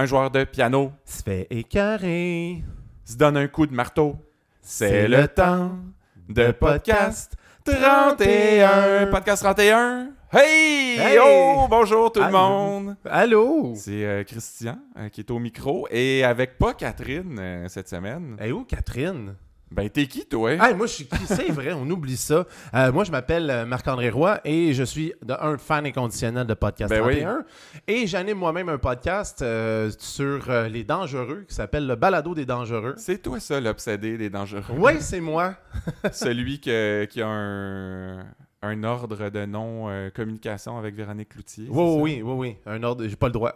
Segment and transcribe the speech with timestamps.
[0.00, 2.64] Un joueur de piano se fait écœurer.
[3.04, 4.16] se donne un coup de marteau.
[4.62, 5.72] C'est le temps
[6.26, 9.08] de podcast 31.
[9.08, 10.12] Podcast 31.
[10.32, 10.98] Hey!
[10.98, 11.18] Hey!
[11.22, 11.66] Oh!
[11.68, 12.96] Bonjour tout le monde!
[13.04, 13.74] Allô?
[13.76, 18.38] C'est euh, Christian euh, qui est au micro et avec pas Catherine euh, cette semaine.
[18.40, 19.34] Eh où, Catherine?
[19.72, 20.50] Ben, t'es qui, toi?
[20.58, 21.26] Ah, moi, je suis qui?
[21.26, 22.44] C'est vrai, on oublie ça.
[22.74, 26.54] Euh, moi, je m'appelle euh, Marc-André Roy et je suis de un fan inconditionnel de
[26.54, 27.20] Podcast Ben oui.
[27.20, 27.44] 31.
[27.86, 32.46] Et j'anime moi-même un podcast euh, sur euh, les dangereux qui s'appelle le Balado des
[32.46, 32.94] dangereux.
[32.96, 34.64] C'est toi, ça, l'obsédé des dangereux.
[34.76, 35.54] Oui, c'est moi.
[36.12, 38.26] Celui que- qui a un,
[38.62, 41.66] un ordre de non-communication avec Véronique Cloutier.
[41.70, 42.56] Oui, oui, oui, oui.
[42.66, 43.52] Un ordre, j'ai pas le droit.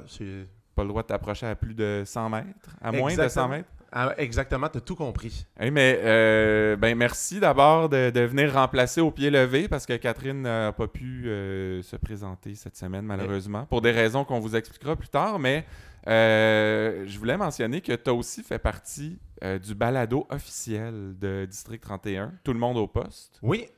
[0.77, 2.47] Pas le droit de t'approcher à plus de 100 mètres,
[2.83, 3.49] à moins de 100 Exactement.
[3.49, 3.69] mètres?
[3.97, 5.47] Ah, exactement, t'as tout compris.
[5.57, 9.97] Hey, mais euh, ben merci d'abord de, de venir remplacer au pied levé parce que
[9.97, 14.57] Catherine n'a pas pu euh, se présenter cette semaine malheureusement pour des raisons qu'on vous
[14.57, 15.39] expliquera plus tard.
[15.39, 15.65] Mais
[16.09, 19.17] euh, je voulais mentionner que tu as aussi fait partie
[19.63, 23.39] du balado officiel de District 31, Tout le monde au poste.
[23.43, 23.69] Oui,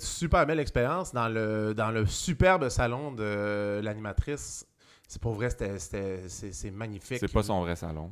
[0.00, 4.66] super belle expérience dans le, dans le superbe salon de l'animatrice.
[5.06, 7.18] C'est pour vrai, c'est magnifique.
[7.20, 8.10] C'est pas son vrai salon.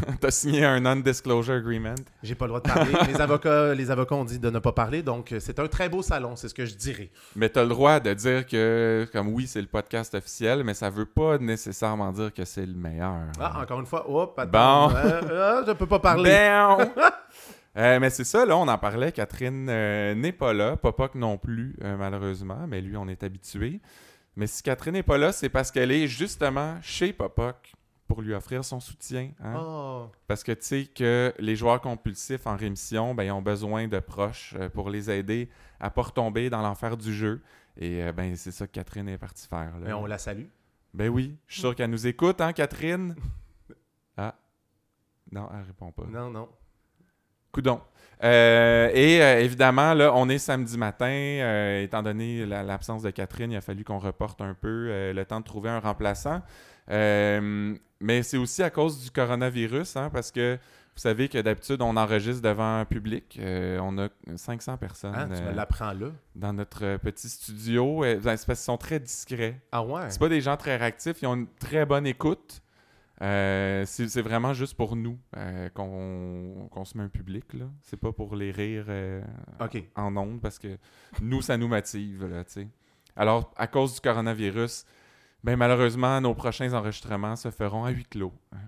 [0.20, 1.94] T'as signé un non-disclosure agreement?
[2.22, 2.92] J'ai pas le droit de parler.
[3.06, 5.88] les, avocats, les avocats ont dit de ne pas parler, donc euh, c'est un très
[5.88, 7.10] beau salon, c'est ce que je dirais.
[7.36, 10.74] Mais tu as le droit de dire que, comme oui, c'est le podcast officiel, mais
[10.74, 13.26] ça veut pas nécessairement dire que c'est le meilleur.
[13.40, 14.42] Ah, encore une fois, hop, Bon.
[14.42, 14.94] attends.
[14.96, 16.30] Euh, ah, je peux pas parler.
[16.30, 16.90] Ben!
[17.76, 19.12] Euh, mais c'est ça, là, on en parlait.
[19.12, 20.76] Catherine euh, n'est pas là.
[20.76, 22.66] Popoc non plus, euh, malheureusement.
[22.68, 23.80] Mais lui, on est habitué.
[24.36, 27.72] Mais si Catherine n'est pas là, c'est parce qu'elle est justement chez Popoc
[28.12, 29.30] pour lui offrir son soutien.
[29.42, 29.54] hein.
[29.58, 30.10] Oh.
[30.26, 33.98] Parce que tu sais que les joueurs compulsifs en rémission, ben, ils ont besoin de
[34.00, 35.48] proches euh, pour les aider
[35.80, 37.40] à pas retomber dans l'enfer du jeu.
[37.78, 39.72] Et euh, ben, c'est ça que Catherine est partie faire.
[39.78, 39.86] là.
[39.86, 40.44] Mais on la salue.
[40.92, 43.14] Ben oui, je suis sûr qu'elle nous écoute, hein, Catherine?
[44.18, 44.34] Ah.
[45.30, 46.04] Non, elle répond pas.
[46.06, 46.50] Non, non.
[47.50, 47.80] Coudon.
[48.22, 51.06] Euh, et euh, évidemment, là, on est samedi matin.
[51.06, 55.24] euh, étant donné la- l'absence de Catherine, il a fallu qu'on reporte un peu le
[55.24, 56.42] temps de trouver un remplaçant.
[58.02, 60.58] Mais c'est aussi à cause du coronavirus, hein, parce que
[60.94, 63.38] vous savez que d'habitude, on enregistre devant un public.
[63.40, 66.08] Euh, on a 500 personnes Hein, tu me euh, l'apprends là.
[66.34, 68.04] dans notre euh, petit studio.
[68.04, 69.58] Euh, c'est parce qu'ils sont très discrets.
[69.72, 70.10] Ah ouais?
[70.10, 72.60] C'est pas des gens très réactifs, ils ont une très bonne écoute.
[73.22, 75.16] Euh, c'est vraiment juste pour nous
[75.74, 77.44] qu'on se met un public.
[77.80, 78.86] C'est pas pour les rires
[79.94, 80.76] en ondes parce que
[81.20, 82.26] nous, ça nous motive.
[82.26, 82.68] Là, tu sais.
[83.14, 84.84] Alors, à cause du coronavirus,
[85.44, 88.32] ben, malheureusement, nos prochains enregistrements se feront à huis clos.
[88.52, 88.58] hein.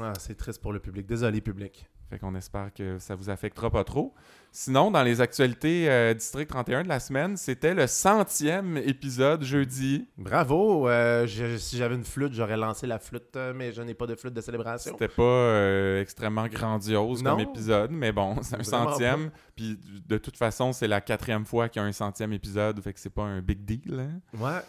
[0.00, 1.06] Ah, c'est triste pour le public.
[1.06, 1.88] Désolé, public.
[2.08, 4.14] Fait qu'on espère que ça vous affectera pas trop.
[4.52, 10.08] Sinon, dans les actualités euh, District 31 de la semaine, c'était le centième épisode jeudi.
[10.18, 10.88] Bravo.
[10.88, 14.06] euh, je- si j'avais une flûte, j'aurais lancé la flûte, euh, mais je n'ai pas
[14.06, 14.92] de flûte de célébration.
[14.98, 19.30] C'était pas euh, extrêmement grandiose comme épisode, mais bon, c'est un centième.
[19.54, 22.92] Puis de toute façon, c'est la quatrième fois qu'il y a un centième épisode, fait
[22.92, 24.00] que c'est pas un big deal.
[24.00, 24.20] hein.
[24.36, 24.60] Ouais.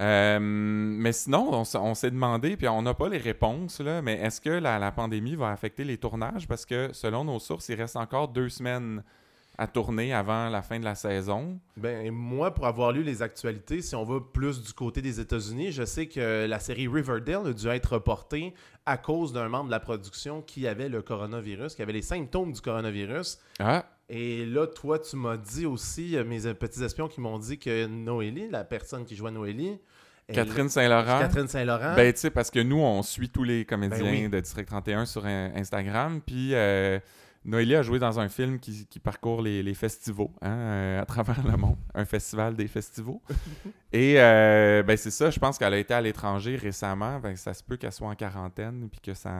[0.00, 4.40] Euh, mais sinon, on, s'est demandé, puis on n'a pas les réponses, là, mais est-ce
[4.40, 6.48] que la, la pandémie va affecter les tournages?
[6.48, 9.02] Parce que selon nos sources, il reste encore deux semaines
[9.60, 11.60] à tourner avant la fin de la saison.
[11.76, 15.70] Ben, moi, pour avoir lu les actualités, si on va plus du côté des États-Unis,
[15.70, 18.54] je sais que la série Riverdale a dû être reportée
[18.86, 22.52] à cause d'un membre de la production qui avait le coronavirus, qui avait les symptômes
[22.52, 23.38] du coronavirus.
[23.58, 27.38] Ah, Et là, toi, tu m'as dit aussi, euh, mes euh, petits espions qui m'ont
[27.38, 29.78] dit que Noélie, la personne qui jouait Noélie,
[30.32, 31.18] Catherine Saint-Laurent.
[31.20, 34.28] Catherine Saint-Laurent, Ben, tu sais, parce que nous, on suit tous les comédiens Ben oui.
[34.28, 36.20] de District 31 sur in- Instagram.
[36.24, 36.98] Puis, euh,
[37.44, 41.06] Noélie a joué dans un film qui, qui parcourt les, les festivals hein, euh, à
[41.06, 41.76] travers le monde.
[41.94, 43.18] Un festival des festivals.
[43.92, 47.18] Et, euh, ben, c'est ça, je pense qu'elle a été à l'étranger récemment.
[47.20, 49.30] Ben, ça se peut qu'elle soit en quarantaine puis que ça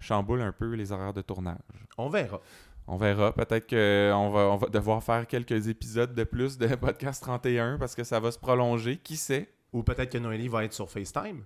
[0.00, 1.56] chamboule un peu les horaires de tournage.
[1.96, 2.40] on verra.
[2.88, 3.32] On verra.
[3.32, 7.94] Peut-être qu'on va, on va devoir faire quelques épisodes de plus de Podcast 31 parce
[7.94, 8.96] que ça va se prolonger.
[8.96, 9.48] Qui sait?
[9.72, 11.42] Ou peut-être que Noélie va être sur FaceTime.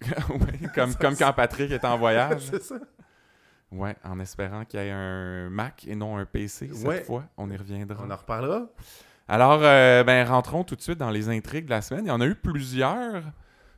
[0.30, 2.42] Ouais, comme, comme quand Patrick est en voyage.
[2.50, 2.76] C'est ça.
[3.70, 7.02] Ouais, en espérant qu'il y ait un Mac et non un PC cette Ouais.
[7.02, 7.24] fois.
[7.36, 8.02] On y reviendra.
[8.04, 8.62] On en reparlera.
[9.28, 12.06] Alors, euh, ben, rentrons tout de suite dans les intrigues de la semaine.
[12.06, 13.22] Il y en a eu plusieurs,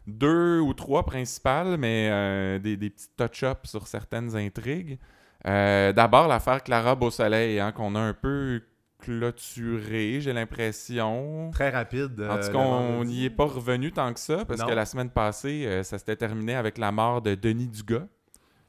[0.06, 4.98] deux ou trois principales, mais euh, des, des petits touch-ups sur certaines intrigues.
[5.46, 8.62] Euh, D'abord, l'affaire Clara Beausoleil, hein, qu'on a un peu
[9.02, 11.50] clôturée, j'ai l'impression.
[11.52, 12.20] Très rapide.
[12.20, 14.66] En euh, tout le cas, on n'y est pas revenu tant que ça, parce Non.
[14.66, 18.06] que la semaine passée, euh, ça s'était terminé avec la mort de Denis Dugas.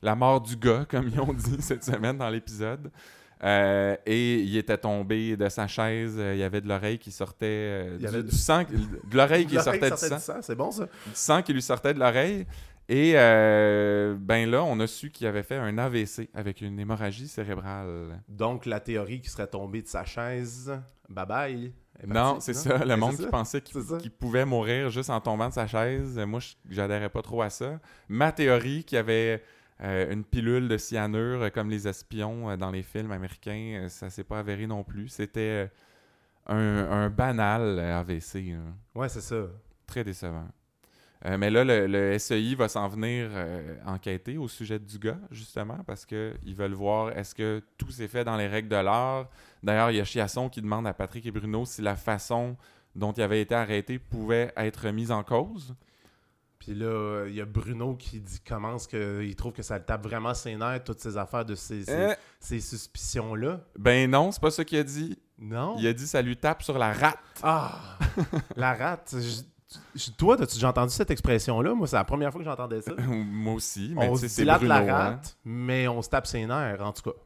[0.01, 2.91] La mort du gars, comme ils ont dit cette semaine dans l'épisode.
[3.44, 7.12] Euh, et il était tombé de sa chaise, euh, il y avait de l'oreille qui
[7.12, 7.45] sortait.
[7.45, 10.33] euh, Il y du, avait du sang, de l'oreille qui L'oreille sortait du sortait sang.
[10.36, 10.83] sang, C'est bon, ça?
[10.86, 12.45] Du sang qui lui sortait de l'oreille.
[12.89, 17.27] Et euh, ben là, on a su qu'il avait fait un AVC avec une hémorragie
[17.27, 18.21] cérébrale.
[18.27, 20.71] Donc, la théorie qui serait tombée de sa chaise,
[21.09, 21.74] bye bye.
[22.06, 22.83] Non, c'est ça.
[22.83, 23.30] Le monde qui ça.
[23.30, 26.18] pensait qu'il pouvait mourir juste en tombant de sa chaise.
[26.19, 27.80] Moi, je- j'adhérais pas trop à ça.
[28.09, 29.41] Ma théorie, qu'il y avait
[29.81, 34.09] euh, une pilule de cyanure euh, comme les espions euh, dans les films américains, ça
[34.09, 35.07] s'est pas avéré non plus.
[35.07, 35.69] C'était
[36.47, 38.33] un, un banal AVC.
[38.53, 38.59] là.
[38.95, 39.45] Ouais, c'est ça.
[39.88, 40.47] Très décevant.
[41.25, 45.17] Euh, mais là, le, le SEI va s'en venir euh, enquêter au sujet du gars,
[45.31, 49.29] justement, parce qu'ils veulent voir est-ce que tout s'est fait dans les règles de l'art.
[49.63, 52.57] D'ailleurs, il y a Chiasson qui demande à Patrick et Bruno si la façon
[52.93, 55.73] dont il avait été arrêté pouvait être mise en cause.
[56.59, 60.03] Puis là, il y a Bruno qui dit commence qu'il trouve que ça le tape
[60.03, 63.61] vraiment ses nerfs, toutes ces affaires de ces, ces- Euh, ces suspicions-là.
[63.77, 65.17] ben non, c'est pas ça qu'il a dit.
[65.37, 65.75] Non?
[65.77, 67.17] Il a dit ça lui tape sur la rate.
[67.41, 67.97] Ah!
[68.55, 69.13] la rate.
[70.17, 71.73] Toi, as-tu déjà entendu cette expression-là?
[71.73, 72.91] Moi, c'est la première fois que j'entendais ça.
[73.07, 74.73] Moi aussi, mais on se c'est dilate Bruno.
[74.73, 75.09] la hein.
[75.09, 77.17] rate, mais on se tape ses nerfs, en tout cas.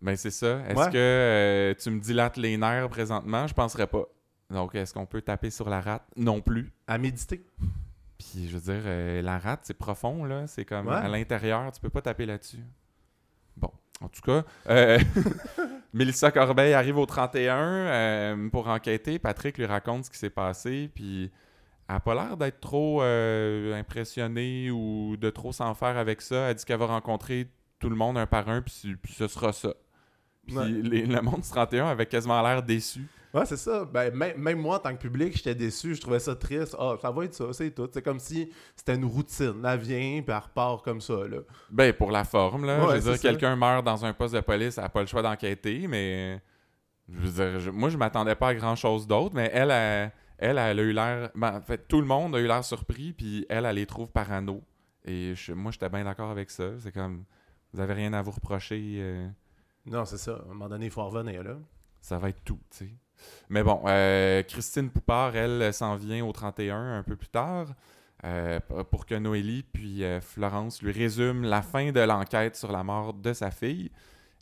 [0.00, 0.60] Ben c'est ça.
[0.68, 0.90] Est-ce Ouais.
[0.90, 3.46] que euh, tu me dilates les nerfs présentement?
[3.46, 4.04] Je penserais pas.
[4.50, 6.02] Donc, est-ce qu'on peut taper sur la rate?
[6.16, 6.72] Non plus.
[6.86, 7.44] À méditer.
[8.18, 10.46] Puis, je veux dire, euh, la rate, c'est profond, là.
[10.46, 10.94] C'est comme Ouais.
[10.94, 12.60] à l'intérieur, tu peux pas taper là-dessus.
[13.56, 13.70] Bon,
[14.00, 14.98] en tout cas, euh,
[15.94, 19.18] Mélissa Corbeil arrive au 31 euh, pour enquêter.
[19.18, 21.30] Patrick lui raconte ce qui s'est passé, puis
[21.92, 26.48] elle a pas l'air d'être trop euh, impressionnée ou de trop s'en faire avec ça.
[26.48, 27.48] Elle dit qu'elle va rencontrer
[27.78, 29.74] tout le monde un par un, puis, puis ce sera ça.
[30.46, 30.68] Puis Ouais.
[30.68, 33.06] les- le monde du 31 avait quasiment l'air déçu.
[33.34, 33.84] Ouais, c'est ça.
[33.86, 35.94] Ben, même, même moi, en tant que public, j'étais déçu.
[35.94, 36.76] Je trouvais ça triste.
[36.78, 37.88] Ah, ça va être ça, c'est tout.
[37.92, 39.62] C'est comme si c'était une routine.
[39.64, 41.38] Elle vient, puis elle repart comme ça, là.
[41.70, 42.84] Ben, pour la forme, là.
[42.86, 45.06] Ouais, je veux dire, quelqu'un meurt dans un poste de police, elle n'a pas le
[45.06, 46.40] choix d'enquêter, mais.
[47.08, 50.12] Je veux dire, je- moi, je m'attendais pas à grand-chose d'autre, mais elle, elle, elle,
[50.50, 51.30] elle a eu l'air.
[51.34, 54.08] Ben, en fait, tout le monde a eu l'air surpris, puis elle, elle les trouve
[54.08, 54.62] parano.
[55.04, 56.78] Et je- moi, j'étais bien d'accord avec ça.
[56.80, 57.24] C'est comme.
[57.72, 58.96] Vous avez rien à vous reprocher.
[58.98, 59.28] euh,
[59.86, 60.32] Non, c'est ça.
[60.34, 61.56] À un moment donné, il faut en revenir, là.
[62.00, 62.90] ça va être tout, tu sais.
[63.48, 67.68] Mais bon, euh, Christine Poupard, elle, elle s'en vient au 31 un peu plus tard
[68.24, 68.58] euh,
[68.90, 73.32] pour que Noélie puis Florence lui résument la fin de l'enquête sur la mort de
[73.32, 73.90] sa fille.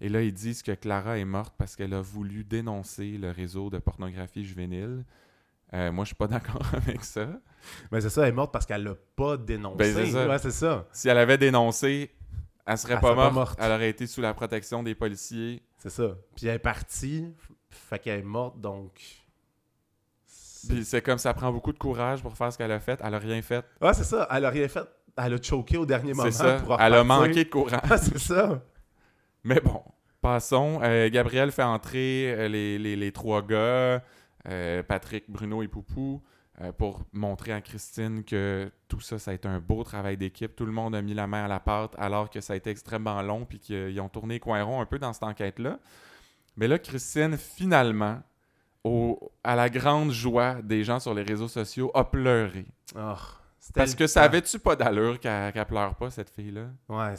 [0.01, 3.69] Et là, ils disent que Clara est morte parce qu'elle a voulu dénoncer le réseau
[3.69, 5.05] de pornographie juvénile.
[5.73, 7.27] Euh, moi, je suis pas d'accord avec ça.
[7.93, 9.77] Mais c'est ça, elle est morte parce qu'elle l'a pas dénoncé.
[9.77, 10.29] Ben, c'est ça.
[10.29, 10.87] Ouais, c'est ça.
[10.93, 12.11] Si elle avait dénoncé,
[12.67, 13.35] elle serait Elle pas, serait pas morte.
[13.35, 13.59] morte.
[13.63, 15.63] Elle aurait été sous la protection des policiers.
[15.79, 16.17] C'est ça.
[16.37, 17.33] Puis elle est partie,
[17.71, 19.01] fait qu'elle est morte, donc...
[20.27, 23.01] c'est- Puis c'est comme ça prend beaucoup de courage pour faire ce qu'elle a fait.
[23.03, 23.65] Elle a rien fait.
[23.81, 24.27] Ouais, c'est ça.
[24.31, 24.85] Elle a rien fait.
[25.17, 26.57] Elle a choqué au dernier moment ça.
[26.61, 27.81] pour Elle a manqué de courage.
[27.91, 28.63] Ah, c'est ça.
[29.45, 29.83] Mais bon,
[30.21, 30.81] passons.
[30.83, 34.03] Euh, Gabriel fait entrer euh, les, les- les trois gars,
[34.49, 36.23] euh, Patrick, Bruno et Poupou,
[36.61, 40.55] euh, pour montrer à Christine que tout ça, ça a été un beau travail d'équipe.
[40.55, 42.71] Tout le monde a mis la main à la pâte alors que ça a été
[42.71, 45.79] extrêmement long puis qu'ils ont tourné les coins ronds un peu dans cette enquête-là.
[46.57, 48.21] Mais là, Christine, finalement,
[49.45, 52.67] à la grande joie des gens sur les réseaux sociaux, a pleuré.
[52.87, 53.40] C'était
[53.75, 56.71] Parce que ça avait-tu pas d'allure qu'elle pleure pas, cette fille-là?
[56.89, 57.15] Ouais,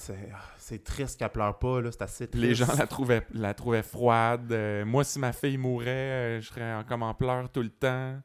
[0.57, 1.91] c'est triste qu'elle pleure pas, là.
[1.91, 2.43] C'est assez triste.
[2.45, 4.51] les gens la trouvaient, la trouvaient froide.
[4.51, 7.69] Euh, moi, si ma fille mourait, euh, je serais en, comme en pleurs tout le
[7.69, 8.21] temps.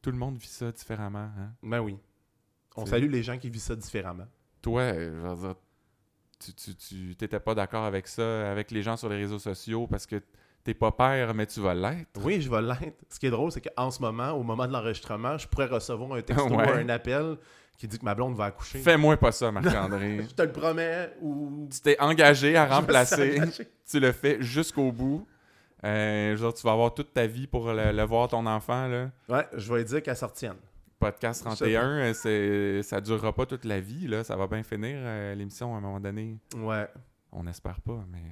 [0.00, 1.30] Tout le monde vit ça différemment.
[1.38, 1.52] hein?
[1.62, 1.98] Ben oui.
[2.76, 4.26] On salue les gens qui vivent ça différemment.
[4.62, 5.54] Toi, euh, je veux dire,
[6.38, 9.86] tu, tu, tu t'étais pas d'accord avec ça, avec les gens sur les réseaux sociaux,
[9.88, 10.22] parce que
[10.64, 12.20] t'es pas père, mais tu vas l'être.
[12.22, 12.98] Oui, je vais l'être.
[13.08, 16.12] Ce qui est drôle, c'est qu'en ce moment, au moment de l'enregistrement, je pourrais recevoir
[16.12, 16.56] un texto Ouais.
[16.66, 17.36] ou un appel
[17.76, 18.78] qui dit que ma blonde va accoucher.
[18.80, 20.26] Fais-moi pas ça, Marc-André.
[20.28, 21.12] Je te le promets.
[21.20, 21.68] Ou...
[21.72, 23.40] tu t'es engagé à remplacer.
[23.88, 25.26] tu le fais jusqu'au bout.
[25.84, 28.88] Euh, dire, tu vas avoir toute ta vie pour le, le voir, ton enfant.
[28.88, 29.10] Là.
[29.28, 30.56] Ouais, je vais lui dire qu'elle s'en retienne.
[30.98, 34.08] Podcast 31, euh, c'est, ça durera pas toute la vie.
[34.08, 34.24] Là.
[34.24, 36.36] Ça va bien finir euh, l'émission à un moment donné.
[36.56, 36.88] Ouais.
[37.30, 38.24] On n'espère pas, mais.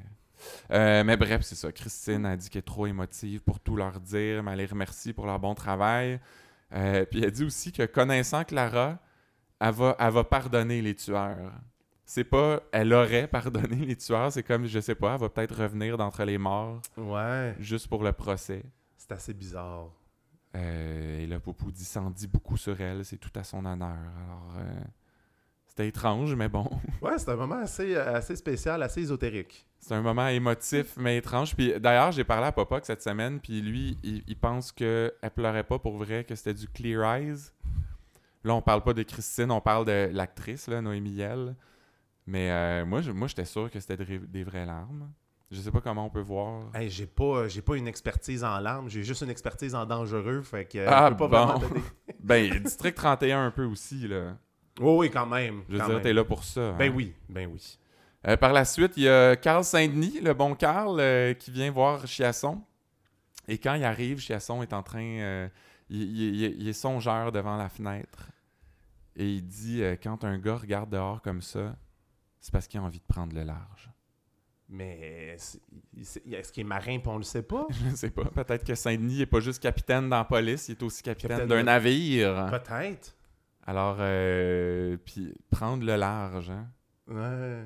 [0.70, 1.72] Euh, mais bref, c'est ça.
[1.72, 5.12] Christine a dit qu'elle est trop émotive pour tout leur dire, mais elle les remercie
[5.12, 6.20] pour leur bon travail.
[6.72, 8.98] Euh, puis elle dit aussi que connaissant Clara,
[9.60, 11.52] elle va, elle va pardonner les tueurs.
[12.04, 15.56] C'est pas elle aurait pardonné les tueurs, c'est comme, je sais pas, elle va peut-être
[15.62, 17.54] revenir d'entre les morts Ouais.
[17.58, 18.62] juste pour le procès.
[18.96, 19.90] C'est assez bizarre.
[20.54, 23.88] Euh, et là, Poupou dit s'en dit beaucoup sur elle, c'est tout à son honneur.
[23.88, 24.54] Alors,
[25.66, 26.68] c'était étrange, mais bon.
[27.02, 29.65] Ouais, c'est un moment assez, assez spécial, assez ésotérique.
[29.78, 31.54] C'est un moment émotif, mais étrange.
[31.54, 35.62] Puis d'ailleurs, j'ai parlé à Popoc cette semaine, puis lui, il, il pense qu'elle pleurait
[35.64, 37.50] pas pour vrai, que c'était du Clear Eyes.
[38.42, 41.54] Là, on parle pas de Christine, on parle de l'actrice, là, Noémie Yel.
[42.26, 45.11] Mais euh, moi, je- moi, j'étais sûr que c'était de des vraies larmes.
[45.50, 46.64] Je sais pas comment on peut voir.
[46.75, 50.42] Hey, j'ai pas, j'ai pas une expertise en larmes, j'ai juste une expertise en dangereux,
[50.42, 51.61] fait que euh, Ah, pas bon.
[52.21, 54.37] Ben, District 31 un peu aussi, là.
[54.80, 55.62] Oh oui, quand même.
[55.68, 56.73] Je veux quand dire, t'es là pour ça.
[56.73, 56.95] Ben hein.
[56.97, 57.78] oui, ben oui.
[58.26, 61.71] Euh, par la suite, il y a Carl Saint-Denis, le bon Carl, euh, qui vient
[61.71, 62.62] voir Chiasson.
[63.47, 65.04] Et quand il arrive, Chiasson est en train.
[65.21, 65.49] euh,
[65.88, 68.30] il, il- il- il est songeur devant la fenêtre.
[69.14, 71.76] Et il dit quand un gars regarde dehors comme ça,
[72.40, 73.90] c'est parce qu'il a envie de prendre le large.
[74.68, 75.37] Mais
[75.97, 77.66] est-ce qu'il est marin puis on le sait pas?
[77.71, 78.25] Je ne sais pas.
[78.25, 81.49] Peut-être que Saint-Denis n'est pas juste capitaine dans la police, il est aussi capitaine Capitaine
[81.49, 82.49] d'un de- navire.
[82.50, 83.14] Peut-être.
[83.64, 83.97] Alors,
[85.04, 86.66] puis prendre le large, hein.
[87.06, 87.64] Ouais.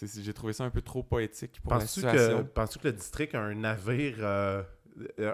[0.00, 2.44] J'ai trouvé ça un peu trop poétique pour la Penses-tu que, situation.
[2.54, 4.62] penses que le district a un navire, euh,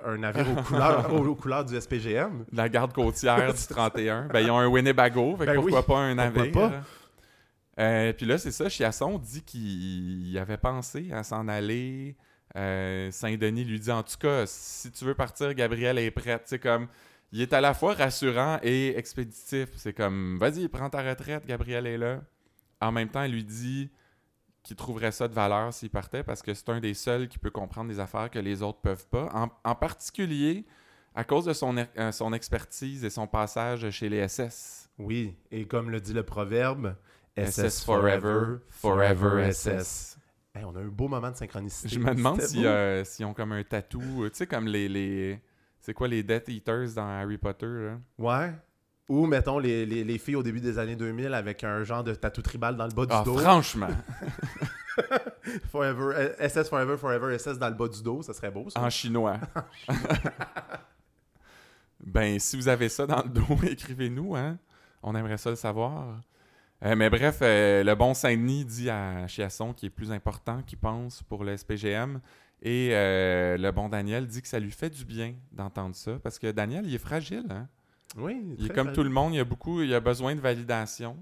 [0.04, 2.44] un navire aux, couleurs, aux, aux couleurs du SPGM?
[2.52, 4.26] La garde côtière du 31.
[4.28, 6.52] Ben, ils ont un Winnebago, fait Ben pourquoi oui, pas un navire?
[6.52, 6.72] pas?
[7.78, 12.16] Euh, puis là, c'est ça, Chiasson dit qu'il avait pensé à s'en aller.
[12.56, 16.42] Euh, Saint-Denis lui dit en tout cas, si tu veux partir, Gabriel est prête.
[16.46, 16.88] C'est comme,
[17.30, 19.68] il est à la fois rassurant et expéditif.
[19.76, 22.20] C'est comme, vas-y, prends ta retraite, Gabriel est là.
[22.80, 23.90] En même temps, il lui dit
[24.68, 27.50] qu'il trouverait ça de valeur s'il partait parce que c'est un des seuls qui peut
[27.50, 29.28] comprendre des affaires que les autres peuvent pas.
[29.34, 30.64] En, en particulier
[31.14, 34.88] à cause de son, er- euh, son expertise et son passage chez les SS.
[34.98, 36.96] Oui, et comme le dit le proverbe,
[37.36, 40.18] SS forever, forever SS.
[40.54, 41.88] Hey, on a un beau moment de synchronicité.
[41.88, 44.88] Je me demande si, euh, s'ils ont comme un tatou, euh, tu sais, comme les.
[44.88, 45.40] les
[45.80, 47.98] c'est quoi les Death Eaters dans Harry Potter, là?
[48.18, 48.52] Ouais.
[49.08, 52.14] Ou, mettons, les, les, les filles au début des années 2000 avec un genre de
[52.14, 53.38] tatou tribal dans le bas du Ah, dos.
[53.38, 53.88] franchement,
[55.72, 58.80] Forever, euh, SS Forever, Forever, SS dans le bas du dos, ça serait beau, ça.
[58.82, 59.38] en chinois.
[62.04, 64.58] ben, si vous avez ça dans le dos, écrivez-nous, hein?
[65.02, 66.20] On aimerait ça le savoir.
[66.84, 70.78] Euh, mais bref, euh, le bon Saint-Denis dit à Chiasson qu'il est plus important qu'il
[70.78, 72.20] pense pour le SPGM.
[72.62, 76.18] Et euh, le bon Daniel dit que ça lui fait du bien d'entendre ça.
[76.22, 77.68] Parce que Daniel, il est fragile, hein?
[78.16, 81.16] Oui, Il est comme tout le monde, il a beaucoup, il a besoin de validation.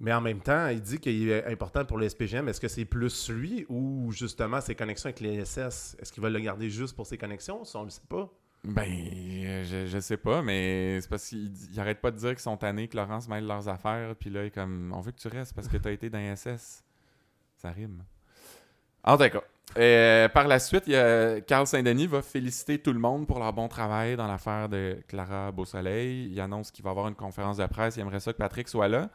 [0.00, 2.48] Mais en même temps, il dit qu'il est important pour le SPGM.
[2.48, 5.96] Est-ce que c'est plus lui ou justement ses connexions avec les SS?
[6.00, 7.64] Est-ce qu'il va le garder juste pour ses connexions?
[7.64, 8.32] Ça, on le sait pas.
[8.64, 12.40] Ben, je, je sais pas, mais c'est parce qu'il il arrête pas de dire qu'ils
[12.40, 15.18] sont tannés, que Laurence mêle leurs affaires, puis là, il est comme, on veut que
[15.18, 16.82] tu restes parce que t'as été dans SS.
[17.56, 18.02] Ça rime.
[19.02, 19.42] En tout cas,
[19.78, 23.38] euh, par la suite, il y a Carl Saint-Denis va féliciter tout le monde pour
[23.38, 26.28] leur bon travail dans l'affaire de Clara Beausoleil.
[26.32, 27.96] Il annonce qu'il va avoir une conférence de presse.
[27.96, 29.10] Il aimerait ça que Patrick soit là.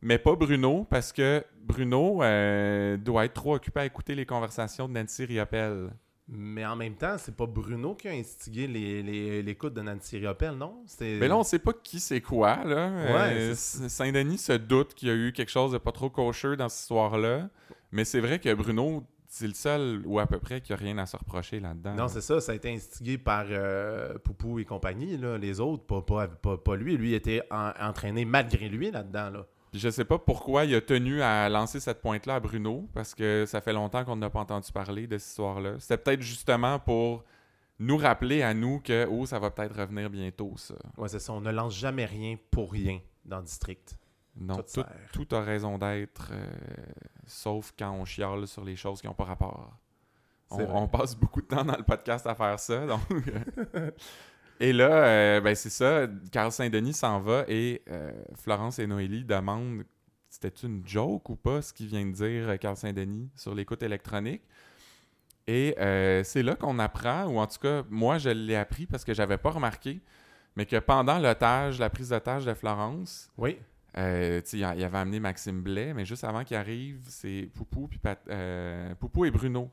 [0.00, 4.88] Mais pas Bruno, parce que Bruno euh, doit être trop occupé à écouter les conversations
[4.88, 5.90] de Nancy Riopelle.
[6.28, 10.18] Mais en même temps, c'est pas Bruno qui a instigé les- les- l'écoute de Nancy
[10.18, 10.82] Riopelle, non?
[11.00, 12.64] Mais là, on sait pas qui c'est quoi.
[12.64, 12.88] Là.
[12.90, 16.56] Ouais, Euh, Saint-Denis se doute qu'il y a eu quelque chose de pas trop kosher
[16.56, 17.48] dans cette histoire-là.
[17.90, 20.98] Mais c'est vrai que Bruno, c'est le seul, ou à peu près, qui a rien
[20.98, 21.94] à se reprocher là-dedans.
[21.94, 25.84] Non, c'est ça, ça a été instigé par euh, Poupou et compagnie, là, les autres,
[25.84, 26.98] pas, pas, pas, pas lui.
[26.98, 29.30] Lui était en- entraîné malgré lui là-dedans.
[29.30, 29.46] Là.
[29.72, 33.44] Je sais pas pourquoi il a tenu à lancer cette pointe-là à Bruno, parce que
[33.46, 35.76] ça fait longtemps qu'on n'a pas entendu parler de cette histoire-là.
[35.78, 37.24] C'était peut-être justement pour
[37.78, 40.74] nous rappeler à nous que, oh, ça va peut-être revenir bientôt, ça.
[40.98, 43.96] Ouais, c'est ça, on ne lance jamais rien pour rien dans le district.
[44.36, 44.88] Non, Tout tout, sert.
[45.12, 46.46] tout a raison d'être, euh,
[47.26, 49.76] sauf quand on chiale sur les choses qui n'ont pas rapport.
[50.50, 52.86] On, passe beaucoup de temps dans le podcast à faire ça.
[52.86, 53.00] Donc
[53.74, 53.90] euh.
[54.60, 59.24] et là, euh, ben c'est ça, Carl Saint-Denis s'en va et euh, Florence et Noélie
[59.24, 59.84] demandent
[60.28, 64.42] c'était une joke ou pas ce qu'il vient de dire Carl Saint-Denis sur l'écoute électronique?
[65.46, 69.04] Et euh, c'est là qu'on apprend, ou en tout cas, moi je l'ai appris parce
[69.04, 70.00] que j'avais pas remarqué,
[70.56, 73.58] mais que pendant l'otage, la prise d'otage de Florence, Oui.
[73.98, 78.94] Euh, il avait amené Maxime Blais, mais juste avant qu'il arrive, c'est Poupou, puis euh,
[78.96, 79.70] Poupou et Bruno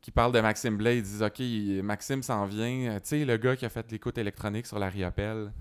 [0.00, 0.98] qui parlent de Maxime Blais.
[0.98, 1.40] Ils disent Ok,
[1.82, 2.92] Maxime s'en vient.
[2.92, 5.52] Euh, Tu sais, le gars qui a fait l'écoute électronique sur la Riopelle.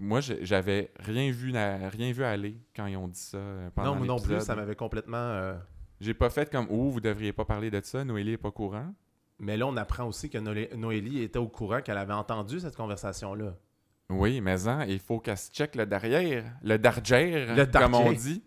[0.00, 3.38] Moi, j'avais rien vu, rien vu aller quand ils ont dit ça
[3.74, 5.16] pendant non, moi non plus, ça m'avait complètement.
[5.18, 5.54] euh,
[6.00, 8.02] J'ai pas fait comme Oh, vous devriez pas parler de ça.
[8.04, 8.94] Noélie est pas courant.
[9.38, 12.76] Mais là, on apprend aussi que Noé- Noélie était au courant qu'elle avait entendu cette
[12.76, 13.54] conversation-là.
[14.12, 18.12] Oui, mais hein, il faut qu'elle se check le derrière, le dargère, Le comme on
[18.12, 18.42] dit.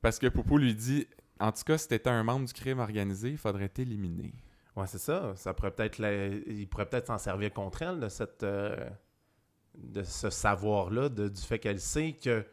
[0.00, 1.06] Parce que Poupou lui dit
[1.40, 4.32] En tout cas, si t'étais un membre du crime organisé, il faudrait t'éliminer.
[4.76, 5.32] Ouais, c'est ça.
[5.36, 8.76] Ça pourrait peut-être la- il pourrait peut-être s'en servir contre elle de cette euh,
[9.74, 12.44] de ce savoir-là, de- du fait qu'elle sait que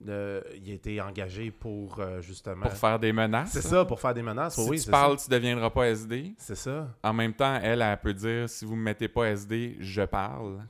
[0.00, 0.40] il a
[0.74, 2.62] été engagé pour euh, justement.
[2.62, 3.50] Pour faire des menaces.
[3.52, 4.54] C'est ça, pour faire des menaces.
[4.56, 5.24] Si oui, tu parles, ça.
[5.24, 6.34] tu deviendras pas SD.
[6.38, 6.94] C'est ça.
[7.02, 10.66] En même temps, elle, elle peut dire si vous me mettez pas SD, je parle.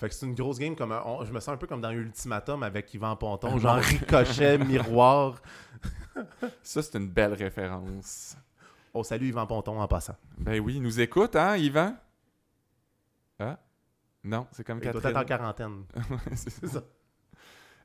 [0.00, 1.82] Fait que c'est une grosse game comme un- on- je me sens un peu comme
[1.82, 5.40] dans Ultimatum avec Yvan Ponton, Ah, genre ricochet, miroir.
[6.62, 8.36] Ça, c'est une belle référence.
[8.94, 10.16] Oh salut Yvan Ponton en passant.
[10.38, 11.94] Ben oui, il nous écoute, hein, Yvan?
[13.38, 13.58] Ah?
[14.24, 15.16] Non, c'est comme Il doit Catherine.
[15.16, 15.84] être en quarantaine.
[16.34, 16.82] C'est C'est ça.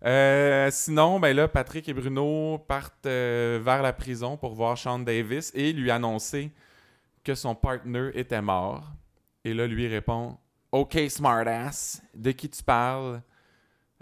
[0.06, 5.00] Euh, sinon, ben là, Patrick et Bruno partent euh, vers la prison pour voir Sean
[5.00, 6.52] Davis et lui annoncer
[7.24, 8.92] que son partner était mort.
[9.46, 10.38] Et là, lui répond
[10.76, 13.22] OK, smartass, de qui tu parles?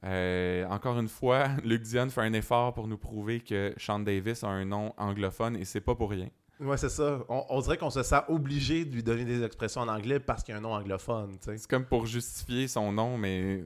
[0.03, 4.43] Euh, Encore une fois, Luc Dion fait un effort pour nous prouver que Sean Davis
[4.43, 6.29] a un nom anglophone et c'est pas pour rien.
[6.59, 7.19] Ouais, c'est ça.
[7.29, 10.43] On, on dirait qu'on se sent obligé de lui donner des expressions en anglais parce
[10.43, 11.37] qu'il y a un nom anglophone.
[11.41, 13.63] C'est comme pour justifier son nom, mais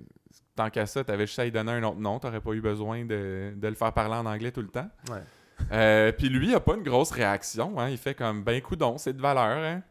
[0.56, 3.06] tant qu'à ça, t'avais juste à lui donner un autre nom, t'aurais pas eu besoin
[3.06, 4.90] de, de le faire parler en anglais tout le temps.
[5.10, 5.24] Ouais.
[5.72, 7.80] Euh, Puis lui, il a pas une grosse réaction.
[7.80, 7.90] Hein.
[7.90, 9.58] Il fait comme ben coudon, c'est de valeur.
[9.64, 9.82] Hein.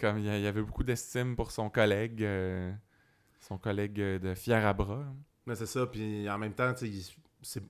[0.00, 2.72] Comme il y avait beaucoup d'estime pour son collègue, euh,
[3.40, 5.04] son collègue euh, de fier à bras.
[5.46, 7.02] Mais c'est ça, puis en même temps, il-
[7.42, 7.62] c'est-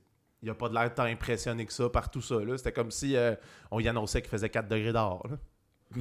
[0.43, 2.37] il a pas de l'air tant impressionné que ça par tout ça.
[2.57, 3.35] C'était comme si euh,
[3.71, 5.27] on y annonçait qu'il faisait 4 degrés d'or.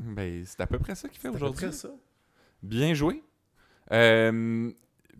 [0.00, 1.66] ben c'est à peu près ça qu'il fait C'est à peu aujourd'hui.
[1.68, 1.90] près ça.
[2.62, 3.22] Bien joué.
[3.92, 4.70] Euh,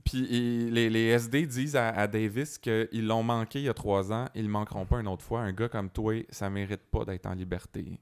[0.05, 4.13] Puis les, les SD disent à, à Davis qu'ils l'ont manqué il y a trois
[4.13, 5.41] ans, ils le manqueront pas une autre fois.
[5.43, 7.99] Un gars comme toi, ça mérite pas d'être en liberté.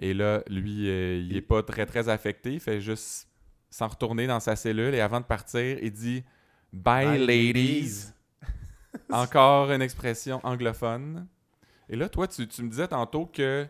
[0.00, 3.28] Et là, lui, euh, il est pas très très affecté, il fait juste
[3.68, 6.24] s'en retourner dans sa cellule et avant de partir, il dit
[6.72, 8.06] Bye, Bye, ladies.
[9.10, 11.26] Encore une expression anglophone.
[11.88, 13.66] Et là, toi, tu, tu me disais tantôt que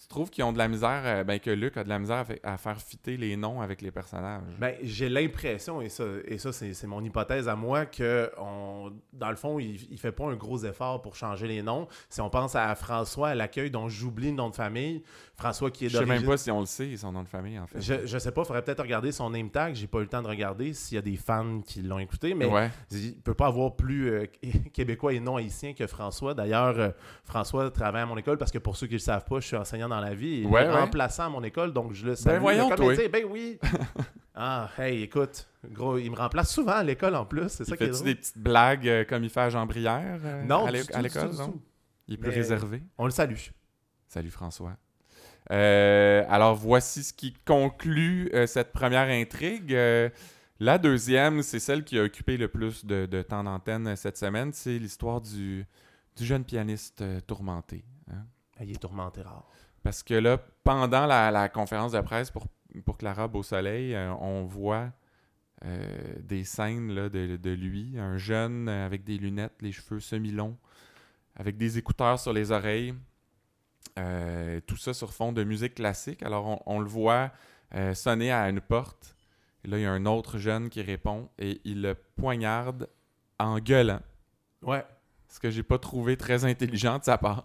[0.00, 2.18] tu trouves qu'ils ont de la misère, euh, ben, que Luc a de la misère
[2.18, 4.42] à, fa- à faire fitter les noms avec les personnages?
[4.58, 8.92] Ben, j'ai l'impression, et ça, et ça c'est c'est mon hypothèse à moi, que on,
[9.12, 11.88] dans le fond, il, il fait pas un gros effort pour changer les noms.
[12.10, 15.02] Si on pense à François à l'accueil, dont j'oublie le nom de famille,
[15.36, 17.58] François qui est Je sais même pas si on le sait, son nom de famille,
[17.58, 17.80] en fait.
[17.80, 19.74] Je, je sais pas, faudrait peut-être regarder son name tag.
[19.74, 22.34] J'ai pas eu le temps de regarder s'il y a des fans qui l'ont écouté,
[22.34, 22.70] mais ouais.
[22.92, 24.26] il peut pas avoir plus euh,
[24.72, 26.34] québécois et non haïtien que François.
[26.34, 26.90] D'ailleurs, euh,
[27.24, 29.56] François travaille à mon école parce que pour ceux qui le savent pas, je suis
[29.56, 30.70] enseignant dans la vie Ouais, ouais.
[30.70, 32.40] remplaçant à mon école, donc je le salue.
[32.40, 32.94] voyons, Le toi.
[33.12, 33.58] Ben oui.
[34.34, 37.48] ah, hey, écoute, gros, il me remplace souvent à l'école en plus.
[37.48, 38.06] C'est ça Il qui est fait-tu drôle.
[38.06, 41.60] des petites blagues euh, comme il fait à Jean Brière euh, Non, à l'école, non?
[42.08, 42.82] Il est plus Mais- réservé.
[42.98, 43.36] On le salue.
[44.08, 44.76] Salut François.
[45.50, 49.76] Euh, alors voici ce qui conclut cette première intrigue.
[50.60, 54.52] La deuxième, c'est celle qui a occupé le plus de, de temps d'antenne cette semaine.
[54.52, 55.66] C'est l'histoire du,
[56.16, 57.84] du jeune pianiste tourmenté.
[58.10, 58.24] hein.
[58.58, 59.48] Ah, il est tourmenté rare.
[59.84, 62.48] Parce que là, pendant la, la conférence de presse pour,
[62.84, 64.90] pour Clara Beausoleil, euh, on voit
[65.64, 70.56] euh, des scènes là, de, de lui, un jeune avec des lunettes, les cheveux semi-longs,
[71.36, 72.94] avec des écouteurs sur les oreilles.
[73.98, 76.22] Euh, tout ça sur fond de musique classique.
[76.22, 77.30] Alors, on, on le voit
[77.74, 79.14] euh, sonner à une porte.
[79.64, 82.88] Et là, il y a un autre jeune qui répond et il le poignarde
[83.38, 84.00] en gueulant.
[84.62, 84.84] Ouais.
[85.28, 87.44] Ce que j'ai pas trouvé très intelligent de sa part.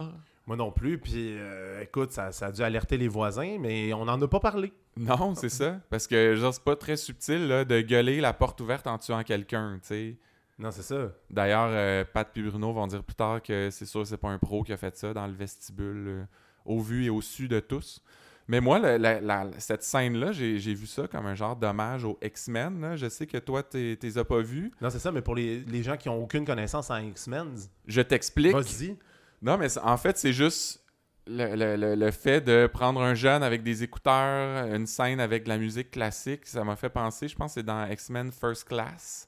[0.50, 0.98] Moi non plus.
[0.98, 4.40] Puis, euh, écoute, ça, ça a dû alerter les voisins, mais on n'en a pas
[4.40, 4.74] parlé.
[4.98, 5.80] Non, c'est ça.
[5.92, 9.22] Parce que genre, c'est pas très subtil là, de gueuler la porte ouverte en tuant
[9.24, 9.76] quelqu'un.
[9.82, 10.16] tu sais.
[10.58, 11.12] Non, c'est ça.
[11.30, 14.30] D'ailleurs, euh, Pat et Bruno vont dire plus tard que c'est sûr que c'est pas
[14.30, 16.24] un pro qui a fait ça dans le vestibule, euh,
[16.66, 18.04] au vu et au su de tous.
[18.48, 22.04] Mais moi, le- la- la- cette scène-là, j'ai j'ai vu ça comme un genre d'hommage
[22.04, 22.96] aux X-Men.
[22.98, 24.72] Je sais que toi, tu les as pas vus.
[24.82, 27.50] Non, c'est ça, mais pour les, les gens qui ont aucune connaissance en X-Men,
[27.86, 28.54] Je t'explique.
[28.54, 28.98] vas-y.
[29.41, 30.84] Non, mais en fait, c'est juste
[31.28, 35.49] le, le- le- fait de prendre un jeune avec des écouteurs, une scène avec de
[35.49, 36.45] la musique classique.
[36.47, 39.28] Ça m'a fait penser, je pense que c'est dans X-Men First Class.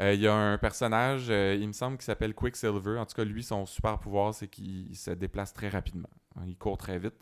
[0.00, 2.98] Euh, Il y a un personnage, euh, il me semble, qui s'appelle Quicksilver.
[2.98, 6.10] En tout cas, lui, son super pouvoir, c'est qu'il se déplace très rapidement.
[6.46, 7.14] Il court très vite.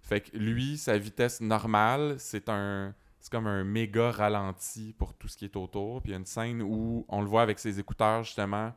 [0.00, 2.94] Fait que lui, sa vitesse normale, c'est un.
[3.20, 6.00] C'est comme un méga ralenti pour tout ce qui est autour.
[6.00, 8.72] Puis il y a une scène où on le voit avec ses écouteurs, justement,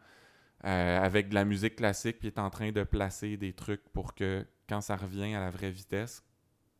[0.66, 4.14] euh, avec de la musique classique, puis est en train de placer des trucs pour
[4.14, 6.24] que quand ça revient à la vraie vitesse,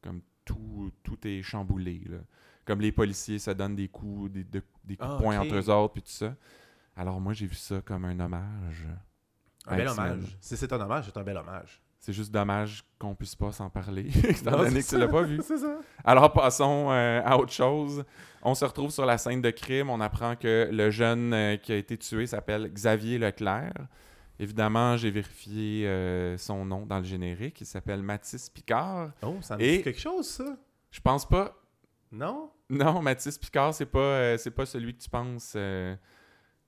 [0.02, 2.04] comme tout, tout est chamboulé.
[2.10, 2.18] là.
[2.66, 5.46] Comme les policiers se donnent des coups, des, de- des coups Ah, de poing ok.
[5.46, 6.36] entre eux autres, puis tout ça.
[6.96, 8.86] Alors moi, j'ai vu ça comme un hommage.
[9.66, 10.38] Un bel hommage.
[10.42, 11.82] Si c'est un hommage, c'est un bel hommage.
[12.00, 15.42] C'est juste dommage qu'on puisse pas s'en parler, étant donné que tu l'as pas vu.
[15.44, 15.80] C'est ça.
[16.06, 18.06] Alors passons euh, à autre chose.
[18.42, 19.90] On se retrouve sur la scène de crime.
[19.90, 23.74] On apprend que le jeune euh, qui a été tué s'appelle Xavier Leclerc.
[24.40, 27.60] Évidemment, j'ai vérifié euh, son nom dans le générique.
[27.60, 29.12] Il s'appelle Mathis Picard.
[29.22, 30.56] Oh, ça me Et- dit quelque chose, ça.
[30.92, 31.54] Je pense pas.
[32.14, 32.50] Non?
[32.70, 35.58] Non, Mathis Picard, c'est pas, c'est pas celui que tu penses.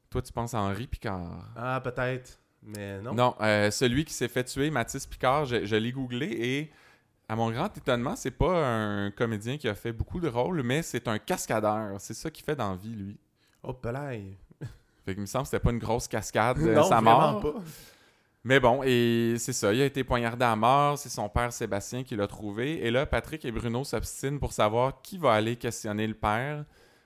[0.10, 1.50] Toi, tu penses à Henri Picard.
[1.56, 2.41] Ah, peut-être.
[2.63, 3.13] Mais non.
[3.13, 6.71] Non, euh, celui qui s'est fait tuer, Mathis Picard, je, je l'ai googlé et
[7.28, 10.82] à mon grand étonnement, c'est pas un comédien qui a fait beaucoup de rôles, mais
[10.82, 11.95] c'est un cascadeur.
[12.00, 13.17] C'est ça qu'il fait dans la vie, lui.
[13.63, 14.36] Oh, pelaille.
[15.06, 17.41] Fait qu'il me semble que c'était pas une grosse cascade, euh, non, sa vraiment mort.
[17.41, 17.60] pas.
[18.43, 22.04] Mais bon, et c'est ça, il a été poignardé à mort, c'est son père Sébastien
[22.04, 22.86] qui l'a trouvé.
[22.86, 26.65] Et là, Patrick et Bruno s'obstinent pour savoir qui va aller questionner le père.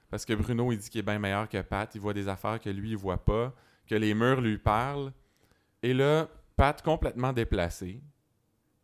[0.09, 2.59] Parce que Bruno, il dit qu'il est bien meilleur que Pat, il voit des affaires
[2.59, 3.53] que lui, il voit pas.
[3.85, 5.11] que les murs lui parlent.
[5.85, 8.01] Et là, Pat, complètement déplacé,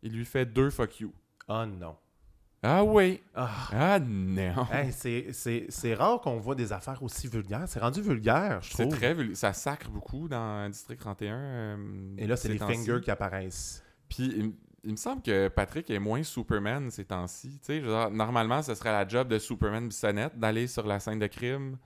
[0.03, 1.11] il lui fait deux fuck you.
[1.47, 1.95] Oh non.
[2.61, 3.23] Ah oui.
[3.33, 3.49] Ah.
[3.71, 4.67] Ah non.
[4.71, 7.63] Hey, c'est- c'est c'est rare qu'on voit des affaires aussi vulgaires.
[7.67, 8.95] C'est rendu vulgaire, je C'est trouve.
[8.95, 11.35] très vul- Ça sacre beaucoup dans District 31.
[11.39, 13.83] euh, Et là, c'est ces les fingers qui apparaissent.
[14.07, 17.59] Puis il, il me semble que Patrick est moins Superman ces temps-ci.
[18.11, 21.77] Normalement, ce serait la job de Superman Bissonnette d'aller sur la scène de crime.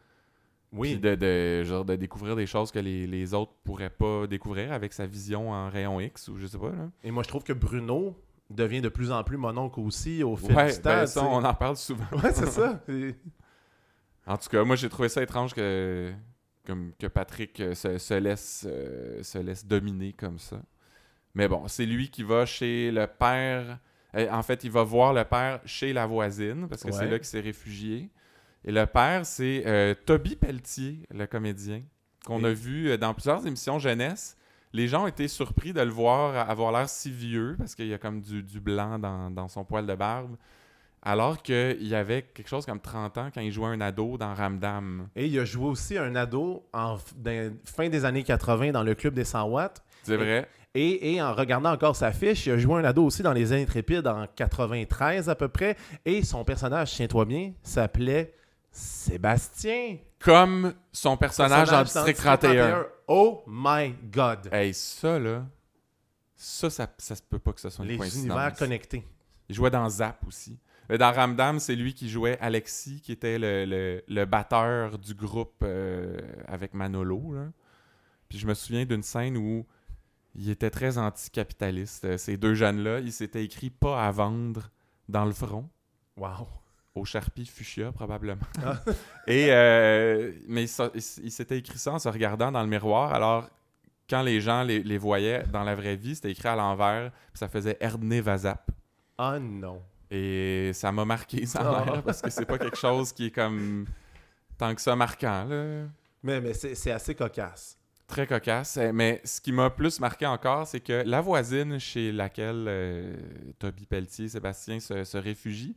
[0.81, 0.99] Puis Oui.
[0.99, 4.93] de, de, genre, de découvrir des choses que les, les autres pourraient pas découvrir avec
[4.93, 6.69] sa vision en rayon X ou je sais pas.
[6.71, 6.89] Là.
[7.03, 8.15] Et moi, je trouve que Bruno
[8.49, 10.89] devient de plus en plus mon oncle aussi au fil Ouais, du temps.
[10.89, 12.05] ben, ça, on en parle souvent.
[12.23, 12.83] Ouais, c'est ça.
[12.89, 13.15] Et-
[14.27, 16.11] En tout cas, moi, j'ai trouvé ça étrange que,
[16.65, 20.61] comme, que Patrick euh, se, se laisse, euh, se laisse dominer comme ça.
[21.33, 23.79] Mais bon, c'est lui qui va chez le père.
[24.15, 27.17] euh, en fait, il va voir le père chez la voisine, parce que c'est là
[27.19, 28.09] qu'il s'est réfugié.
[28.65, 31.83] Et le père, c'est euh, Toby Pelletier, le comédien,
[32.25, 34.35] qu'on a vu euh, dans plusieurs émissions jeunesse.
[34.73, 37.93] Les gens ont été surpris de le voir avoir l'air si vieux, parce qu'il y
[37.93, 40.35] a comme du, du blanc dans, dans son poil de barbe.
[41.03, 44.33] Alors qu'il y avait quelque chose comme 30 ans quand il jouait un ado dans
[44.33, 45.07] Ramdam.
[45.15, 46.97] Et il a joué aussi un ado en
[47.63, 49.83] fin des années 80 dans le club des 100 watts.
[50.01, 50.49] C'est vrai?
[50.73, 53.53] Et, et en regardant encore sa fiche, il a joué un ado aussi dans Les
[53.53, 55.77] Intrépides en 93 à peu près.
[56.05, 58.33] Et son personnage, tiens-toi bien, s'appelait
[58.75, 59.97] Sébastien.
[60.19, 62.85] Comme son personnage, dans District 31.
[63.07, 64.49] Oh my God.
[64.51, 65.45] Hey, ça, là,
[66.35, 68.25] ça, ça, ça se peut pas que ce soit une Les coïncidence.
[68.25, 69.07] univers connectés.
[69.47, 70.59] Il jouait dans Zap aussi.
[70.89, 75.55] Dans Ramdam, c'est lui qui jouait Alexis, qui était le, le- le batteur du groupe
[75.63, 77.33] euh, avec Manolo.
[77.33, 77.45] là.
[78.29, 79.65] Puis je me souviens d'une scène où
[80.35, 82.05] il était très anticapitaliste.
[82.05, 84.69] Euh, Ces deux jeunes-là, ils s'étaient écrit pas à vendre
[85.07, 85.69] dans le front.
[86.17, 86.47] Wow.
[86.95, 88.45] Au Sharpie Fuchsia, probablement.
[88.65, 88.79] Ah.
[89.27, 93.13] Et, euh, mais ça- il, s'était écrit ça en se regardant dans le miroir.
[93.13, 93.49] Alors,
[94.09, 97.39] quand les gens les, les voyaient dans la vraie vie, c'était écrit à l'envers, puis
[97.39, 98.71] ça faisait Erdney Vazap.
[99.17, 99.81] Ah non.
[100.09, 102.01] Et ça m'a marqué, ça Ah.
[102.05, 103.85] parce que c'est pas quelque chose qui est comme
[104.57, 105.85] tant que ça marquant, là.
[106.23, 107.77] Mais, mais c'est c'est assez cocasse.
[108.07, 108.77] Très cocasse.
[108.77, 113.15] Euh, Mais ce qui m'a plus marqué encore, c'est que la voisine chez laquelle euh,
[113.59, 115.75] Toby Pelletier, Sébastien se, se réfugie,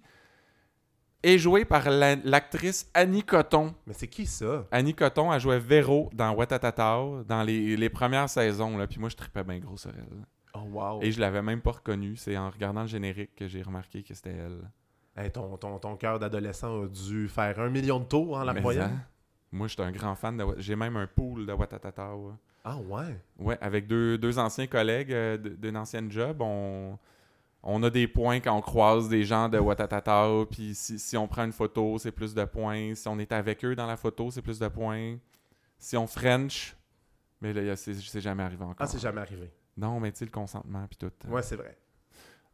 [1.22, 3.74] est jouée par la- l'actrice Annie Coton.
[3.86, 4.66] Mais c'est qui ça?
[4.70, 8.76] Annie Coton a joué Véro dans Watatatao dans les, les premières saisons.
[8.78, 10.24] Là, puis moi, je tripais bien gros sur elle.
[10.54, 11.00] Oh wow.
[11.02, 12.16] Et je l'avais même pas reconnue.
[12.16, 14.70] C'est en regardant le générique que j'ai remarqué que c'était elle.
[15.16, 18.52] Hey, ton, ton, ton cœur d'adolescent a dû faire un million de tours en la
[18.54, 18.84] Mais voyant.
[18.84, 19.00] hein,
[19.50, 20.44] Moi, j'étais un grand fan de...
[20.58, 22.34] J'ai même un pool de Watatatao.
[22.64, 23.18] Ah ouais.
[23.38, 26.98] Ouais, avec deux, deux anciens collègues euh, d'une ancienne job, on,
[27.62, 31.26] on a des points quand on croise des gens de Watatatao, puis si, si on
[31.26, 32.94] prend une photo, c'est plus de points.
[32.94, 35.16] Si on est avec eux dans la photo, c'est plus de points.
[35.78, 36.76] Si on French,
[37.40, 38.76] mais là, c'est c'est jamais arrivé encore.
[38.78, 39.50] Ah, c'est jamais arrivé.
[39.76, 41.28] Non, mais tu sais, le consentement, puis tout.
[41.28, 41.76] Ouais, c'est vrai.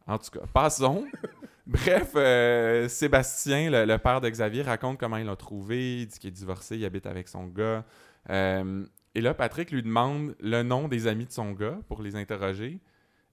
[0.07, 1.05] En tout cas, passons.
[1.67, 6.01] Bref, euh, Sébastien, le, le père de Xavier, raconte comment il l'a trouvé.
[6.01, 7.83] Il dit qu'il est divorcé, il habite avec son gars.
[8.29, 12.15] Euh, et là, Patrick lui demande le nom des amis de son gars pour les
[12.15, 12.79] interroger.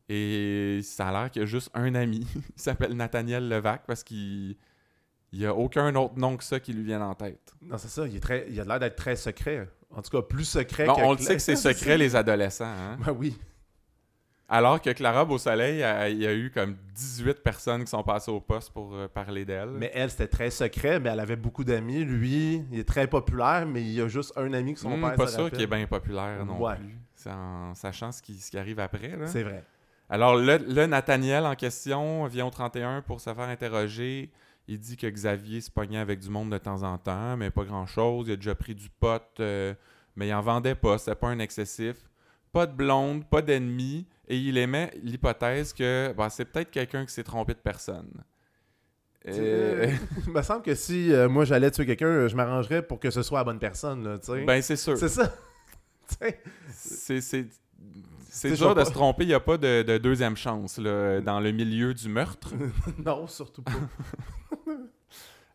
[0.08, 2.26] Et ça a l'air qu'il y a juste un ami.
[2.34, 4.56] il s'appelle Nathaniel Levac parce qu'il
[5.32, 7.54] n'y a aucun autre nom que ça qui lui vienne en tête.
[7.62, 8.06] Non, c'est ça.
[8.06, 9.68] Il, est très, il a l'air d'être très secret.
[9.90, 11.00] En tout cas, plus secret Bon, que...
[11.02, 12.64] on le sait que c'est secret, les adolescents.
[12.64, 12.98] hein.
[13.04, 13.38] Ben oui.
[14.48, 15.76] Alors que Clara Beausoleil,
[16.12, 19.46] il y a eu comme 18 personnes qui sont passées au poste pour euh, parler
[19.46, 19.70] d'elle.
[19.70, 22.04] Mais elle, c'était très secret, mais elle avait beaucoup d'amis.
[22.04, 25.00] Lui, il est très populaire, mais il y a juste un ami que son Hmm,
[25.00, 26.76] père pas sûr qu'il est bien populaire non Ouais.
[26.76, 26.98] plus.
[27.14, 29.12] C'est en sachant ce qui, ce qui arrive après.
[29.26, 29.64] C'est vrai.
[30.12, 34.30] Alors, le, le Nathaniel en question vient au 31 pour se faire interroger.
[34.68, 37.64] Il dit que Xavier se pognait avec du monde de temps en temps, mais pas
[37.64, 38.26] grand-chose.
[38.28, 39.72] Il a déjà pris du pot, euh,
[40.14, 40.98] mais il en vendait pas.
[40.98, 41.96] C'était pas un excessif.
[42.52, 44.06] Pas de blonde, pas d'ennemi.
[44.28, 48.22] Et il émet l'hypothèse que bah, c'est peut-être quelqu'un qui s'est trompé de personne.
[49.28, 49.90] Euh,
[50.26, 53.22] Il me semble que si euh, moi j'allais tuer quelqu'un, je m'arrangerais pour que ce
[53.22, 54.04] soit la bonne personne.
[54.04, 54.98] Là, ben, c'est sûr.
[54.98, 55.32] c'est ça.
[56.68, 57.46] C'est
[58.32, 59.24] c'est- dur de se tromper.
[59.24, 62.52] Il n'y a pas de, de deuxième chance là, dans le milieu du meurtre.
[63.04, 63.72] non, surtout pas.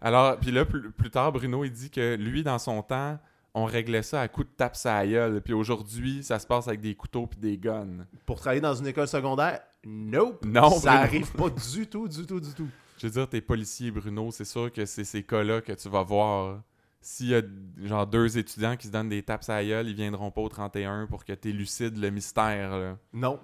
[0.01, 3.17] Alors, puis là, plus, plus tard, Bruno, il dit que lui, dans son temps,
[3.55, 5.41] on réglait ça à coups de tape la gueule.
[5.41, 8.05] Puis aujourd'hui, ça se passe avec des couteaux puis des guns.
[8.25, 10.45] pour travailler dans une école secondaire, nope.
[10.45, 11.03] Non, ça Bruno.
[11.03, 12.67] arrive pas du tout, du tout, du tout.
[12.99, 16.03] Je veux dire, t'es policier, Bruno, c'est sûr que c'est ces cas-là que tu vas
[16.03, 16.61] voir.
[17.01, 17.41] S'il y a
[17.83, 20.49] genre deux étudiants qui se donnent des tapes à la gueule, ils viendront pas au
[20.49, 22.77] 31 pour que tu élucides le mystère.
[22.77, 22.97] là.
[23.13, 23.39] Non.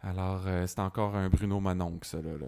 [0.00, 2.32] Alors, euh, c'est encore un Bruno Mononcle, ça, là.
[2.38, 2.46] là.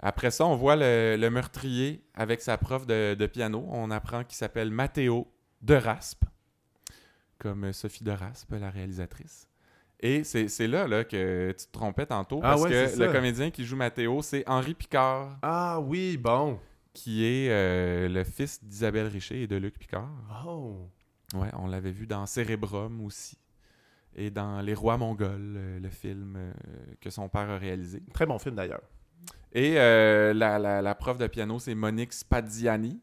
[0.00, 3.64] Après ça, on voit le, le meurtrier avec sa prof de, de piano.
[3.70, 6.24] On apprend qu'il s'appelle Matteo de Raspe.
[7.38, 9.48] comme Sophie de Raspe, la réalisatrice.
[10.00, 13.50] Et c'est là, là que tu te trompais tantôt, Ah parce ouais, que le comédien
[13.50, 16.58] qui joue Mathéo, c'est Henri Picard, Ah oui, bon.
[16.96, 20.08] Qui est euh, le fils d'Isabelle Richer et de Luc Picard.
[20.46, 20.88] Oh.
[21.34, 23.36] Ouais, on l'avait vu dans Cérébrum aussi.
[24.14, 26.52] Et dans Les Rois Mongols, euh, le film euh,
[27.02, 28.02] que son père a réalisé.
[28.14, 28.80] Très bon film d'ailleurs.
[29.52, 32.98] Et euh, la, la- la prof de piano, c'est Monique Spadiani.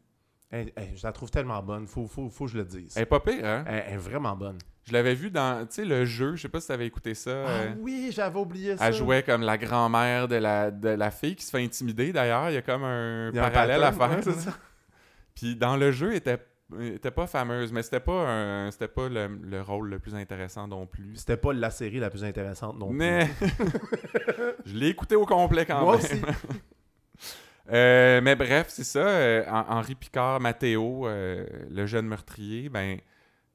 [0.50, 1.86] Hey, hey, je la trouve tellement bonne.
[1.86, 2.94] Faut, faut, faut que je le dise.
[2.96, 3.64] Elle est pas pire, hein?
[3.66, 4.58] Elle, elle est vraiment bonne.
[4.86, 7.14] Je l'avais vu dans, tu sais, le jeu, je sais pas si tu avais écouté
[7.14, 7.30] ça.
[7.30, 8.86] euh, Ah oui, j'avais oublié ça.
[8.88, 12.50] elle jouait comme la grand-mère de la, de la fille qui se fait intimider, d'ailleurs.
[12.50, 14.10] Il y a comme un parallèle à faire.
[14.10, 14.52] ouais, c'est ça.
[15.34, 16.38] Puis dans le jeu, elle était,
[16.78, 20.14] elle était pas fameuse, mais c'était pas, un- c'était pas le, le rôle le plus
[20.14, 21.16] intéressant non plus.
[21.16, 22.96] C'était pas la série la plus intéressante non plus.
[22.98, 23.28] Mais
[24.66, 26.04] je l'ai écouté au complet quand Moi même.
[26.04, 26.20] aussi.
[27.72, 28.98] Euh, mais bref, c'est ça.
[28.98, 32.98] euh, Hen- Henri Picard, Mathéo, euh, le jeune meurtrier, ben,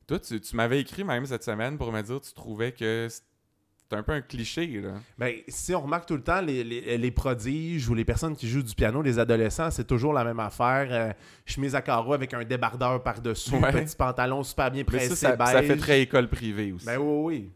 [0.10, 3.08] toi, tu, tu m'avais écrit même cette semaine pour me dire que tu trouvais que
[3.10, 4.93] c'est un peu un cliché, là.
[5.17, 8.48] Ben, si on remarque tout le temps, les, les- les prodiges ou les personnes qui
[8.48, 10.88] jouent du piano, les adolescents, c'est toujours la même affaire.
[10.91, 11.12] Euh,
[11.45, 13.72] chemise à carreaux avec un débardeur par-dessus, Ouais.
[13.72, 15.67] petit pantalon super bien Mais pressé, ça, ça, ça beige.
[15.67, 16.86] fait très école privée aussi.
[16.86, 17.52] Ben oui, oui.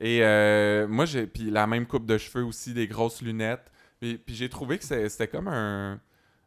[0.00, 1.26] Et euh, moi, j'ai.
[1.28, 3.70] Puis la même coupe de cheveux aussi, des grosses lunettes.
[4.00, 6.00] Puis, puis j'ai trouvé que c'était comme un,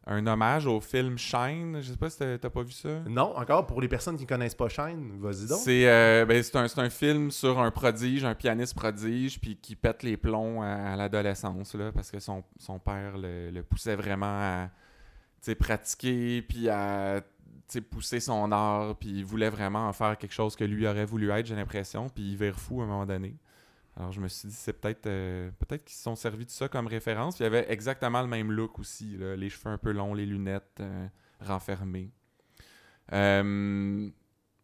[0.08, 1.78] un hommage au film Shine.
[1.80, 3.00] Je sais pas si t'as pas vu ça.
[3.06, 5.58] Non, encore, pour les personnes qui connaissent pas Shine, vas-y donc.
[5.58, 10.02] C'est euh, ben, un, un film sur un prodige, un pianiste prodige, puis qui pète
[10.02, 14.26] les plombs à, à l'adolescence, là, parce que son, son père le, le poussait vraiment
[14.26, 14.70] à
[15.58, 17.20] pratiquer, puis à
[17.90, 21.30] pousser son art, puis il voulait vraiment en faire quelque chose que lui aurait voulu
[21.30, 23.36] être, j'ai l'impression, puis il vire fou à un moment donné.
[23.98, 26.68] Alors je me suis dit, c'est peut-être euh, peut-être qu'ils se sont servis de ça
[26.68, 27.34] comme référence.
[27.34, 30.14] Puis il y avait exactement le même look aussi, là, les cheveux un peu longs,
[30.14, 31.06] les lunettes euh,
[31.40, 32.12] renfermées.
[33.12, 34.08] Euh,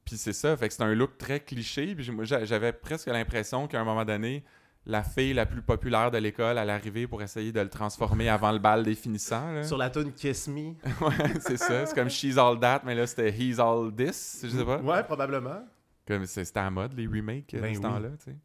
[0.05, 1.97] puis c'est ça, fait que c'est un look très cliché.
[1.97, 4.45] Puis j'avais presque l'impression qu'à un moment donné,
[4.87, 8.53] la fille la plus populaire de l'école allait arriver pour essayer de le transformer avant
[8.53, 9.51] le bal des finissants.
[9.53, 9.65] là.
[9.65, 10.75] Sur la tune Kiss Me.
[11.01, 11.87] ouais, c'est ça.
[11.87, 14.79] C'est comme She's All That, mais là c'était He's All This, je sais pas.
[14.81, 15.65] Ouais, probablement.
[16.07, 17.81] Comme c'était à la mode, les remakes Ben de ce oui.
[17.81, 18.37] temps-là, tu sais.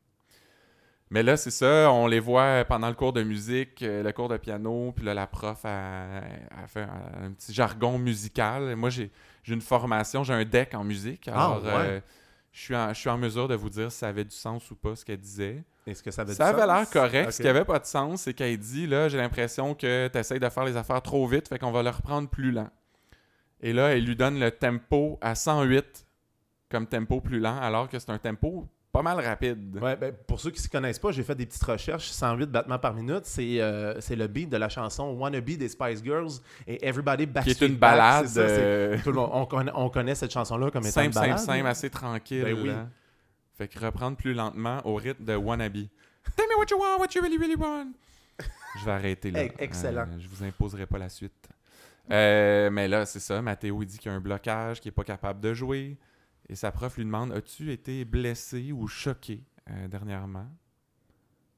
[1.11, 4.29] Mais là, c'est ça, on les voit pendant le cours de musique, euh, le cours
[4.29, 8.75] de piano, puis là, la prof a, a fait un, un petit jargon musical.
[8.75, 9.09] Moi, j'ai
[9.43, 11.85] j'ai une formation, j'ai un deck en musique, alors Ah, ouais.
[11.87, 11.99] euh,
[12.51, 14.69] je suis en- je suis en mesure de vous dire si ça avait du sens
[14.69, 15.63] ou pas, ce qu'elle disait.
[15.87, 17.31] Est-ce que ça avait Ça avait l'air correct.
[17.31, 20.39] Ce qui avait pas de sens, c'est qu'elle dit là, j'ai l'impression que tu essaies
[20.39, 22.69] de faire les affaires trop vite, fait qu'on va le reprendre plus lent.
[23.61, 26.05] Et là, elle lui donne le tempo à 108
[26.69, 29.77] comme tempo plus lent, alors que c'est un tempo pas mal rapide.
[29.81, 32.09] Ouais, ben, pour ceux qui ne se connaissent pas, j'ai fait des petites recherches.
[32.09, 36.03] 108 battements par minute, c'est euh, c'est le beat de la chanson Wannabe des Spice
[36.03, 36.31] Girls
[36.65, 39.71] et Everybody qui Backstreet est une Back, balade ça, euh, tout le monde- on, connaît,
[39.75, 41.39] on connaît cette chanson-là comme étant simple, une simple, balade.
[41.39, 42.43] simple, assez tranquille.
[42.43, 42.67] Ben oui.
[42.69, 42.87] là.
[43.57, 45.73] Fait que reprendre plus lentement au rythme de Wannabe.
[46.35, 47.87] Tell me what you want, what you really, really want.
[48.79, 49.43] Je vais arrêter là.
[49.59, 50.07] Excellent.
[50.07, 51.33] Euh, je vous imposerai pas la suite.
[52.11, 53.41] Euh, mais là, c'est ça.
[53.41, 55.97] Mathéo, il dit qu'il y a un blocage, qu'il est pas capable de jouer.
[56.49, 60.47] Et sa prof lui demande As-tu été blessé ou choqué euh, dernièrement?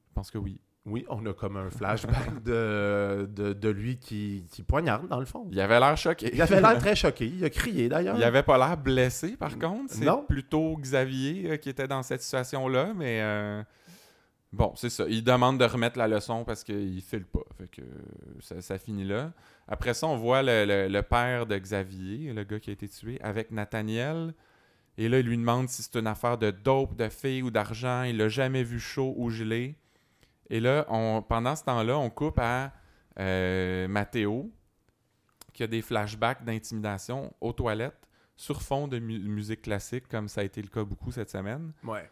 [0.08, 0.60] Je pense que oui.
[0.84, 5.24] Oui, on a comme un flashback de, de, de lui qui, qui poignarde, dans le
[5.26, 5.46] fond.
[5.52, 6.30] Il avait l'air choqué.
[6.34, 7.26] Il avait l'air très choqué.
[7.26, 8.16] Il a crié, d'ailleurs.
[8.16, 9.94] Il avait pas l'air blessé, par contre.
[9.94, 10.24] C'est Non.
[10.28, 13.62] plutôt Xavier euh, qui était dans cette situation-là, mais euh,
[14.52, 15.04] bon, c'est ça.
[15.08, 17.44] Il demande de remettre la leçon parce qu'il file pas.
[17.56, 17.82] Fait que
[18.40, 19.32] ça, ça finit là.
[19.68, 22.88] Après ça, on voit le, le- le père de Xavier, le gars qui a été
[22.88, 24.34] tué, avec Nathaniel.
[24.98, 28.02] Et là, il lui demande si c'est une affaire de dope, de filles ou d'argent.
[28.02, 29.74] Il l'a jamais vu chaud ou gelé.
[30.50, 32.72] Et là, on, pendant ce temps-là, on coupe à
[33.18, 34.50] euh, Mathéo,
[35.54, 37.96] qui a des flashbacks d'intimidation aux toilettes
[38.36, 41.72] sur fond de mu- musique classique, comme ça a été le cas beaucoup cette semaine.
[41.84, 42.08] Ouais.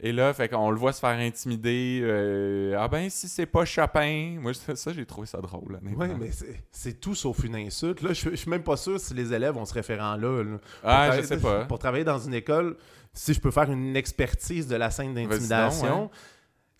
[0.00, 2.00] Et là, fait qu'on le voit se faire intimider.
[2.02, 4.36] euh, ah ben, si c'est pas Chopin.
[4.40, 5.78] Moi, ça, ça, j'ai trouvé ça drôle.
[5.82, 6.30] Oui, mais
[6.70, 8.02] c'est- tout sauf une insulte.
[8.02, 10.42] Là, je, je suis même pas sûr si les élèves ont ce référent-là.
[10.42, 10.58] là.
[10.82, 11.64] Ah, je sais pas.
[11.66, 12.76] Pour travailler dans une école,
[13.12, 16.10] si je peux faire une expertise de la scène d'intimidation,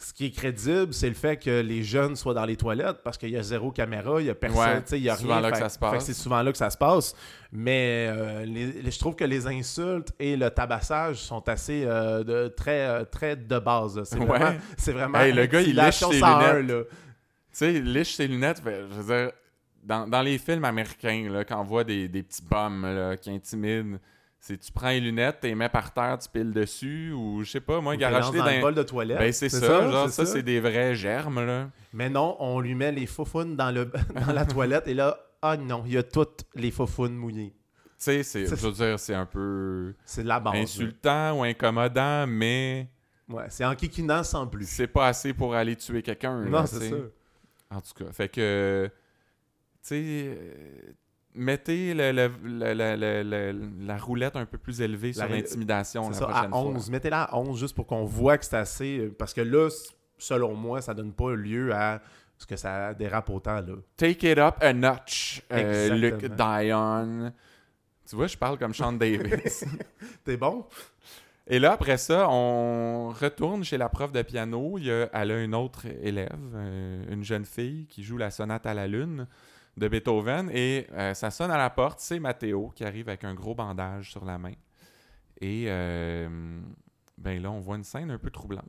[0.04, 3.16] ce qui est crédible, c'est le fait que les jeunes soient dans les toilettes parce
[3.18, 5.42] qu'il y a zéro caméra, il y a personne, Ouais, il y a souvent rien.
[5.42, 5.90] là que Fait- ça se passe.
[5.92, 7.14] fait que C'est souvent là que ça se passe.
[7.52, 12.22] Mais euh, les- les- je trouve que les insultes et le tabassage sont assez euh,
[12.24, 14.02] de, très, euh, très de base.
[14.04, 14.26] C'est Ouais.
[14.26, 16.88] vraiment, c'est vraiment Hey, le gars, il lèche ses 101, lunettes.
[16.88, 16.94] Tu
[17.52, 18.58] sais, il liche ses lunettes.
[18.60, 19.32] fait, je veux dire,
[19.84, 23.30] dans, dans les films américains, là, quand on voit des, des petits bums là, qui
[23.30, 23.98] intimident,
[24.46, 27.50] c'est tu prends les lunettes, tu les mets par terre, tu piles dessus, ou je
[27.52, 29.16] sais pas, moi, garoche-les dans le bol de toilette.
[29.18, 30.32] Ben, c'est ça, genre, ça, ça.
[30.32, 31.70] c'est des vrais germes, là.
[31.94, 33.86] Mais non, on lui met les faufounes dans, le,
[34.26, 37.54] dans la toilette et là, ah non, il y a toutes les faufounes mouillées.
[37.96, 40.56] sais, c'est, je veux dire, c'est un peu C'est de la base.
[40.56, 42.90] insultant ou incommodant, mais
[43.30, 44.68] Ouais, c'est enquiquinant sans plus.
[44.68, 46.44] c'est pas assez pour aller tuer quelqu'un.
[46.44, 46.90] Non, tu c'est sais.
[46.90, 47.76] ça.
[47.76, 48.90] En tout cas, fait que,
[49.82, 50.38] tu sais,
[51.34, 56.26] mettez le- le- le- la roulette un peu plus élevée La sur l'intimidation la ça,
[56.26, 56.90] prochaine à 11.
[56.90, 59.10] Mettez-la à 11 juste pour qu'on voit que c'est assez.
[59.18, 59.68] Parce que là,
[60.18, 62.00] selon moi, ça donne pas lieu à
[62.38, 63.56] ce que ça dérape autant.
[63.56, 63.74] là.
[63.96, 66.26] Take it up a notch, euh, Luke.
[66.34, 67.32] Dion.
[68.08, 69.64] Tu vois, je parle comme Sean Davis.
[70.24, 70.66] T'es bon?
[71.46, 74.76] Et là, après ça, on retourne chez la prof de piano.
[74.78, 78.30] Il y a, elle a une autre élève, euh, une jeune fille qui joue la
[78.30, 79.26] sonate à la lune
[79.76, 80.50] de Beethoven.
[80.52, 82.00] Et euh, ça sonne à la porte.
[82.00, 84.52] C'est Matteo qui arrive avec un gros bandage sur la main.
[85.40, 86.60] Et euh,
[87.18, 88.64] ben là, on voit une scène un peu troublante.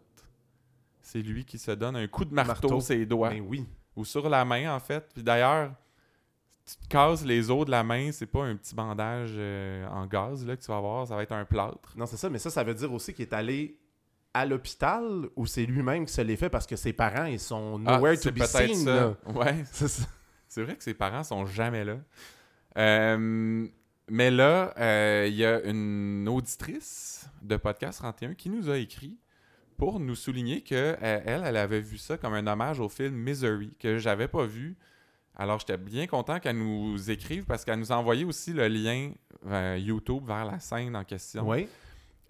[1.02, 2.82] C'est lui qui se donne un coup de marteau, Marteau.
[2.82, 3.66] ses doigts, Ben oui.
[3.96, 5.08] ou sur la main en fait.
[5.14, 5.72] Puis d'ailleurs,
[6.66, 10.08] tu te casses les os de la main, c'est pas un petit bandage euh, en
[10.08, 11.94] gaz là, que tu vas avoir, ça va être un plâtre.
[11.96, 13.78] Non, c'est ça, mais ça, ça veut dire aussi qu'il est allé
[14.34, 17.80] à l'hôpital ou c'est lui-même qui se l'est fait parce que ses parents, ils sont
[17.86, 18.74] Ah, nowhere to be seen.
[18.76, 18.96] ça.
[18.96, 19.14] là.
[19.32, 20.08] Ouais, C'est ça.
[20.56, 21.98] C'est vrai que ses parents sont jamais là.
[22.78, 23.68] Euh,
[24.10, 29.18] mais là, euh, il y a une auditrice de Podcast 31 qui nous a écrit
[29.76, 33.16] pour nous souligner que euh, elle, elle avait vu ça comme un hommage au film
[33.16, 34.78] Misery, que j'avais pas vu.
[35.36, 39.12] Alors, j'étais bien content qu'elle nous écrive parce qu'elle nous a envoyé aussi le lien
[39.48, 41.50] euh, YouTube vers la scène en question.
[41.50, 41.68] Oui.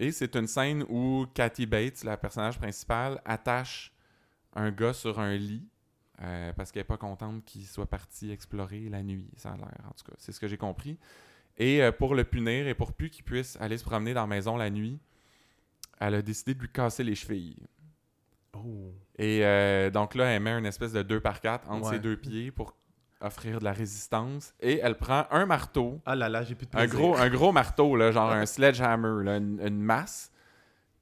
[0.00, 3.92] Et c'est une scène où Kathy Bates, la personnage principale, attache
[4.52, 5.62] un gars sur un lit
[6.22, 9.28] euh, parce qu'elle n'est pas contente qu'il soit parti explorer la nuit.
[9.36, 10.16] Ça a l'air, en tout cas.
[10.18, 10.98] C'est ce que j'ai compris.
[11.58, 14.26] Et euh, pour le punir et pour plus qu'il puisse aller se promener dans la
[14.26, 14.98] maison la nuit,
[15.98, 17.56] elle a décidé de lui casser les chevilles.
[18.54, 18.92] Oh.
[19.18, 21.94] Et euh, donc là, elle met une espèce de 2 par 4 entre Ouais.
[21.94, 22.74] ses deux pieds pour
[23.20, 24.54] offrir de la résistance.
[24.60, 26.98] Et elle prend un marteau Ah là là, j'ai plus de un plaisir.
[26.98, 30.30] gros, un gros marteau, là, genre un sledgehammer, là, une, une masse.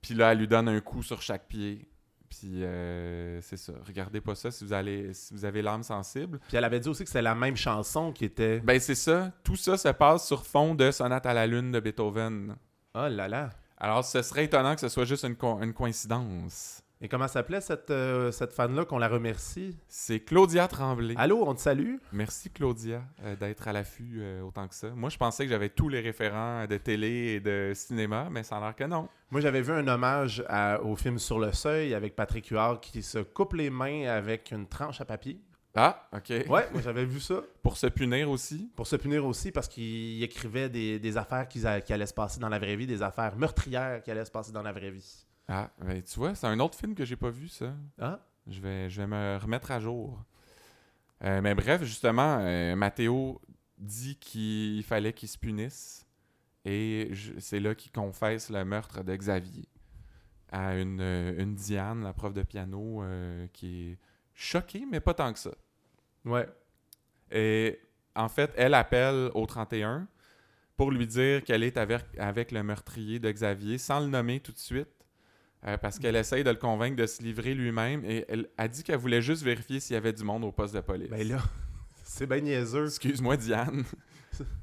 [0.00, 1.88] Puis là, elle lui donne un coup sur chaque pied.
[2.30, 3.72] Puis euh, c'est ça.
[3.87, 6.40] Regardez pas ça si vous, allez, si vous avez l'âme sensible.
[6.48, 8.60] Puis elle avait dit aussi que c'était la même chanson qui était.
[8.60, 9.32] Ben c'est ça.
[9.44, 12.56] Tout ça se passe sur fond de Sonate à la lune de Beethoven.
[12.94, 13.50] Oh là là.
[13.76, 16.80] Alors, ce serait étonnant que ce soit juste une, co- une coïncidence.
[17.04, 19.76] Et comment s'appelait cette, euh, cette fan-là qu'on la remercie?
[19.88, 21.12] C'est Claudia Tremblay.
[21.18, 21.96] Allô, on te salue?
[22.12, 24.88] Merci Claudia euh, d'être à l'affût euh, autant que ça.
[24.88, 28.56] Moi, je pensais que j'avais tous les référents de télé et de cinéma, mais ça
[28.56, 29.06] a l'air que non.
[29.30, 33.02] Moi, j'avais vu un hommage à- au film Sur le seuil avec Patrick Huard qui
[33.02, 35.38] se coupe les mains avec une tranche à papier.
[35.74, 36.30] Ah, OK.
[36.30, 37.42] Ouais, moi j'avais vu ça.
[37.62, 38.70] Pour se punir aussi?
[38.76, 42.40] Pour se punir aussi parce qu'il écrivait des, des affaires qui, qui allaient se passer
[42.40, 45.26] dans la vraie vie, des affaires meurtrières qui allaient se passer dans la vraie vie.
[45.48, 47.74] Ah, ben, tu vois, c'est un autre film que j'ai pas vu, ça.
[47.98, 48.20] Ah?
[48.46, 50.22] Je vais, je vais me remettre à jour.
[51.22, 53.40] Euh, mais bref, justement, euh, Mathéo
[53.78, 56.07] dit qu'il fallait qu'il se punisse.
[56.64, 59.68] Et c'est là qu'il confesse le meurtre de Xavier
[60.54, 63.98] à une, euh, une Diane, la prof de piano, euh, qui est
[64.35, 65.50] choquée, mais pas tant que ça.
[66.24, 66.48] Ouais.
[67.33, 67.80] Et
[68.14, 70.07] en fait, elle appelle au 31
[70.76, 74.52] pour lui dire qu'elle est avec, avec le meurtrier de Xavier sans le nommer tout
[74.52, 74.88] de suite.
[75.66, 78.83] Euh, parce qu'elle essaye de le convaincre de se livrer lui-même et elle a dit
[78.83, 81.09] qu'elle voulait juste vérifier s'il y avait du monde au poste de police.
[81.11, 81.38] Ben là,
[82.05, 82.87] c'est bien niaiseux.
[82.87, 83.85] Excuse-moi, Diane.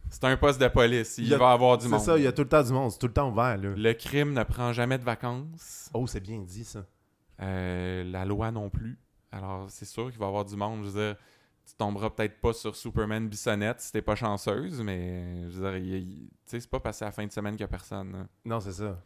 [0.10, 1.18] C'est un poste de police.
[1.18, 2.02] Il, Il y a- va avoir du C'est monde.
[2.02, 3.70] ça, il y a tout le temps du monde, c'est tout le temps ouvert là.
[3.76, 5.90] Le crime ne prend jamais de vacances.
[5.94, 6.86] Oh, c'est bien dit ça.
[7.42, 9.00] Euh, la loi non plus.
[9.32, 10.84] Alors, c'est sûr qu'il va y avoir du monde.
[10.84, 11.16] Je veux dire,
[11.66, 16.04] tu tomberas peut-être pas sur Superman Bissonnette si t'es pas chanceuse, mais je veux dire,
[16.46, 18.12] c'est pas passé à la fin de semaine qu'il y a personne.
[18.12, 18.28] là.
[18.44, 19.02] Non, c'est ça.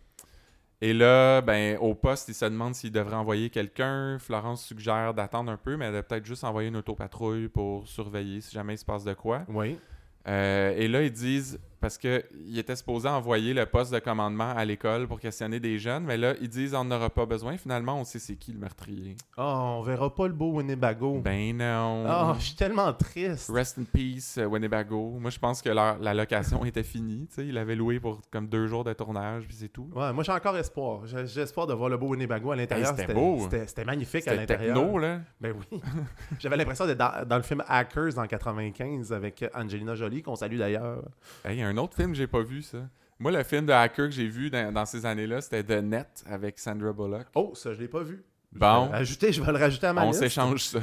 [0.85, 4.19] Et là, ben, au poste, il se demande s'il devrait envoyer quelqu'un.
[4.19, 8.53] Florence suggère d'attendre un peu, mais de peut-être juste envoyer une autopatrouille pour surveiller si
[8.53, 9.45] jamais il se passe de quoi.
[9.47, 9.79] Oui.
[10.27, 14.65] Euh, et là, ils disent, parce qu'il était supposé envoyer le poste de commandement à
[14.65, 17.57] l'école pour questionner des jeunes, mais là, ils disent on n'en aura pas besoin.
[17.57, 19.15] Finalement, on sait c'est qui le meurtrier.
[19.37, 21.19] Oh, on verra pas le beau Winnebago.
[21.19, 22.05] Ben non.
[22.09, 23.51] Oh, je suis tellement triste.
[23.53, 25.17] Rest in peace, euh, Winnebago.
[25.19, 27.27] Moi, je pense que leur- la location était finie.
[27.27, 27.45] tu sais.
[27.47, 29.87] Il avait loué pour comme deux jours de tournage, puis c'est tout.
[29.93, 31.01] Ouais, moi j'ai encore espoir.
[31.05, 32.89] J'ai espoir de voir le beau Winnebago à l'intérieur.
[32.93, 33.47] Hey, c'était beau.
[33.67, 34.75] C'était magnifique à C'était l'intérieur.
[34.75, 35.19] techno, là.
[35.39, 35.79] Ben oui.
[36.39, 40.57] J'avais l'impression d'être dans, dans le film Hackers en 95 avec Angelina Jolie, qu'on salue
[40.57, 41.03] d'ailleurs.
[41.43, 42.89] Hey, un autre film que j'ai pas vu, ça.
[43.19, 46.23] Moi, le film de hacker que j'ai vu dans, dans ces années-là, c'était The Net
[46.27, 47.27] avec Sandra Bullock.
[47.35, 48.23] Oh, ça, je l'ai pas vu.
[48.53, 50.21] Bon, Ajouter, je vais le rajouter à ma on liste.
[50.21, 50.79] s'échange ça.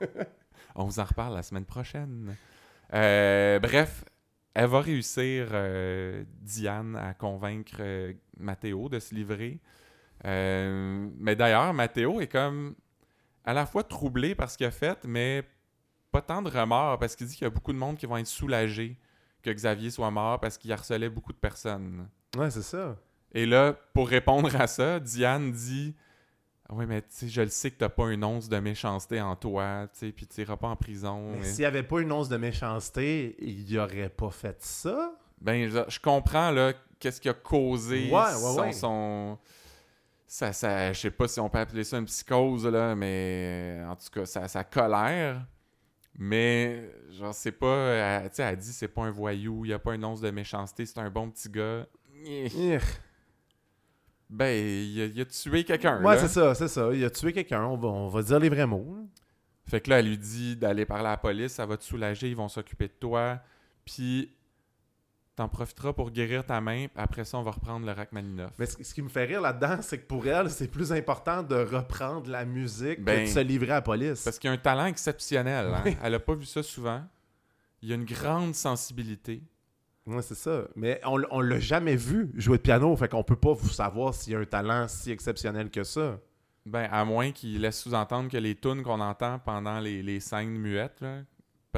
[0.74, 2.36] on vous en reparle la semaine prochaine.
[2.92, 4.04] Euh, bref,
[4.54, 9.60] elle va réussir, euh, Diane, à convaincre euh, Mathéo de se livrer.
[10.26, 12.74] Euh, mais d'ailleurs, Mathéo est comme
[13.44, 15.44] à la fois troublé par ce qu'il a fait, mais
[16.12, 18.16] pas tant de remords parce qu'il dit qu'il y a beaucoup de monde qui vont
[18.18, 18.98] être soulagés
[19.42, 22.08] que Xavier soit mort parce qu'il harcelait beaucoup de personnes.
[22.36, 22.96] Ouais, c'est ça.
[23.32, 25.94] Et là, pour répondre à ça, Diane dit
[26.70, 29.36] Oui, mais tu sais, je le sais que t'as pas une once de méchanceté en
[29.36, 31.32] toi, tu sais, puis tu iras pas en prison.
[31.38, 35.12] Mais s'il n'y avait pas une once de méchanceté, il aurait pas fait ça?
[35.40, 38.60] Ben, je, je comprends, là, qu'est-ce qui a causé Ouais, ouais, son...
[38.60, 38.72] ouais.
[38.72, 39.38] son-
[40.26, 43.94] Ça, ça, je sais pas si on peut appeler ça une psychose, là, mais en
[43.96, 45.46] tout cas, sa, sa colère.
[46.20, 47.76] Mais, genre, c'est pas...
[48.22, 50.20] elle- Tu sais, elle dit c'est pas un voyou, il y a pas une once
[50.20, 51.86] de méchanceté, c'est un bon petit gars.
[52.24, 52.80] Ouais,
[54.30, 56.90] Ben, il a, il a tué quelqu'un, ouais c'est ça, c'est ça.
[56.92, 58.94] Il a tué quelqu'un, on va, on va dire les vrais mots.
[58.96, 59.02] là.
[59.66, 62.28] Fait que là, elle lui dit d'aller parler à la police, ça va te soulager,
[62.28, 63.40] ils vont s'occuper de toi.
[63.84, 64.34] Puis,
[65.38, 66.86] t'en profiteras pour guérir ta main.
[66.94, 68.52] Après ça, on va reprendre le Rachmaninoff.
[68.58, 71.42] Mais ce, ce qui me fait rire là-dedans, c'est que pour elle, c'est plus important
[71.42, 74.22] de reprendre la musique que Ben, de se livrer à la police.
[74.22, 75.66] Parce qu'il y a un talent exceptionnel.
[75.74, 75.82] hein.
[75.84, 75.96] Oui.
[76.02, 77.02] Elle a pas vu ça souvent.
[77.82, 79.42] Il y a une grande sensibilité.
[80.06, 80.64] Ouais, c'est ça.
[80.74, 84.14] Mais on, on l'a jamais vu jouer de piano, fait qu'on peut pas vous savoir
[84.14, 86.18] s'il y a un talent si exceptionnel que ça.
[86.66, 90.58] Ben, à moins qu'il laisse sous-entendre que les tunes qu'on entend pendant les, les scènes
[90.58, 91.18] muettes, là,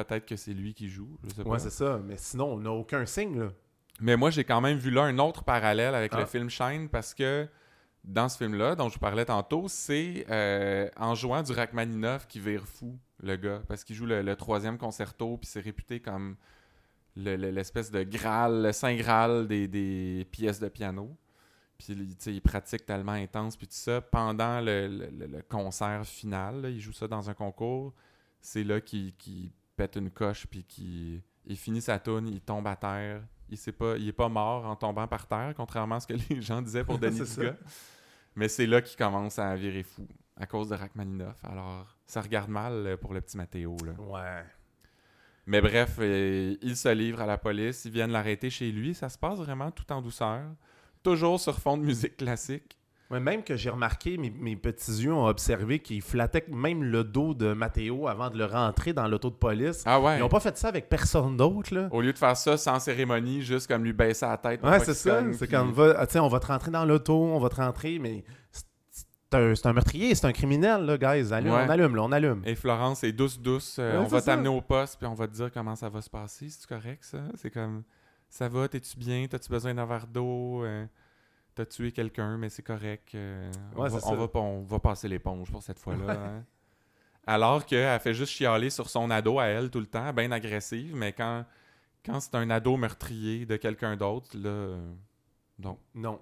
[0.05, 1.17] peut-être que c'est lui qui joue.
[1.23, 1.49] Je sais pas.
[1.49, 1.99] Ouais, c'est ça.
[2.03, 3.51] Mais sinon, on n'a aucun signe, là.
[3.99, 6.25] Mais moi, j'ai quand même vu là un autre parallèle avec le Ah.
[6.25, 7.47] film Shine parce que
[8.03, 12.39] dans ce film-là, dont je vous parlais tantôt, c'est euh, en jouant du Rachmaninoff qui
[12.39, 16.35] vire fou, le gars, parce qu'il joue le, le troisième concerto, puis c'est réputé comme
[17.15, 21.15] le- le- l'espèce de Graal, le Saint Graal des, des pièces de piano.
[21.77, 21.93] Puis
[22.27, 24.01] il- pratique tellement intense, puis tout ça.
[24.01, 27.93] Pendant le, concert final, là, il joue ça dans un concours.
[28.39, 32.67] C'est là qu'il qu'il pète une coche, puis qu'il il finit sa tune, il tombe
[32.67, 33.21] à terre.
[33.49, 36.13] Il sait pas, il est pas mort en tombant par terre, contrairement à ce que
[36.29, 37.21] les gens disaient pour Denis.
[37.21, 37.55] Dugas.
[38.35, 40.07] Mais c'est là qu'il commence à virer fou,
[40.37, 41.43] à cause de Rachmaninoff.
[41.43, 43.91] Alors, ça regarde mal euh, pour le petit Mathéo, là.
[43.99, 44.45] Ouais.
[45.47, 48.93] Mais bref, euh, il se livre à la police, ils viennent l'arrêter chez lui.
[48.93, 50.43] Ça se passe vraiment tout en douceur.
[51.03, 52.77] Toujours sur fond de musique classique.
[53.11, 57.03] Ouais, même que j'ai remarqué, mes, mes petits yeux ont observé qu'il flattait même le
[57.03, 59.83] dos de Mathéo avant de le rentrer dans l'auto de police.
[59.85, 60.17] Ah ouais.
[60.17, 61.87] Ils n'ont pas fait ça avec personne d'autre, là.
[61.91, 64.63] Au lieu de faire ça sans cérémonie, juste comme lui baisser la tête.
[64.63, 65.21] Ouais, c'est ça.
[65.33, 67.99] C'est puis- on va, ah, on va te rentrer dans l'auto, on va te rentrer,
[67.99, 68.23] mais
[69.31, 71.31] c'est un, meurtrier, c'est un criminel, là, guys.
[71.33, 71.63] Allume, Ouais.
[71.65, 72.41] On allume, là, on allume.
[72.45, 73.77] Et Florence est douce, douce.
[73.79, 76.01] Euh, Ouais, on va t'amener au poste, puis on va te dire comment ça va
[76.01, 76.47] se passer.
[76.49, 77.19] C'est correct, ça?
[77.35, 77.83] C'est comme,
[78.29, 79.25] ça va, t'es-tu bien?
[79.29, 80.63] T'as-tu besoin d'un verre d'eau?
[80.65, 80.85] Euh,
[81.53, 83.13] T'as tué quelqu'un, mais c'est correct.
[83.15, 84.15] euh, on, va, c'est on, ça.
[84.15, 86.13] va, pas- on va passer l'éponge pour cette fois-là.
[86.13, 86.43] hein.
[87.27, 90.95] Alors qu'elle fait juste chialer sur son ado à elle tout le temps, bien agressive,
[90.95, 91.45] mais quand,
[92.05, 94.49] quand c'est un ado meurtrier de quelqu'un d'autre, là...
[94.49, 94.91] euh,
[95.59, 95.77] non.
[95.93, 96.19] Non.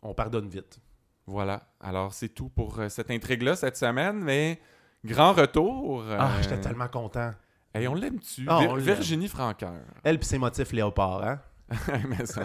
[0.00, 0.78] On pardonne vite.
[1.26, 1.68] Voilà.
[1.80, 4.60] Alors, c'est tout pour euh, cette intrigue-là cette semaine, mais
[5.04, 6.04] grand retour.
[6.08, 7.32] Ah, j'étais tellement content.
[7.74, 8.46] Hey, on l'aime-tu?
[8.48, 8.76] Ah, Vir-.
[8.76, 9.74] Virginie Franqueur.
[10.04, 11.40] Elle pis ses motifs léopard, hein?
[12.08, 12.44] Mais ça-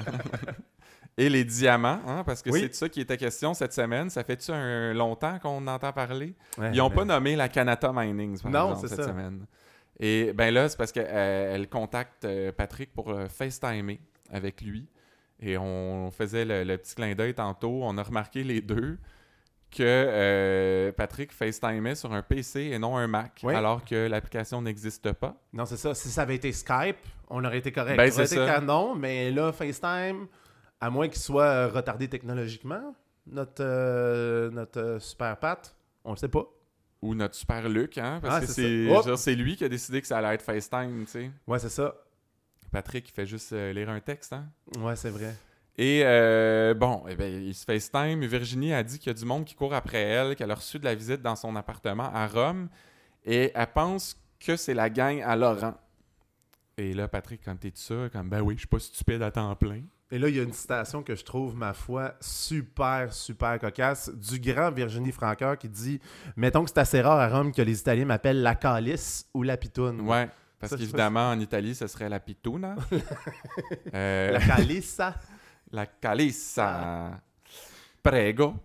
[1.19, 2.59] Et les diamants, hein, parce que Oui.
[2.61, 4.09] c'est de ça qui était question cette semaine.
[4.11, 6.35] Ça fait-tu un longtemps qu'on entend parler?
[6.59, 9.09] Ouais, Ils n'ont mais- pas nommé la Canada Minings, par Non, exemple, c'est cette ça.
[9.11, 9.45] semaine.
[9.99, 13.99] Et ben là, c'est parce qu'elle contacte euh, Patrick pour euh, FaceTimer
[14.31, 14.87] avec lui.
[15.39, 17.79] Et on faisait le, le petit clin d'œil tantôt.
[17.83, 18.99] On a remarqué les deux
[19.71, 23.55] que euh, Patrick FaceTimait sur un PC et non un Mac, Oui.
[23.55, 25.35] alors que l'application n'existe pas.
[25.51, 25.95] Non, c'est ça.
[25.95, 26.97] Si ça avait été Skype,
[27.29, 27.97] on aurait été correct.
[27.97, 28.45] Ben, ça aurait été ça.
[28.45, 30.27] canon, mais là, FaceTime,
[30.79, 36.17] à moins qu'il soit euh, retardé technologiquement, notre, euh, notre euh, super Pat, on le
[36.17, 36.45] sait pas.
[37.01, 40.17] Ou notre super Luc, hein, parce Ah, que c'est lui qui a décidé que ça
[40.17, 41.31] allait être FaceTime, tu sais.
[41.45, 41.93] Ouais, c'est ça.
[42.71, 44.47] Patrick, il fait juste lire un texte, hein.
[44.79, 45.35] Ouais, c'est vrai.
[45.77, 48.25] Et euh, bon, eh ben, il se FaceTime.
[48.25, 50.79] Virginie a dit qu'il y a du monde qui court après elle, qu'elle a reçu
[50.79, 52.67] de la visite dans son appartement à Rome.
[53.23, 55.75] Et elle pense que c'est la gang à Laurent.
[56.77, 59.29] Et là, Patrick, quand t'es de ça, comme ben oui, je suis pas stupide à
[59.31, 59.83] temps plein.
[60.09, 64.09] Et là, il y a une citation que je trouve, ma foi, super, super cocasse,
[64.09, 65.99] du grand Virginie Francoeur qui dit
[66.37, 69.57] Mettons que c'est assez rare à Rome que les Italiens m'appellent la calice ou la
[69.57, 70.01] pitoune.
[70.01, 70.29] Ouais.
[70.59, 72.75] Parce qu'évidemment, en Italie, ce serait la pituna.
[73.93, 75.15] Euh, La calissa.
[75.71, 77.21] La calissa.
[78.01, 78.55] Prego.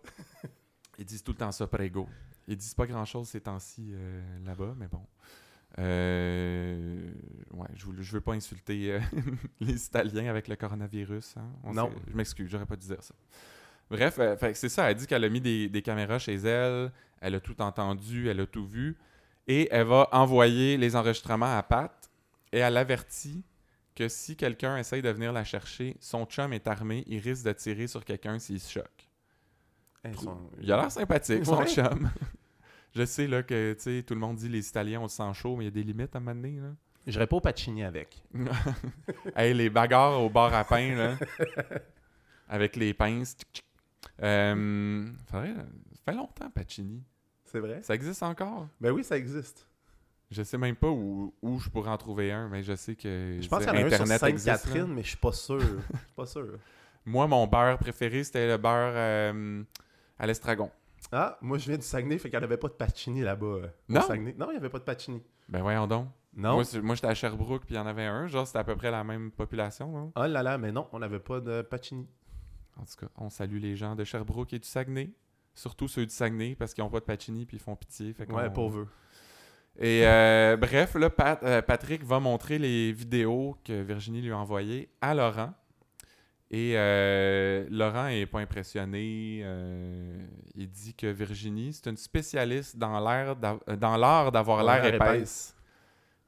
[0.98, 2.08] Ils disent tout le temps ça, prego.
[2.46, 5.04] Ils disent pas grand-chose ces temps-ci euh, là-bas, mais bon.
[5.78, 7.10] Euh,
[7.52, 9.00] ouais, je, je veux pas insulter euh,
[9.60, 11.36] les Italiens avec le coronavirus.
[11.38, 11.48] hein.
[11.64, 11.90] On Non.
[12.10, 13.14] je m'excuse, j'aurais pas dû dire ça.
[13.90, 14.90] Bref, euh, c'est ça.
[14.90, 16.92] Elle dit qu'elle a mis des, des caméras chez elle.
[17.20, 18.96] Elle a tout entendu, elle a tout vu.
[19.46, 22.10] Et elle va envoyer les enregistrements à Pat.
[22.52, 23.42] Et elle avertit
[23.94, 27.52] que si quelqu'un essaye de venir la chercher, son chum est armé, il risque de
[27.52, 29.08] tirer sur quelqu'un s'il se choque.
[30.60, 32.10] Il a l'air sympathique, son chum.
[32.94, 35.32] Je sais là que tu sais, tout le monde dit les Italiens ont le sang
[35.32, 36.60] chaud, mais il y a des limites à un moment donné.
[36.60, 36.68] Là.
[37.06, 38.22] J'irais pas au Pacini avec.
[39.36, 41.16] hey, les bagarres au bar à pain, là.
[42.48, 43.34] avec les pinces.
[43.36, 43.64] Tchic, tchic.
[44.22, 47.02] Euh, faudrait- ça fait longtemps, Pacini.
[47.44, 47.80] C'est vrai?
[47.82, 48.68] Ça existe encore?
[48.80, 49.66] Ben oui, ça existe.
[50.30, 53.38] Je sais même pas où, où je pourrais en trouver un, mais je sais que
[53.40, 54.56] Je pense qu'il y en a un sur existe, là.
[54.56, 55.60] Sainte-Catherine, mais je suis pas sûr.
[55.60, 56.58] Je suis pas sûr.
[57.04, 59.62] Moi, mon beurre préféré, c'était le beurre euh,
[60.18, 60.70] à l'estragon.
[61.10, 63.46] Ah, moi je viens du Saguenay, fait qu'il n'y avait pas de Pacini là-bas.
[63.46, 64.00] euh, au Non?
[64.02, 64.34] Saguenay.
[64.38, 65.22] Non, il n'y avait pas de Pacini.
[65.48, 66.08] Ben voyons donc.
[66.34, 66.62] Non?
[66.82, 68.26] Moi, j'étais à Sherbrooke, puis il y en avait un.
[68.26, 69.90] Genre, c'était à peu près la même population.
[69.92, 70.12] non?
[70.16, 72.08] Oh là là, mais non, on n'avait pas de Pacini.
[72.78, 75.10] En tout cas, on salue les gens de Sherbrooke et du Saguenay.
[75.54, 78.14] Surtout ceux du Saguenay, parce qu'ils n'ont pas de Pacini, puis ils font pitié.
[78.14, 78.86] Fait Ouais, pauvre.
[79.78, 84.38] Et euh, bref, là, Pat- euh, Patrick va montrer les vidéos que Virginie lui a
[84.38, 85.52] envoyées à Laurent.
[86.54, 89.40] Et euh, Laurent est pas impressionné.
[89.42, 94.84] euh, il dit que Virginie, c'est une spécialiste dans l'air euh, dans l'art d'avoir l'air
[94.84, 95.56] épaisse,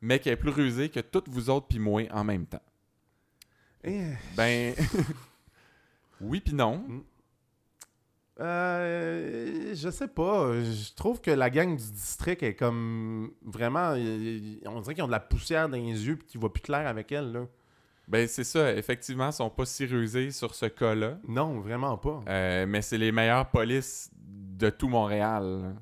[0.01, 2.63] mais qu'elle est plus rusée que toutes vous autres puis moi en même temps.
[3.85, 4.75] Eh, Ben,
[6.23, 6.83] oui puis non.
[8.41, 10.55] Euh, je sais pas.
[10.63, 13.91] Je trouve que la gang du district est comme vraiment.
[13.93, 16.87] On dirait qu'ils ont de la poussière dans les yeux et qu'ils voient plus clair
[16.87, 17.31] avec elle.
[17.31, 17.47] Là.
[18.09, 18.73] Ben, c'est ça.
[18.75, 21.19] Effectivement, ils sont pas si rusés sur ce cas-là.
[21.27, 22.23] Non, vraiment pas.
[22.29, 25.75] Euh, mais c'est les meilleures polices de tout Montréal.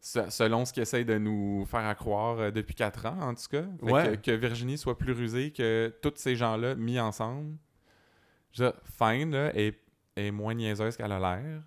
[0.00, 3.34] Se- Selon ce qu'ils essayent de nous faire à croire euh, depuis quatre ans, en
[3.34, 3.64] tout cas.
[3.82, 4.16] Ouais.
[4.16, 7.56] que, que Virginie soit plus rusée que tous ces gens-là mis ensemble.
[8.52, 9.78] Je Fine là, est,
[10.16, 11.62] est moins niaiseuse qu'elle a l'air.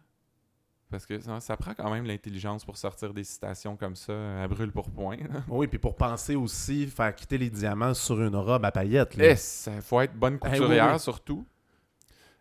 [0.92, 4.48] Parce que ça, ça prend quand même l'intelligence pour sortir des citations comme ça à
[4.48, 5.16] brûle pour point.
[5.18, 5.42] là.
[5.48, 9.16] Oui, puis pour penser aussi faire quitter les diamants sur une robe à paillettes.
[9.16, 9.32] là.
[9.32, 11.00] Eh, ça faut être bonne Eh, couturière oui.
[11.00, 11.46] surtout.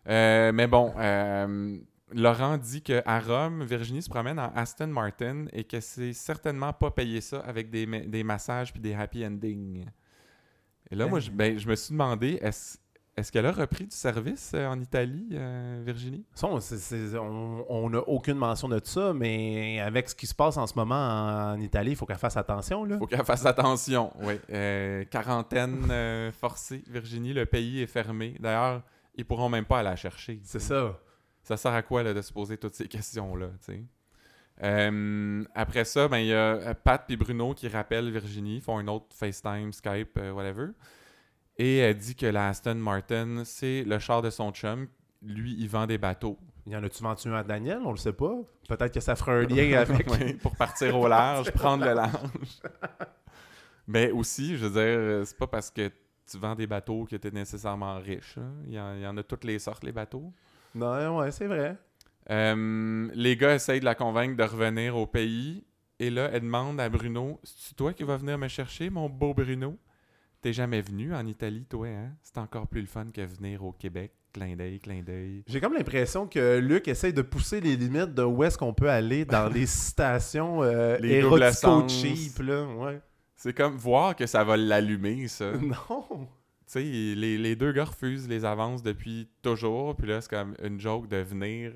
[0.07, 1.77] Euh, mais bon, euh,
[2.13, 6.91] Laurent dit qu'à Rome, Virginie se promène en Aston Martin et que c'est certainement pas
[6.91, 9.85] payé ça avec des, ma- des massages puis des happy endings.
[10.89, 11.21] Et là, moi, Eh.
[11.21, 12.77] je, ben, je me suis demandé, est-ce
[13.17, 16.25] est-ce qu'elle a repris du service euh, en Italie, euh, Virginie?
[16.33, 20.27] Ça, on- c'est- c'est- on on n'a aucune mention de ça, mais avec ce qui
[20.27, 22.85] se passe en ce moment en, en Italie, il faut qu'elle fasse attention.
[22.85, 22.97] Là.
[22.97, 24.11] Faut qu'elle fasse attention.
[24.21, 24.35] Oui.
[24.51, 27.33] Euh, quarantaine forcée, Virginie.
[27.33, 28.35] Le pays est fermé.
[28.39, 28.81] D'ailleurs,
[29.15, 30.39] ils pourront même pas aller la chercher.
[30.43, 30.97] C'est ça.
[31.43, 33.49] Ça sert à quoi là, de se poser toutes ces questions-là,
[35.55, 39.07] après ça, ben, il y a Pat et Bruno qui rappellent Virginie, font un autre
[39.15, 40.67] FaceTime, Skype, whatever.
[41.63, 44.87] Et elle dit que la Aston Martin, c'est le char de son chum.
[45.21, 46.39] Lui, il vend des bateaux.
[46.65, 47.81] Il y en a-tu vendu un à Daniel?
[47.85, 48.33] On le sait pas.
[48.67, 50.09] Peut-être que ça fera un lien avec.
[50.09, 52.31] Oui, pour partir au large, prendre le large.
[53.85, 55.89] Mais aussi, je veux dire, euh, c'est pas parce que
[56.29, 58.39] tu vends des bateaux que tu es nécessairement riche.
[58.39, 58.53] hein.
[58.65, 60.33] Il y, en, il y en a toutes les sortes, les bateaux.
[60.73, 61.77] Non, ouais, c'est vrai.
[62.31, 65.63] Euh, les gars essayent de la convaincre de revenir au pays.
[65.99, 69.35] Et là, elle demande à Bruno C'est toi qui vas venir me chercher, mon beau
[69.35, 69.77] Bruno?
[70.41, 72.13] T'es jamais venu en Italie, toi, hein?
[72.23, 74.11] C'est encore plus le fun que venir au Québec.
[74.33, 75.43] Clin d'œil, clin d'œil.
[75.45, 78.89] J'ai comme l'impression que Luc essaye de pousser les limites de où est-ce qu'on peut
[78.89, 81.21] aller dans les citations euh, Les
[81.89, 82.65] cheap, là.
[82.65, 83.01] Ouais.
[83.35, 85.51] C'est comme voir que ça va l'allumer, ça.
[85.59, 86.27] tu non.
[86.65, 89.95] sais, les, les deux gars refusent les avances depuis toujours.
[89.95, 91.73] Puis là, c'est comme une joke de venir.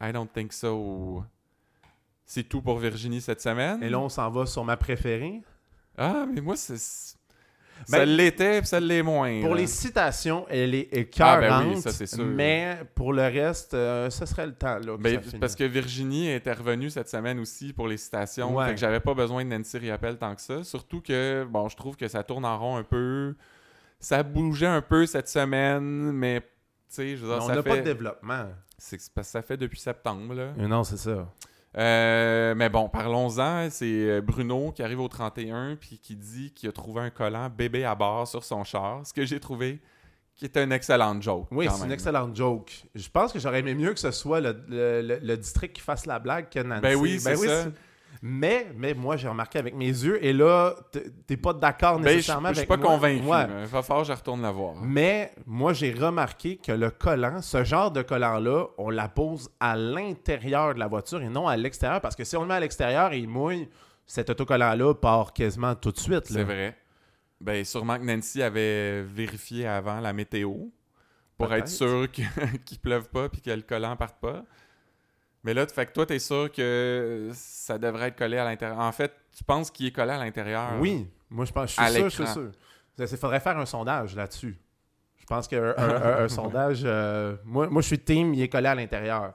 [0.00, 1.22] I don't think so.
[2.24, 3.82] C'est tout pour Virginie cette semaine.
[3.82, 5.42] Et là, on s'en va sur ma préférée.
[5.96, 7.17] Ah, mais moi, c'est.
[7.88, 9.40] Ben, ça l'était, puis ça l'est moins.
[9.40, 9.60] Pour là.
[9.60, 11.40] les citations, elle est Ah, écœurante.
[11.40, 12.24] ben oui, ça, c'est sûr.
[12.24, 14.78] Mais pour le reste, euh, ce serait le temps.
[14.78, 18.54] Là, que Ben, ça parce que Virginie était revenue cette semaine aussi pour les citations.
[18.54, 18.66] Ouais.
[18.66, 20.62] Fait que j'avais pas besoin de Nancy Riappel tant que ça.
[20.64, 23.34] Surtout que, bon, je trouve que ça tourne en rond un peu.
[24.00, 26.46] Ça bougeait un peu cette semaine, mais, tu
[26.88, 27.68] sais, je veux dire, on n'a fait...
[27.68, 28.46] pas de développement.
[28.76, 30.52] c'est parce que ça fait depuis septembre, là.
[30.56, 31.26] Non, c'est ça.
[31.76, 33.68] Euh, mais bon, parlons-en.
[33.70, 37.48] C'est euh, Bruno qui arrive au 31 puis qui dit qu'il a trouvé un collant
[37.50, 39.06] bébé à bord sur son char.
[39.06, 39.80] Ce que j'ai trouvé
[40.34, 41.48] qui est une excellente joke.
[41.50, 42.84] Oui, c'est une excellente joke.
[42.94, 45.82] Je pense que j'aurais aimé mieux que ce soit le, le- le- le district qui
[45.82, 46.80] fasse la blague que Nancy.
[46.80, 47.64] Ben oui, c'est ça.
[48.20, 50.74] Mais, mais moi, j'ai remarqué avec mes yeux, et là,
[51.26, 53.24] t'es pas d'accord Ben, je je nécessairement suis pas convaincu.
[53.24, 53.46] Ouais.
[53.60, 54.74] Il va falloir que je retourne la voir.
[54.82, 59.76] Mais moi, j'ai remarqué que le collant, ce genre de collant-là, on la pose à
[59.76, 62.00] l'intérieur de la voiture et non à l'extérieur.
[62.00, 63.68] Parce que si on le met à l'extérieur et il mouille,
[64.06, 66.26] cet autocollant-là part quasiment tout de suite.
[66.26, 66.76] C'est vrai.
[67.40, 70.54] Ben, sûrement que Nancy avait vérifié avant la météo
[71.36, 72.08] pour être sûr
[72.64, 74.42] qu'il pleuve pas puis que le collant parte pas.
[75.44, 78.78] Mais là, fait que toi, t'es sûr que ça devrait être collé à l'intérieur.
[78.78, 80.80] En fait, tu penses qu'il est collé à l'intérieur?
[80.80, 82.50] Oui, moi, je pense, je suis sûr, je suis sûr.
[82.98, 84.58] Il faudrait faire un sondage là-dessus.
[85.16, 86.82] Je pense qu'un un, un- un sondage...
[86.84, 89.34] euh, moi, moi, je suis team, il est collé à l'intérieur.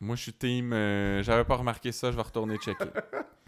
[0.00, 0.72] Moi, je suis team.
[0.72, 2.84] euh, J'avais pas remarqué ça, je vais retourner checker.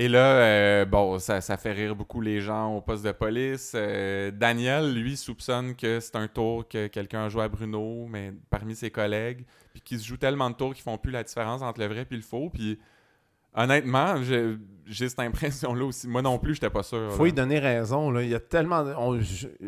[0.00, 3.72] Et là, euh, bon, ça, ça fait rire beaucoup les gens au poste de police.
[3.74, 8.32] Euh, Daniel, lui, soupçonne que c'est un tour que quelqu'un a joué à Bruno, mais
[8.48, 11.62] parmi ses collègues, puis qu'il se joue tellement de tours qu'ils font plus la différence
[11.62, 12.48] entre le vrai et le faux.
[12.48, 12.78] Puis
[13.52, 16.06] honnêtement, j'ai cette impression-là aussi.
[16.06, 17.12] Moi non plus, j'étais pas sûr.
[17.14, 17.30] Faut là.
[17.30, 18.12] y donner raison.
[18.12, 18.22] Là.
[18.22, 18.84] Il y a tellement.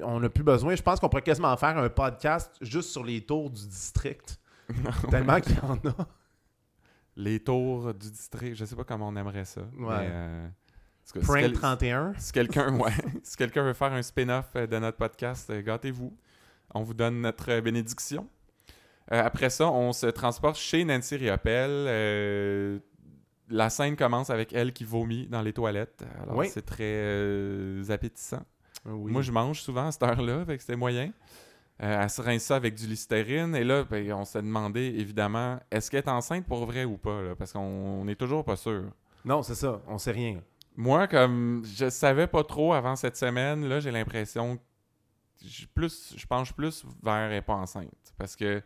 [0.04, 0.76] on n'a plus besoin.
[0.76, 4.38] Je pense qu'on pourrait quasiment faire un podcast juste sur les tours du district.
[5.10, 6.06] tellement qu'il y en a.
[7.16, 9.62] Les tours du district, je sais pas comment on aimerait ça.
[9.76, 10.48] mais, euh,
[11.04, 12.12] si Prank quel- 31.
[12.18, 12.92] Si quelqu'un ouais,
[13.22, 16.16] si quelqu'un veut faire un spin-off euh, de notre podcast, euh, gâtez-vous.
[16.74, 18.28] On vous donne notre bénédiction.
[19.12, 21.68] Euh, après ça, on se transporte chez Nancy Riopelle.
[21.88, 22.78] Euh,
[23.48, 26.04] la scène commence avec elle qui vomit dans les toilettes.
[26.22, 26.48] Alors, Oui.
[26.48, 28.44] c'est très appétissant.
[28.86, 29.10] Oui.
[29.10, 31.10] Moi, je mange souvent à cette heure-là, que c'était moyen.
[31.82, 33.54] Euh, elle se rince ça avec du Listerine.
[33.54, 37.22] Et là, ben, on s'est demandé, évidemment, est-ce qu'elle est enceinte pour vrai ou pas?
[37.22, 37.34] là?
[37.34, 38.84] parce qu'on on est toujours pas sûr.
[39.24, 39.80] Non, c'est ça.
[39.86, 40.40] On sait rien.
[40.76, 44.62] Moi, comme je savais pas trop avant cette semaine, là, j'ai l'impression que
[45.44, 48.14] je, plus, je penche plus vers elle est pas enceinte.
[48.18, 48.62] Parce que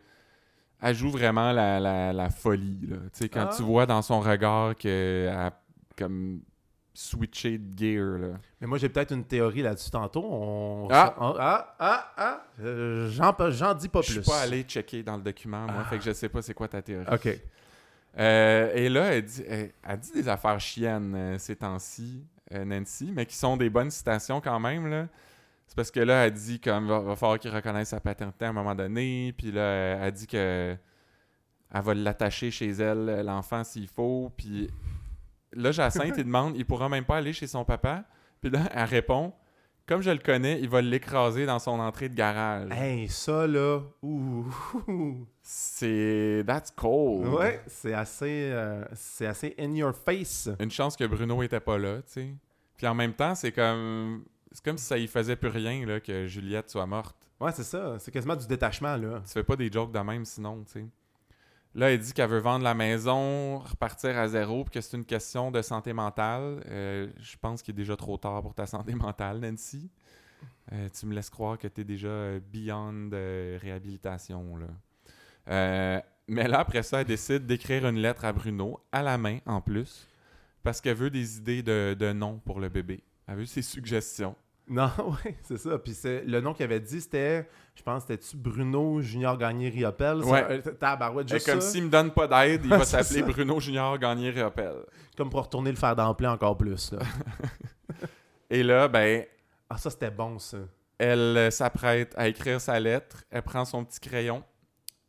[0.81, 2.85] elle joue vraiment la, la, la folie.
[2.87, 2.97] Là.
[2.97, 3.53] Tu sais, quand Ah.
[3.55, 5.57] tu vois dans son regard qu'elle a
[5.97, 6.41] comme
[6.97, 8.17] switché de gear.
[8.17, 8.37] Là.
[8.59, 10.23] Mais moi, j'ai peut-être une théorie là-dessus tantôt.
[10.23, 10.87] On...
[10.91, 11.15] Ah!
[11.19, 11.75] on- ah!
[11.79, 12.13] Ah!
[12.17, 12.41] Ah!
[12.61, 14.21] Euh, J'en dis pas Je plus.
[14.23, 15.83] suis pas allé checker dans le document, moi, Ah.
[15.85, 17.05] fait que je sais pas c'est quoi ta théorie.
[17.11, 17.27] OK.
[18.17, 23.11] Euh, et là, elle dit, elle, elle dit des affaires chiennes euh, ces temps-ci, Nancy,
[23.13, 24.87] mais qui sont des bonnes citations quand même.
[24.87, 25.07] Là.
[25.67, 28.49] C'est parce que là, elle dit comme va, va falloir qu'il reconnaisse sa paternité à
[28.49, 29.33] un moment donné.
[29.37, 30.77] Puis là, elle, elle dit que
[31.73, 34.31] elle va l'attacher chez elle, l'enfant, s'il faut.
[34.37, 34.69] Puis
[35.55, 38.03] là, Jacinthe, il demande il pourra même pas aller chez son papa.
[38.41, 39.33] Puis là, elle répond
[39.87, 42.71] comme je le connais, il va l'écraser dans son entrée de garage.
[42.71, 43.81] Hey, ça, là.
[44.01, 44.47] Ouh.
[45.43, 46.43] C'est.
[46.47, 47.27] That's cold.
[47.27, 50.49] Ouais, c'est assez, euh, c'est assez in your face.
[50.59, 52.35] Une chance que Bruno était pas là, tu sais.
[52.77, 54.25] Puis en même temps, c'est comme.
[54.51, 57.17] C'est comme si ça y faisait plus rien là, que Juliette soit morte.
[57.39, 57.97] Ouais, c'est ça.
[57.99, 59.21] C'est quasiment du détachement, là.
[59.25, 60.85] Tu fais pas des jokes de même sinon, tu sais.
[61.75, 65.03] Là, elle dit qu'elle veut vendre la maison, repartir à zéro, puis que c'est une
[65.03, 66.63] question de santé mentale.
[66.67, 69.89] Euh, je pense qu'il est déjà trop tard pour ta santé mentale, Nancy.
[70.71, 74.57] Euh, tu me laisses croire que tu es déjà euh, beyond euh, réhabilitation.
[75.47, 79.59] Mais là, après ça, elle décide d'écrire une lettre à Bruno, à la main en
[79.59, 80.07] plus,
[80.63, 83.03] parce qu'elle veut des idées de, de nom pour le bébé.
[83.27, 84.35] Elle veut ses suggestions.
[84.67, 84.89] Non,
[85.25, 85.77] ouais, c'est ça.
[85.77, 90.23] Puis le nom qu'il avait dit, c'était, je pense, c'était-tu Bruno Junior Gagné Riopel?
[90.23, 90.59] Ouais.
[90.65, 93.21] un- Tabarouette, Et juste comme ça, s'il me donne pas d'aide, il va s'appeler.
[93.21, 94.73] Bruno Junior Gagné Réopel.
[95.15, 96.99] comme pour retourner le fer d'emploi encore plus, là.
[98.49, 99.25] Et là, ben,
[99.69, 100.57] ah, ça, c'était bon, ça.
[100.97, 103.23] Elle euh, s'apprête à écrire sa lettre.
[103.29, 104.43] Elle prend son petit crayon,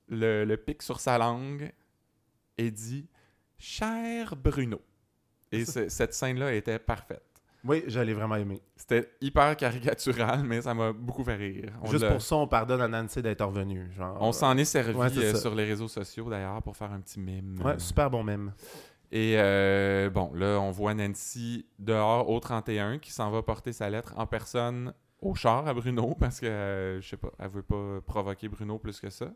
[0.08, 1.72] le, le pique sur sa langue
[2.58, 3.08] et dit
[3.58, 4.80] Cher Bruno.
[5.52, 7.22] Et ce- cette scène-là était parfaite.
[7.66, 8.60] Oui, je l'ai vraiment aimé.
[8.76, 11.72] C'était hyper caricatural, mais ça m'a beaucoup fait rire.
[11.82, 13.90] On, Juste pour ça, on pardonne à Nancy d'être revenue.
[13.92, 17.00] Genre, on s'en est servi Ouais, euh, sur les réseaux sociaux d'ailleurs pour faire un
[17.00, 17.58] petit mime.
[17.64, 18.52] Ouais, super bon même.
[19.12, 23.88] Et euh, bon, là, on voit Nancy dehors au 31 qui s'en va porter sa
[23.88, 27.62] lettre en personne au char à Bruno parce que, euh, je sais pas, elle veut
[27.62, 29.26] pas provoquer Bruno plus que ça.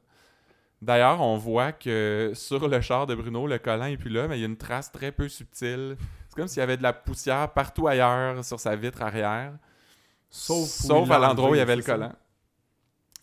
[0.83, 4.39] D'ailleurs, on voit que sur le char de Bruno, le collant est plus là, mais
[4.39, 5.97] il y a une trace très peu subtile.
[6.41, 9.53] Comme s'il y avait de la poussière partout ailleurs sur sa vitre arrière,
[10.31, 12.15] Sauf, sauf à l'endroit où il y avait le collant.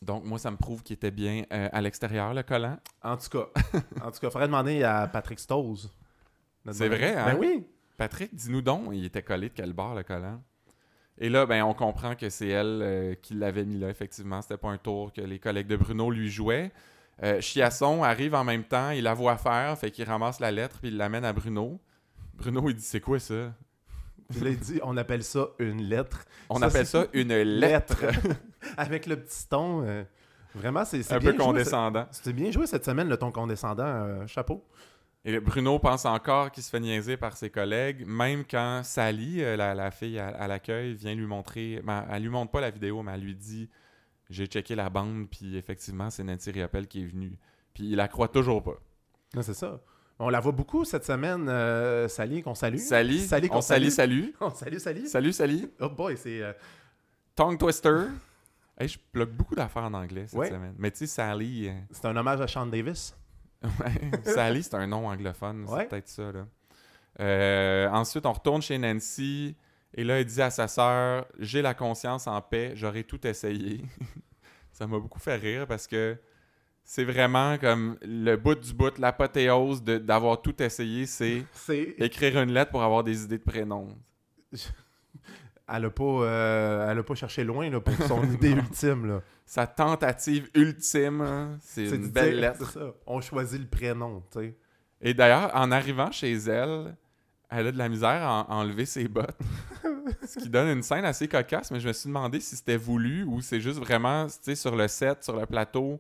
[0.03, 2.77] Donc, moi, ça me prouve qu'il était bien euh, à l'extérieur, le collant.
[3.01, 3.47] En tout cas,
[4.03, 5.91] en tout cas, faudrait demander à Patrick Stose.
[6.71, 7.25] C'est vrai, hein?
[7.25, 7.65] Ben oui.
[7.97, 10.43] Patrick, dis-nous donc, il était collé de quel bord le collant?
[11.17, 14.43] Et là, ben, on comprend que c'est elle euh, qui l'avait mis là, effectivement.
[14.43, 16.71] C'était pas un tour que les collègues de Bruno lui jouaient.
[17.23, 20.77] Euh, Chiasson arrive en même temps, il la voit faire, fait qu'il ramasse la lettre
[20.79, 21.79] puis il l'amène à Bruno.
[22.37, 23.53] Bruno, il dit C'est quoi ça?
[24.41, 26.25] Là, il dit, on appelle ça une lettre.
[26.49, 28.03] On Ça, appelle ça une lettre.
[28.77, 29.83] Avec le petit ton.
[29.85, 30.03] euh,
[30.53, 32.05] vraiment, c'est un bien peu joué, condescendant.
[32.11, 33.85] ce- C'était bien joué cette semaine, le ton condescendant.
[33.85, 34.65] euh, chapeau.
[35.23, 39.55] Et Bruno pense encore qu'il se fait niaiser par ses collègues, même quand Sally, euh,
[39.57, 41.81] la, la fille à, à l'accueil, vient lui montrer.
[41.83, 43.69] ben, elle lui montre pas la vidéo, mais elle lui dit
[44.29, 47.37] J'ai checké la bande, puis effectivement, c'est Nancy Riopelle qui est venue.
[47.73, 48.75] Puis il la croit toujours pas.
[49.35, 49.79] Non, c'est ça.
[50.19, 52.77] On la voit beaucoup cette semaine, euh, Sally, qu'on salue.
[52.77, 54.33] Sally, Sally, qu'on on salue, salut.
[54.41, 55.07] On salue, Sally.
[55.07, 55.69] Salut, Sally.
[55.79, 56.41] Oh boy, c'est...
[56.41, 56.53] euh,
[57.35, 58.05] Tongue Twister.
[58.79, 60.49] Hey, je bloque beaucoup d'affaires en anglais cette Ouais.
[60.51, 60.75] semaine.
[60.77, 61.67] Mais tu sais, Sally.
[61.67, 63.17] euh, c'est un hommage à Sean Davis.
[64.23, 65.85] Sally, c'est un nom anglophone, c'est Ouais.
[65.87, 66.31] peut-être ça.
[66.31, 66.45] Là.
[67.19, 69.55] Euh, ensuite, on retourne chez Nancy
[69.95, 73.83] et là, elle dit à sa sœur J'ai la conscience en paix, j'aurais tout essayé.
[74.71, 76.15] ça m'a beaucoup fait rire parce que
[76.89, 81.95] C'est vraiment comme le bout du bout, l'apothéose de- d'avoir tout essayé, c'est C'est...
[81.97, 83.89] écrire une lettre pour avoir des idées de prénoms.
[85.69, 89.05] Elle a pas, euh, elle a pas cherché loin là, pour son idée ultime.
[89.05, 89.21] Là.
[89.45, 92.71] Sa tentative ultime, hein, c'est une belle dire- lettre.
[92.71, 92.93] ça.
[93.05, 94.55] On choisit le prénom, tu sais.
[95.01, 96.95] Et d'ailleurs, en arrivant chez elle,
[97.49, 99.37] elle a de la misère à en- enlever ses bottes.
[100.25, 103.23] Ce qui donne une scène assez cocasse, mais je me suis demandé si c'était voulu
[103.25, 105.99] ou c'est juste vraiment, sur le set, sur le plateau,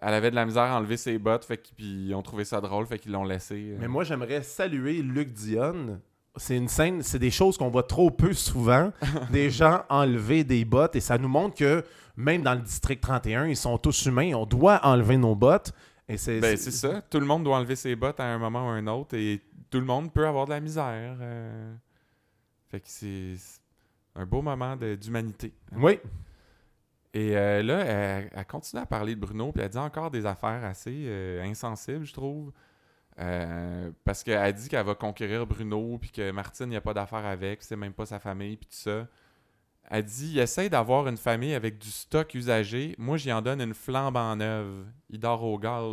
[0.00, 2.60] elle avait de la misère à enlever ses bottes, fait puis ils ont trouvé ça
[2.60, 3.70] drôle, fait qu'ils l'ont laissé.
[3.72, 3.76] euh.
[3.80, 6.00] Mais moi, j'aimerais saluer Luc Dionne.
[6.36, 8.92] C'est une scène, c'est des choses qu'on voit trop peu souvent.
[9.32, 11.84] des gens enlever des bottes et ça nous montre que
[12.16, 14.32] même dans le district 31, ils sont tous humains.
[14.34, 15.72] On doit enlever nos bottes.
[16.08, 17.02] Et c'est, Ben, c'est ça.
[17.02, 19.40] Tout le monde doit enlever ses bottes à un moment ou à un autre et
[19.70, 21.16] tout le monde peut avoir de la misère.
[21.20, 21.74] euh.
[22.70, 23.60] Fait que c'est c'est
[24.14, 25.52] un beau moment de- d'humanité.
[25.76, 25.98] Oui.
[27.14, 30.26] Et euh, là, elle, elle continue à parler de Bruno, puis elle dit encore des
[30.26, 32.52] affaires assez euh, insensibles, je trouve.
[33.18, 36.94] Euh, parce qu'elle dit qu'elle va conquérir Bruno, puis que Martine, il n'y a pas
[36.94, 39.08] d'affaires avec, c'est même pas sa famille, puis tout ça.
[39.90, 42.94] Elle dit il essaye d'avoir une famille avec du stock usagé.
[42.98, 44.84] Moi, j'y en donne une flambe en neuve.
[45.08, 45.84] Il dort au gaz,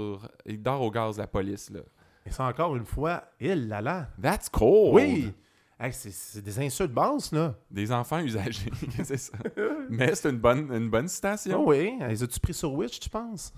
[0.46, 1.80] il dort au gaz, la police, là.
[2.26, 4.10] Et ça, encore une fois, il là là.
[4.22, 4.94] That's cool!
[4.94, 5.34] Oui.
[5.80, 7.54] Hey, c'est, des insultes basses, là.
[7.70, 8.72] Des enfants usagés,
[9.04, 9.38] c'est ça.
[9.90, 11.64] Mais c'est une bonne, une bonne citation.
[11.66, 11.94] Oh oui.
[12.08, 13.54] Les as-tu pris sur Witch, tu penses?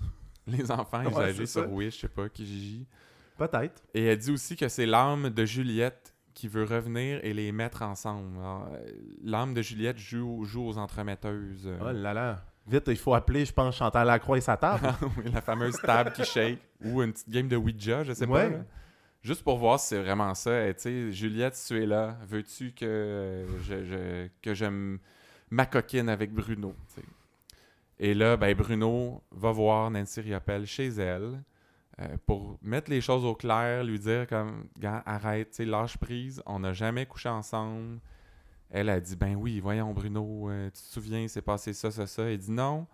[0.46, 1.60] Les enfants Ouais, usagés ça.
[1.62, 2.86] sur Wish, je sais pas, Kijiji.
[3.36, 3.82] Peut-être.
[3.94, 7.82] Et elle dit aussi que c'est l'âme de Juliette qui veut revenir et les mettre
[7.82, 8.36] ensemble.
[8.40, 8.90] Euh,
[9.22, 11.68] L'âme de Juliette joue, joue aux entremetteuses.
[11.80, 12.44] Oh là là.
[12.66, 14.88] Vite, il faut appeler, je pense, Chantal Lacroix et sa table.
[15.18, 16.58] Oui, la fameuse table qui shake.
[16.84, 18.50] Ou une petite game de Ouija, je sais Ouais.
[18.50, 18.56] pas.
[18.56, 18.64] là.
[19.22, 20.72] Juste pour voir si c'est vraiment ça.
[20.74, 24.98] Tu sais, Juliette, si tu es là, veux-tu que je, je- que je m-
[25.50, 26.74] m'acoquine avec Bruno?
[27.98, 31.42] Et là, ben, Bruno va voir Nancy Riopelle chez elle
[32.00, 36.60] euh, pour mettre les choses au clair, lui dire comme, Gars, arrête, lâche prise, on
[36.60, 37.98] n'a jamais couché ensemble.
[38.70, 42.06] Elle a dit, ben oui, voyons Bruno, euh, tu te souviens, c'est passé ça, ça,
[42.06, 42.30] ça.
[42.30, 42.86] Il dit non.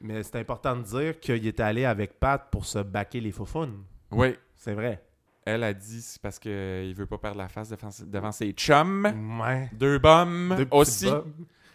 [0.00, 3.84] Mais c'est important de dire qu'il est allé avec Pat pour se baquer les faufounes.
[4.10, 5.02] Oui, C'est vrai.
[5.44, 9.40] Elle a dit c'est parce qu'il veut pas perdre la face devant, devant ses chums.
[9.40, 9.70] Ouais.
[9.72, 11.08] Deux bombes Deux aussi.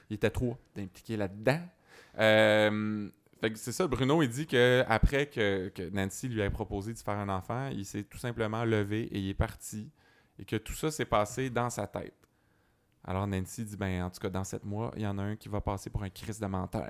[0.09, 1.61] Il était trois impliqués là-dedans.
[2.19, 3.09] Euh,
[3.41, 6.93] fait que c'est ça, Bruno, il dit que après que, que Nancy lui a proposé
[6.93, 9.91] de faire un enfant, il s'est tout simplement levé et il est parti.
[10.37, 12.13] Et que tout ça s'est passé dans sa tête.
[13.03, 15.35] Alors Nancy dit ben en tout cas dans sept mois, il y en a un
[15.35, 16.89] qui va passer pour un Christ de menteur.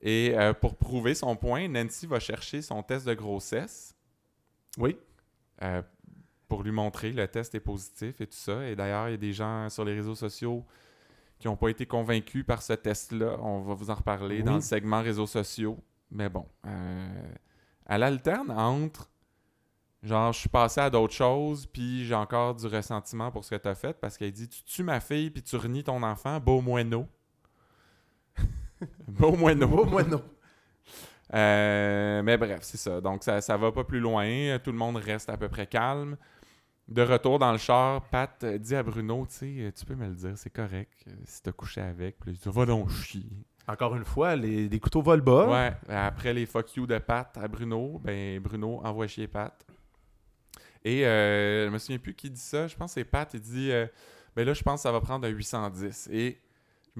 [0.00, 3.94] Et euh, pour prouver son point, Nancy va chercher son test de grossesse.
[4.78, 4.96] Oui.
[5.62, 5.82] euh,
[6.48, 8.66] pour lui montrer le test est positif et tout ça.
[8.66, 10.64] Et d'ailleurs, il y a des gens sur les réseaux sociaux
[11.38, 13.36] qui n'ont pas été convaincus par ce test-là.
[13.40, 14.42] On va vous en reparler Oui.
[14.42, 15.78] dans le segment réseaux sociaux.
[16.10, 17.22] Mais bon, euh,
[17.86, 19.08] elle alterne entre
[20.02, 23.60] genre, je suis passé à d'autres choses, puis j'ai encore du ressentiment pour ce que
[23.60, 26.40] tu as fait parce qu'elle dit Tu tues ma fille, puis tu renies ton enfant,
[26.40, 27.06] beau moineau.
[29.08, 29.68] beau moineau.
[29.72, 30.22] Oh, moi, non.
[31.34, 33.00] Euh, mais bref, c'est ça.
[33.00, 34.58] Donc, ça, ça va pas plus loin.
[34.62, 36.16] Tout le monde reste à peu près calme.
[36.88, 39.94] De retour dans le char, Pat euh, dit à Bruno, tu sais, euh, tu peux
[39.94, 42.18] me le dire, c'est correct, si t'as couché avec.
[42.18, 43.22] Puis il dit, va donc chier.
[43.68, 45.48] Encore une fois, les, les couteaux volent bas.
[45.48, 49.64] Ouais, après les fuck you de Pat à Bruno, ben Bruno envoie chier Pat.
[50.84, 53.40] Et euh, je me souviens plus qui dit ça, je pense que c'est Pat, il
[53.40, 53.86] dit, euh,
[54.34, 56.08] ben là, je pense que ça va prendre un 810.
[56.12, 56.38] Et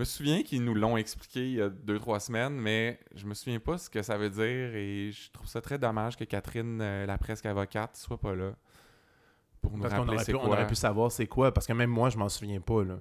[0.01, 3.35] me souviens qu'ils nous l'ont expliqué il y a deux, trois semaines, mais je me
[3.35, 6.81] souviens pas ce que ça veut dire et je trouve ça très dommage que Catherine,
[6.81, 8.53] euh, la presque avocate, soit pas là
[9.61, 11.75] pour nous Parce qu'on rappeler aurait, c'est on aurait pu savoir c'est quoi, parce que
[11.75, 12.83] même moi, je m'en souviens pas.
[12.83, 12.99] Là.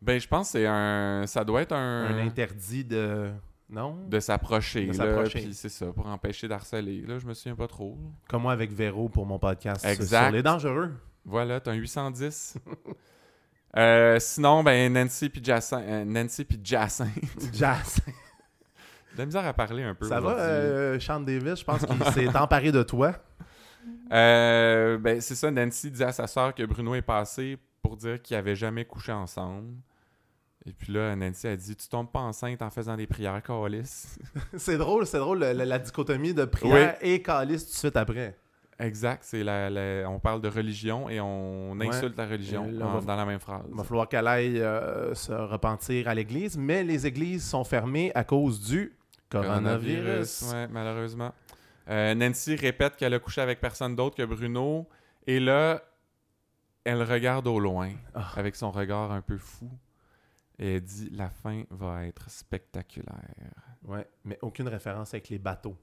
[0.00, 1.24] Ben, je pense que c'est un...
[1.26, 2.04] Ça doit être un...
[2.06, 3.32] Un interdit de.
[3.68, 4.06] Non?
[4.06, 5.40] De s'approcher, De là, s'approcher.
[5.40, 7.02] puis c'est ça, pour empêcher d'harceler.
[7.02, 7.98] Là, je me souviens pas trop.
[8.28, 10.26] Comme moi avec Véro pour mon podcast Exact.
[10.26, 10.92] sur les dangereux.
[11.24, 12.58] Voilà, t'as un 810.
[13.76, 15.84] Euh, sinon, ben Nancy puis Jacinthe.
[15.86, 17.14] euh, Nancy puis Jacinthe.
[19.14, 20.06] De la misère à parler un peu.
[20.06, 21.60] Ça va, euh, Sean Davis?
[21.60, 23.14] Je pense qu'il s'est emparé de toi.
[24.12, 28.22] Euh, ben, c'est ça, Nancy dit à sa sœur que Bruno est passé pour dire
[28.22, 29.74] qu'ils n'avaient jamais couché ensemble.
[30.66, 34.18] Et puis là, Nancy a dit Tu tombes pas enceinte en faisant des prières, Calis.
[34.56, 38.36] c'est drôle, c'est drôle la, dichotomie de prière et calice tout de suite après.
[38.78, 41.88] Exact, c'est la, la- on parle de religion et on Ouais.
[41.88, 43.64] insulte la religion là, en- on va- dans la même phrase.
[43.70, 48.12] Il va falloir qu'elle aille euh, se repentir à l'église, mais les églises sont fermées
[48.14, 48.92] à cause du
[49.30, 50.50] coronavirus.
[50.52, 51.32] Ouais, malheureusement.
[51.88, 54.86] Euh, Nancy répète qu'elle a couché avec personne d'autre que Bruno.
[55.26, 55.82] Et là,
[56.84, 58.30] elle regarde au loin Ah.
[58.36, 59.70] avec son regard un peu fou.
[60.58, 63.54] Et elle dit La fin va être spectaculaire.
[63.86, 65.76] Ouais, mais aucune référence avec les bateaux.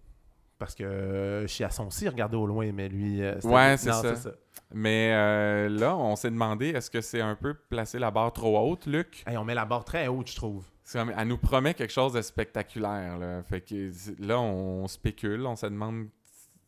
[0.65, 3.21] Parce que euh, Chiasson aussi regardait au loin, mais lui.
[3.23, 4.31] euh, Ouais, c'est ça.
[4.73, 8.57] Mais euh, là, on s'est demandé est-ce que c'est un peu placer la barre trop
[8.57, 9.23] haute, Luc?
[9.27, 10.65] Hey, on met la barre très haute, je trouve.
[10.91, 13.19] Comme- Elle nous promet quelque chose de spectaculaire.
[13.19, 16.07] Là, fait que là on spécule, on se demande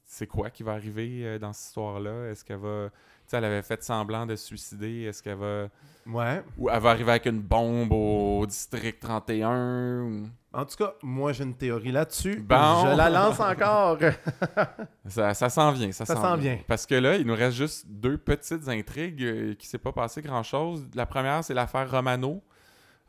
[0.06, 2.30] c'est quoi qui va arriver dans cette histoire-là?
[2.30, 2.90] Est-ce qu'elle va.
[3.28, 5.02] Tu sais, elle avait fait semblant de se suicider.
[5.04, 5.68] Est-ce qu'elle va.
[6.06, 6.42] Ouais.
[6.58, 11.34] Ou elle va arriver avec une bombe au district 31 ou- En tout cas, moi,
[11.34, 12.38] j'ai une théorie là-dessus.
[12.40, 12.86] Bon.
[12.90, 13.98] Je la lance encore.
[15.08, 16.54] Ça, ça s'en vient, ça, Ça s'en vient.
[16.56, 16.64] vient.
[16.68, 20.22] Parce que là, il nous reste juste deux petites intrigues euh, qui s'est pas passé
[20.22, 20.86] grand-chose.
[20.96, 22.42] La première, c'est l'affaire Romano.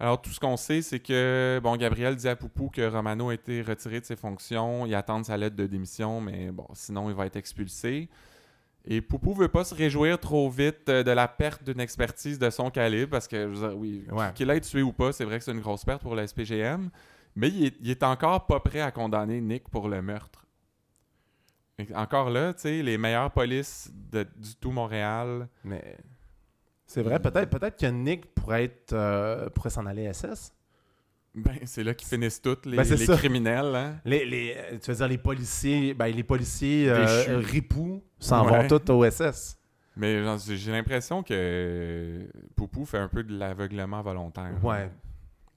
[0.01, 3.35] Alors, tout ce qu'on sait, c'est que, bon, Gabriel dit à Poupou que Romano a
[3.35, 4.87] été retiré de ses fonctions.
[4.87, 8.09] Il attend sa lettre de démission, mais bon, sinon, il va être expulsé.
[8.91, 12.49] Et Poupou veut pas se réjouir trop vite euh, de la perte d'une expertise de
[12.49, 14.33] son calibre, parce que, je veux dire, oui, Ouais.
[14.35, 16.89] qu'il ait tué ou pas, c'est vrai que c'est une grosse perte pour la SPGM,
[17.37, 20.47] mais il est, il est encore pas prêt à condamner Nick pour le meurtre.
[21.79, 25.49] Et Encore là, tu sais, les meilleures polices de- du tout Montréal.
[25.65, 25.97] Mais
[26.87, 30.53] c'est vrai, peut-être peut que Nick pourrait être euh, pourrait s'en aller SS.
[31.35, 33.17] Ben, c'est là qu'ils finissent tous, les, Ben, c'est les ça.
[33.17, 33.75] criminels.
[33.77, 34.01] Hein?
[34.05, 38.45] Les, les, euh, tu veux dire les policiers, ben, les policiers euh, euh, ripoux s'en
[38.51, 38.67] Ouais.
[38.69, 39.57] vont tous au SS.
[39.97, 44.53] Mais j'ai l'impression que Poupou fait un peu de l'aveuglement volontaire.
[44.63, 44.91] Ouais.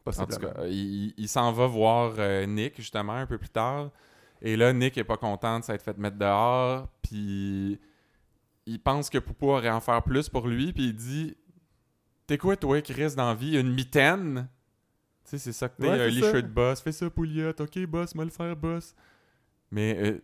[0.06, 3.92] En tout cas, il, il s'en va voir euh, Nick, justement, un peu plus tard.
[4.42, 6.88] Et là, Nick est pas content de s'être fait mettre dehors.
[7.04, 7.80] Puis
[8.66, 10.74] il pense que Poupou aurait en faire plus pour lui.
[10.74, 11.38] Puis il dit
[12.26, 13.60] T'es quoi, toi, qui reste dans la vie?
[13.60, 14.48] Une mitaine
[15.32, 15.98] sais, c'est ça que t'es, Ouais,
[16.32, 16.42] ça.
[16.42, 16.82] de boss.
[16.82, 17.52] Fais ça, Pouliot.
[17.60, 18.94] Ok, boss, moi le faire, boss.
[19.72, 20.22] Mais euh,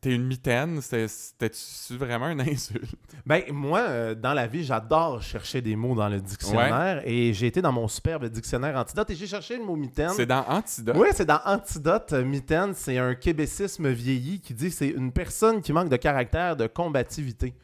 [0.00, 2.94] t'es une mitaine C'était- C'était-tu vraiment une insulte?
[3.24, 7.02] Ben, moi, euh, dans la vie, j'adore chercher des mots dans le dictionnaire.
[7.06, 10.10] Et j'ai été dans mon superbe dictionnaire Antidote et j'ai cherché le mot mitaine.
[10.10, 10.96] C'est dans Antidote?
[10.98, 12.12] Oui, c'est dans Antidote.
[12.12, 15.96] euh, Mitaine, c'est un québécisme vieilli qui dit que c'est une personne qui manque de
[15.96, 17.54] caractère, de combativité.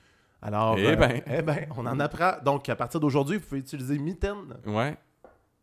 [0.40, 1.20] Alors, Eh ben.
[1.26, 2.34] eh ben, on en apprend.
[2.44, 4.55] Donc, à partir d'aujourd'hui, vous pouvez utiliser mitaine.
[4.66, 4.96] Ouais.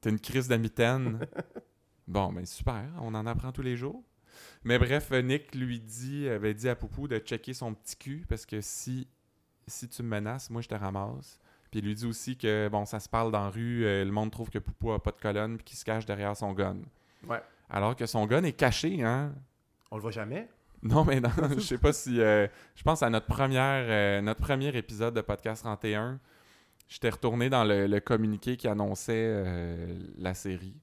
[0.05, 1.25] T'as une crise de mitaine.
[2.07, 4.03] bon, ben super, on en apprend tous les jours.
[4.63, 8.45] Mais bref, Nick lui dit, avait dit à Poupou de checker son petit cul parce
[8.45, 9.07] que si,
[9.65, 11.39] si tu me menaces, moi je te ramasse.
[11.71, 14.11] Puis il lui dit aussi que bon, ça se parle dans la rue, euh, le
[14.11, 16.77] monde trouve que Poupou a pas de colonne puis qu'il se cache derrière son gun.
[17.27, 17.41] Ouais.
[17.67, 19.33] Alors que son gun est caché, hein.
[19.89, 20.47] On le voit jamais?
[20.83, 22.21] Non, mais non, je sais pas si.
[22.21, 26.19] euh, je pense à notre première, euh, notre premier épisode de Podcast 31.
[26.87, 30.75] J'étais retourné dans le, le communiqué qui annonçait euh, la série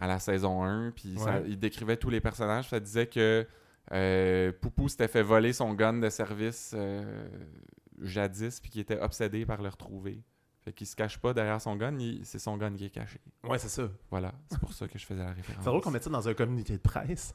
[0.00, 0.90] à la saison 1.
[0.92, 2.68] Puis ça- il décrivait tous les personnages.
[2.68, 3.46] Ça disait que
[3.92, 7.28] euh, Poupou s'était fait voler son gun de service euh,
[8.00, 10.22] jadis, puis qu'il était obsédé par le retrouver.
[10.60, 13.20] Fait qu'il se cache pas derrière son gun, c'est son gun qui est caché.
[13.42, 13.88] Ouais, c'est ça.
[14.10, 15.64] Voilà, c'est pour ça que je faisais la référence.
[15.64, 17.34] C'est drôle qu'on mette ça dans un communiqué de presse.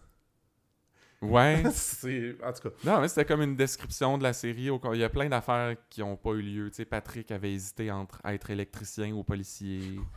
[1.21, 1.63] Ouais.
[1.71, 2.35] c'est...
[2.43, 4.69] En tout cas, Non, mais c'était comme une description de la série.
[4.69, 6.69] au- Il y a plein d'affaires qui n'ont pas eu lieu.
[6.69, 9.99] Tu sais, Patrick avait hésité entre être électricien ou policier.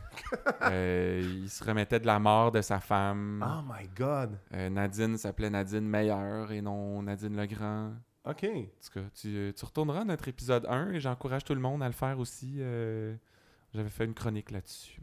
[0.63, 3.43] Euh, il se remettait de la mort de sa femme.
[3.47, 4.37] oh my God.
[4.53, 7.93] Euh, Nadine s'appelait Nadine Meilleur et non Nadine Legrand.
[8.25, 8.43] OK.
[8.43, 11.59] En tout cas, tu, euh, tu retourneras à notre épisode 1 et j'encourage tout le
[11.61, 12.57] monde à le faire aussi.
[12.59, 13.15] Euh,
[13.73, 15.01] J'avais fait une chronique là-dessus.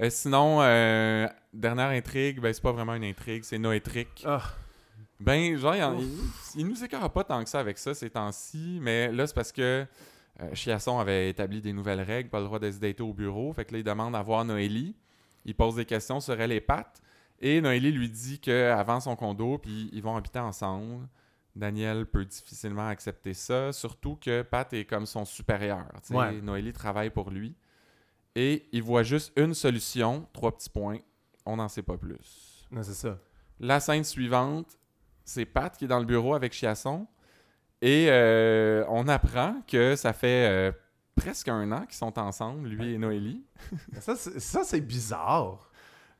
[0.00, 4.24] Euh, sinon, euh, dernière intrigue, ben, c'est pas vraiment une intrigue, c'est Noétrique.
[4.26, 4.42] Ah.
[5.20, 8.78] Ben, genre, il, il- il nous écarte pas tant que ça avec ça ces temps-ci,
[8.80, 9.86] mais là, c'est parce que
[10.40, 13.52] euh, Chiasson avait établi des nouvelles règles, pas le droit de se dater au bureau.
[13.52, 14.96] Fait que là, il demande à voir Noélie.
[15.44, 17.00] Il pose des questions sur elle et Pat.
[17.40, 21.06] Et Noélie lui dit qu'avant son condo, puis ils vont habiter ensemble.
[21.56, 25.84] Daniel peut difficilement accepter ça, surtout que Pat est comme son supérieur.
[26.10, 26.40] Ouais.
[26.40, 27.54] Noélie travaille pour lui.
[28.36, 30.98] Et il voit juste une solution, trois petits points.
[31.44, 32.66] On n'en sait pas plus.
[32.70, 33.18] Non, c'est ça.
[33.58, 34.78] La scène suivante,
[35.30, 37.06] c'est Pat qui est dans le bureau avec Chiasson.
[37.82, 40.72] Et euh, on apprend que ça fait euh,
[41.14, 43.44] presque un an qu'ils sont ensemble, lui et Noélie.
[44.00, 45.70] Ça, c'est, bizarre.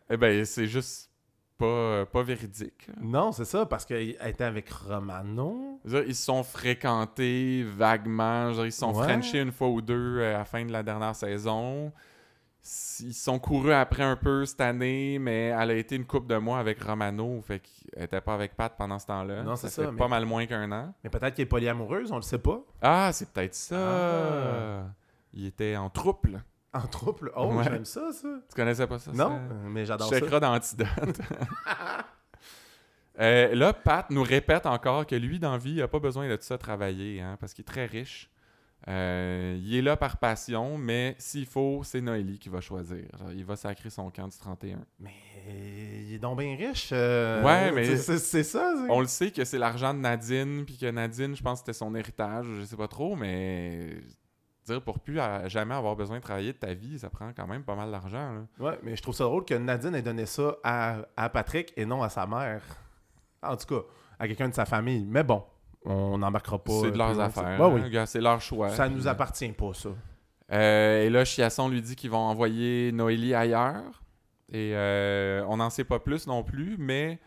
[0.08, 1.10] Eh ben, c'est juste
[1.58, 2.88] pas, pas véridique.
[3.00, 5.80] Non, c'est ça, parce qu'elle était avec Romano.
[5.84, 8.52] Ils se sont fréquentés vaguement.
[8.52, 9.06] Dire, Ils se sont Ouais.
[9.06, 11.92] frenchés une fois ou deux euh, à la fin de la dernière saison.
[12.62, 16.26] Ils se sont courus après un peu cette année, mais elle a été une couple
[16.28, 17.40] de mois avec Romano.
[17.40, 19.42] Fait qu'elle était pas avec Pat pendant ce temps-là.
[19.42, 19.76] Non, c'est ça.
[19.76, 20.94] ça, fait mais- pas mal moins qu'un an.
[21.02, 22.60] Mais peut-être qu'elle est polyamoureuse, on le sait pas.
[22.82, 23.76] Ah, c'est peut-être ça.
[23.78, 24.82] Ah.
[25.32, 26.44] Il était en trouble.
[26.74, 27.32] En trouble.
[27.34, 27.64] Oh, Ouais.
[27.64, 28.28] j'aime ça, ça.
[28.48, 29.10] Tu connaissais pas ça?
[29.12, 29.40] non, ça?
[29.68, 30.18] mais j'adore ça.
[30.20, 30.86] checkeras dans Antidote.
[33.18, 36.26] Euh, là, Pat nous répète encore que lui, dans la vie, il n'a pas besoin
[36.28, 38.30] de tout ça travailler, hein, parce qu'il est très riche.
[38.88, 43.04] Euh, il est là par passion, mais s'il faut, c'est Noélie qui va choisir.
[43.18, 44.78] Genre, il va sacrer son camp du 31.
[44.98, 45.10] Mais
[46.06, 46.90] il est donc bien riche.
[46.92, 48.74] euh, Ouais, mais- c'est- ça.
[48.88, 51.78] On le sait que c'est l'argent de Nadine, puis que Nadine, je pense que c'était
[51.78, 53.98] son héritage, je sais pas trop, mais
[54.66, 57.46] dire pour plus à- jamais avoir besoin de travailler de ta vie, ça prend quand
[57.46, 58.46] même pas mal d'argent.
[58.58, 61.84] Ouais, mais je trouve ça drôle que Nadine ait donné ça à, à Patrick et
[61.84, 62.62] non à sa mère.
[63.42, 63.82] En tout cas,
[64.18, 65.04] à quelqu'un de sa famille.
[65.06, 65.42] Mais bon,
[65.84, 66.72] on n'embarquera pas.
[66.82, 67.60] C'est de leurs affaires.
[67.62, 67.98] Hein, oui.
[68.06, 68.70] c'est leur choix.
[68.70, 69.90] Ça nous appartient pas, ça.
[70.52, 74.02] Euh, et là, Chiasson lui dit qu'ils vont envoyer Noélie ailleurs.
[74.52, 77.20] Et euh, on n'en sait pas plus non plus, mais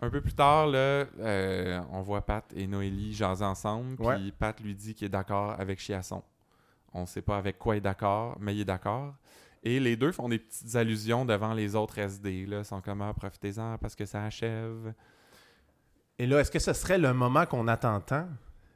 [0.00, 3.96] un peu plus tard, là, euh, on voit Pat et Noélie jaser ensemble.
[3.96, 4.32] Puis.
[4.32, 6.22] Pat lui dit qu'il est d'accord avec Chiasson.
[6.94, 9.14] On ne sait pas avec quoi il est d'accord, mais il est d'accord.
[9.62, 12.46] Et les deux font des petites allusions devant les autres SD.
[12.46, 12.58] Là.
[12.58, 14.92] Ils sont comme ah, profitez-en parce que ça achève.
[16.22, 18.28] Et là, est-ce que ce serait le moment qu'on attend tant?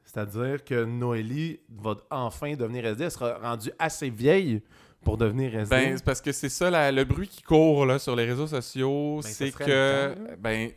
[0.04, 3.04] C'est-à-dire que Noélie va enfin devenir SD.
[3.04, 4.62] Elle sera rendue assez vieille
[5.04, 5.70] pour devenir SD.
[5.70, 8.48] Ben, c'est parce que c'est ça, la- le bruit qui court là, sur les réseaux
[8.48, 10.72] sociaux, Ben, ce c'est que, ben,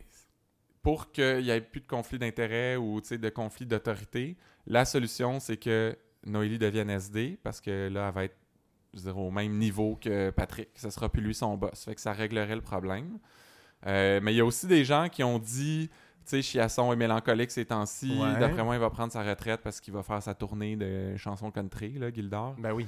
[0.80, 4.36] pour qu'il n'y ait plus de conflit d'intérêt ou de conflit d'autorité,
[4.68, 8.36] la solution, c'est que Noélie devienne SD parce que là, elle va être
[8.94, 10.68] je au même niveau que Patrick.
[10.76, 11.84] Ce sera plus lui son boss.
[11.84, 13.18] Fait que ça réglerait le problème.
[13.86, 15.88] Euh, mais il y a aussi des gens qui ont dit,
[16.30, 18.18] sais, Chiasson est mélancolique ces temps-ci.
[18.18, 18.38] Ouais.
[18.38, 21.50] D'après moi, il va prendre sa retraite parce qu'il va faire sa tournée de chansons
[21.50, 22.54] country, là, Gildor.
[22.58, 22.86] Ben oui.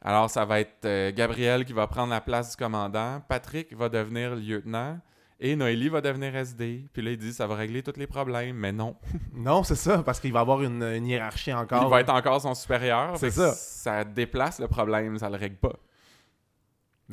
[0.00, 3.88] Alors, ça va être euh, Gabriel qui va prendre la place du commandant, Patrick va
[3.88, 4.98] devenir lieutenant
[5.38, 6.86] et Noélie va devenir SD.
[6.92, 8.96] Puis là, il dit ça va régler tous les problèmes, mais non.
[9.34, 11.84] Non, c'est ça, parce qu'il va avoir une, une hiérarchie encore.
[11.84, 13.16] Il va être encore son supérieur.
[13.16, 13.52] C'est ça.
[13.52, 15.76] Ça déplace le problème, ça le règle pas.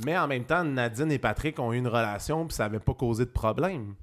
[0.06, 2.94] Mais en même temps, Nadine et Patrick ont eu une relation, puis ça n'avait pas
[2.94, 3.96] causé de problème.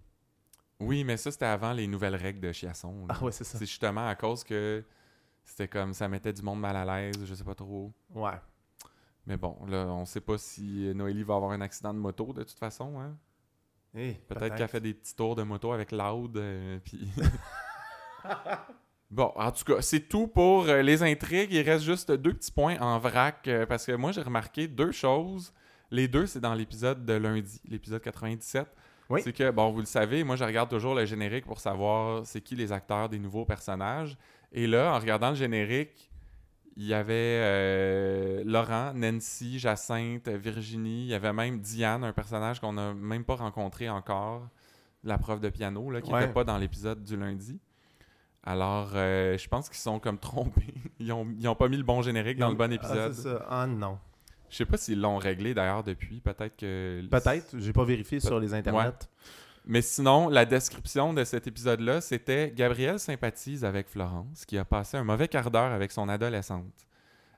[0.81, 3.07] Oui, mais ça, c'était avant les nouvelles règles de Chiasson.
[3.07, 3.15] là.
[3.19, 3.59] Ah ouais, c'est ça.
[3.59, 4.85] C'est justement à cause que
[5.45, 7.93] c'était comme ça mettait du monde mal à l'aise, je sais pas trop.
[8.15, 8.39] Ouais.
[9.27, 12.43] Mais bon, là, on sait pas si Noélie va avoir un accident de moto de
[12.43, 13.01] toute façon.
[13.01, 13.17] Hein?
[13.95, 16.37] Eh, Peut-être qu'elle fait des petits tours de moto avec Loud.
[16.37, 17.09] euh, puis...
[19.11, 21.53] bon, en tout cas, c'est tout pour euh, les intrigues.
[21.53, 24.93] Il reste juste deux petits points en vrac euh, parce que moi, j'ai remarqué deux
[24.93, 25.53] choses.
[25.91, 28.69] Les deux, c'est dans l'épisode de lundi, l'épisode 97.
[29.09, 29.21] Oui.
[29.23, 32.41] C'est que, bon, vous le savez, moi, je regarde toujours le générique pour savoir c'est
[32.41, 34.17] qui les acteurs des nouveaux personnages.
[34.53, 36.11] Et là, en regardant le générique,
[36.77, 41.03] il y avait euh, Laurent, Nancy, Jacinthe, Virginie.
[41.05, 44.49] Il y avait même Diane, un personnage qu'on n'a même pas rencontré encore,
[45.05, 46.21] la prof de piano, là, qui Ouais.
[46.21, 47.59] n'était pas dans l'épisode du lundi.
[48.43, 50.75] Alors, euh, je pense qu'ils sont comme trompés.
[51.01, 53.13] Ils ont, ils ont pas mis le bon générique dans le bon Ah, épisode.
[53.13, 53.47] c'est ça.
[53.51, 53.99] Ah non.
[54.51, 56.21] Je sais pas s'ils l'ont réglé d'ailleurs depuis.
[56.21, 57.03] Peut-être que.
[57.11, 58.93] Peut-être, j'ai pas vérifié sur les internets.
[59.69, 64.97] Mais sinon, la description de cet épisode-là, c'était Gabriel sympathise avec Florence, qui a passé
[64.97, 66.87] un mauvais quart d'heure avec son adolescente,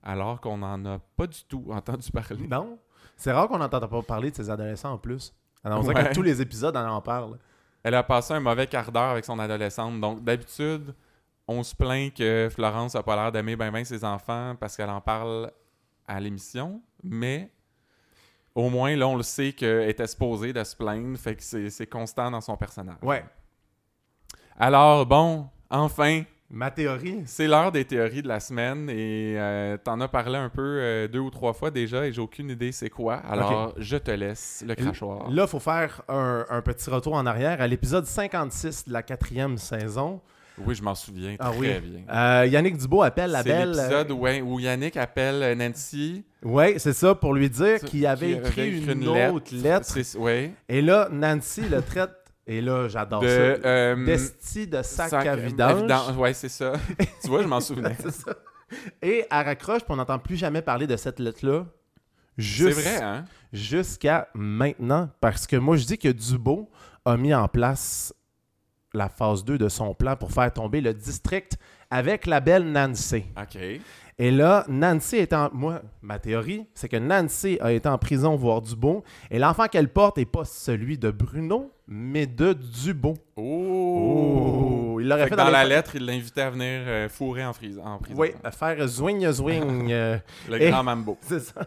[0.03, 2.47] alors qu'on n'en a pas du tout entendu parler.
[2.47, 2.79] Non.
[3.17, 5.33] C'est rare qu'on n'entende pas parler de ces adolescents en plus.
[5.65, 6.09] Alors, on dirait Ouais.
[6.11, 7.39] que tous les épisodes, on en parle.
[7.83, 9.99] Elle a passé un mauvais quart d'heure avec son adolescente.
[10.01, 10.95] Donc, d'habitude,
[11.49, 14.91] on se plaint que Florence a pas l'air d'aimer bien ben ses enfants parce qu'elle
[14.91, 15.51] en parle
[16.07, 17.51] à l'émission, mais
[18.55, 21.71] au moins, là, on le sait qu'elle était supposée de se plaindre, fait que c'est
[21.71, 22.99] c'est constant dans son personnage.
[23.03, 23.25] Ouais.
[24.59, 30.01] Alors, bon, enfin, Ma théorie, c'est l'heure des théories de la semaine et euh, t'en
[30.01, 32.89] as parlé un peu euh, deux ou trois fois déjà et j'ai aucune idée c'est
[32.89, 33.17] quoi.
[33.17, 35.31] Alors, je te laisse le crachoir.
[35.31, 39.03] Là, il faut faire un, un petit retour en arrière à l'épisode 56 de la
[39.03, 40.23] quatrième saison.
[40.67, 41.69] Oui, je m'en souviens Ah très oui.
[41.81, 42.01] bien.
[42.15, 43.75] Euh, Yannick Dubo appelle la C'est belle.
[43.79, 46.25] euh, l'épisode où, où Yannick appelle euh, Nancy.
[46.43, 49.87] Oui, c'est ça, pour lui dire qu'il avait écrit une, autre lettre.
[49.87, 50.53] C'est- Ouais.
[50.69, 52.11] Et là, Nancy le traite.
[52.47, 53.29] Et là, j'adore De.
[53.29, 53.33] ça.
[53.35, 55.83] euh, D'esti de sac, sac à vidange.
[55.83, 56.17] vidange.
[56.17, 56.73] Ouais, c'est ça.
[57.23, 57.95] tu vois, je m'en souvenais.
[58.01, 58.33] C'est ça.
[59.03, 61.67] Et elle raccroche, puis on n'entend plus jamais parler de cette lettre-là.
[62.39, 63.25] C'est vrai, hein?
[63.53, 65.11] Jusqu'à maintenant.
[65.21, 66.71] Parce que moi, je dis que Dubo
[67.05, 68.15] a mis en place
[68.95, 71.57] la phase 2 de son plan pour faire tomber le district
[71.91, 73.25] avec la belle Nancy.
[73.41, 73.59] OK.
[74.21, 75.49] Et là, Nancy est en...
[75.53, 79.05] Moi, ma théorie, c'est que Nancy a été en prison voir Dubo.
[79.31, 83.15] Et l'enfant qu'elle porte n'est pas celui de Bruno, mais de Dubo.
[83.37, 84.99] Oh!
[85.01, 87.45] Il l'aurait Fait fait, que dans les- la lettre, il l'invitait à venir euh, fourrer
[87.45, 88.19] en, frise- en prison.
[88.21, 89.89] Oui, à faire zwing zwing.
[89.93, 90.19] euh,
[90.49, 91.17] Le Et- grand mambo.
[91.23, 91.61] c'est ça.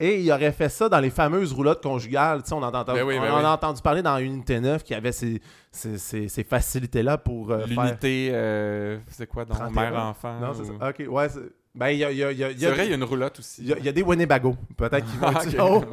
[0.00, 2.42] Et il aurait fait ça dans les fameuses roulottes conjugales.
[2.42, 3.44] Tu sais, on, entend, Ben oui, on ben en oui.
[3.44, 5.40] a entendu parler dans Unité 9 qui avait ces,
[5.72, 7.84] ces, ces- ces facilités-là pour euh, faire...
[7.84, 9.56] L'unité, euh, c'est quoi donc?
[9.56, 9.90] 31?
[9.90, 10.38] Mère-enfant?
[10.40, 10.88] Non, c'est ou- ça.
[10.90, 11.28] OK, ouais.
[11.28, 11.40] c'est-
[11.74, 13.62] Ben, il y a, a- C'est vrai, il y a une roulotte aussi.
[13.62, 14.54] il y a- il y a des Winnebago.
[14.76, 15.52] Peut-être qu'ils vont Ah, être ok.
[15.54, 15.84] là-haut.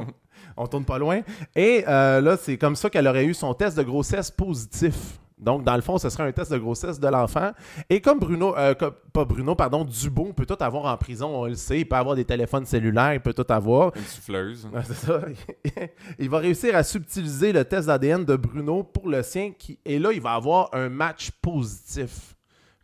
[0.58, 1.22] On tourne pas loin.
[1.56, 5.18] Et euh, là, c'est comme ça qu'elle aurait eu son test de grossesse positif.
[5.40, 7.52] Donc, dans le fond, ce serait un test de grossesse de l'enfant.
[7.90, 11.46] Et comme Bruno, euh, comme- pas Bruno, pardon, Dubon peut tout avoir en prison, on
[11.46, 11.80] le sait.
[11.80, 13.96] Il peut avoir des téléphones cellulaires, il peut tout avoir.
[13.96, 14.68] Une souffleuse.
[14.86, 15.22] C'est ça.
[16.20, 19.52] il va réussir à subtiliser le test d'ADN de Bruno pour le sien.
[19.58, 19.80] Qui...
[19.86, 22.36] Et là, il va avoir un match positif.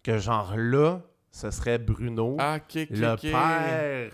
[0.02, 1.02] Que genre là,
[1.32, 4.12] ce serait Bruno, Ah, le père.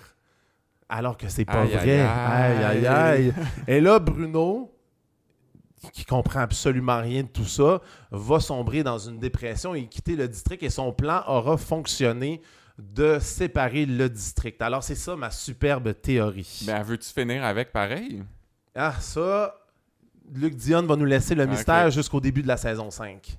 [0.89, 1.99] Alors que c'est pas Aïe, vrai.
[2.01, 3.33] aïe, Aïe, aïe, aïe.
[3.67, 4.73] Et là, Bruno,
[5.89, 10.27] qui comprend absolument rien de tout ça, va sombrer dans une dépression et quitter le
[10.27, 10.63] district.
[10.63, 12.41] Et son plan aura fonctionné
[12.77, 14.61] de séparer le district.
[14.61, 16.63] Alors, c'est ça ma superbe théorie.
[16.65, 18.23] Ben, veux-tu finir avec pareil?
[18.75, 19.55] Ah, ça,
[20.33, 23.37] Luc Dion va nous laisser le mystère jusqu'au début de la saison 5.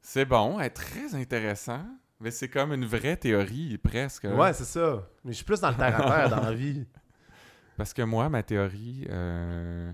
[0.00, 1.84] C'est bon, elle est très intéressant.
[2.20, 4.24] Mais c'est comme une vraie théorie, presque.
[4.24, 5.02] Ouais, c'est ça.
[5.24, 6.86] Mais je suis plus dans le terre-à-terre dans la vie.
[7.76, 9.06] Parce que moi, ma théorie.
[9.10, 9.90] euh,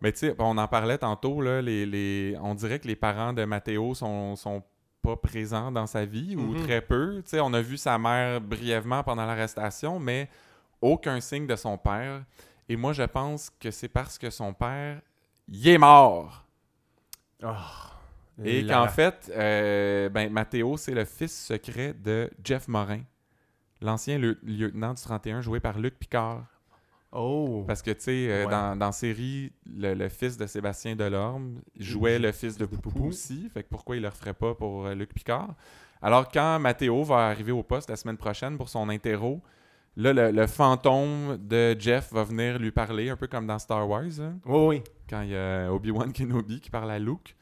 [0.00, 2.36] Mais tu sais, on en parlait tantôt, là, les, les...
[2.40, 4.62] on dirait que les parents de Mathéo sont, sont
[5.02, 6.62] pas présents dans sa vie ou Mhm.
[6.64, 7.22] très peu.
[7.24, 10.28] Tu sais, on a vu sa mère brièvement pendant l'arrestation, mais
[10.80, 12.22] aucun signe de son père.
[12.68, 15.00] Et moi, je pense que c'est parce que son père,
[15.48, 16.44] il est mort.
[18.44, 23.00] Et La- qu'en fait, euh, ben, Mathéo, c'est le fils secret de Jeff Morin,
[23.80, 26.44] l'ancien lieu- lieutenant du 31 joué par Luc Picard.
[27.12, 27.64] Oh.
[27.66, 28.50] Parce que, tu sais, euh, Ouais.
[28.50, 32.66] dans, dans la série, le, le fils de Sébastien Delorme jouait le fils de de
[32.66, 33.06] Poupou Poupou.
[33.08, 33.48] aussi.
[33.54, 35.54] Fait que pourquoi il le referait pas pour euh, Luc Picard?
[36.02, 39.40] Alors, quand Mathéo va arriver au poste la semaine prochaine pour son interro,
[39.96, 43.88] là, le, le fantôme de Jeff va venir lui parler, un peu comme dans Star
[43.88, 44.82] Wars, hein, Oui, oui.
[45.08, 47.34] quand il y a Obi-Wan Kenobi qui parle à Luke.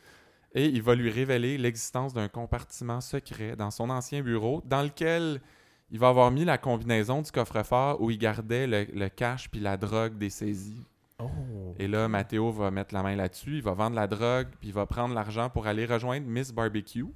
[0.55, 5.43] Et il va lui révéler l'existence d'un compartiment secret dans son ancien bureau dans lequel
[5.91, 9.61] il va avoir mis la combinaison du coffre-fort où il gardait le, le cash puis
[9.61, 10.84] la drogue des saisies.
[11.18, 11.74] Oh.
[11.78, 14.74] Et là, Mathéo va mettre la main là-dessus, il va vendre la drogue, puis il
[14.74, 17.07] va prendre l'argent pour aller rejoindre Miss Barbecue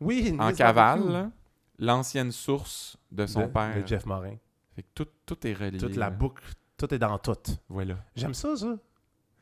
[0.00, 1.30] Oui, en Miss cavale,
[1.78, 3.82] l'ancienne source de son de, père.
[3.82, 4.36] de Jeff Morin.
[4.74, 5.78] Fait que tout, tout est relié.
[5.78, 6.10] Toute la là.
[6.10, 6.44] boucle,
[6.76, 7.32] tout est dans tout.
[7.68, 7.96] Voilà.
[8.14, 8.76] J'aime ça, ça.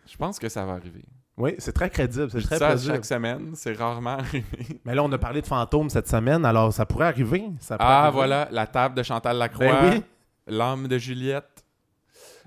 [0.06, 1.04] Je pense que ça va arriver.
[1.36, 2.94] Oui, c'est très crédible, c'est très ça plausible.
[2.94, 4.44] chaque semaine, c'est rarement arrivé.
[4.84, 7.44] Mais là, on a parlé de fantômes cette semaine, alors ça pourrait arriver.
[7.58, 8.14] ça pourrait Ah, arriver.
[8.14, 10.02] voilà, la table de Chantal Lacroix, Ben oui.
[10.46, 11.64] l'âme de Juliette.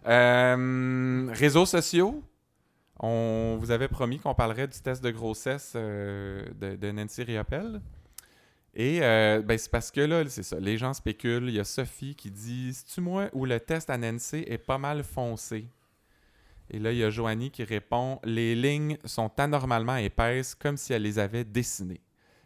[0.07, 2.23] Euh, réseaux sociaux.
[2.99, 7.81] On vous avait promis qu'on parlerait du test de grossesse euh, de, de Nancy Riopelle.
[8.73, 11.49] Et euh, ben, c'est parce que là, c'est ça, les gens spéculent.
[11.49, 14.77] Il y a Sophie qui dit C'est-tu moi ou le test à Nancy est pas
[14.77, 15.67] mal foncé
[16.69, 20.93] Et là, il y a Joanie qui répond Les lignes sont anormalement épaisses, comme si
[20.93, 22.01] elle les avait dessinées.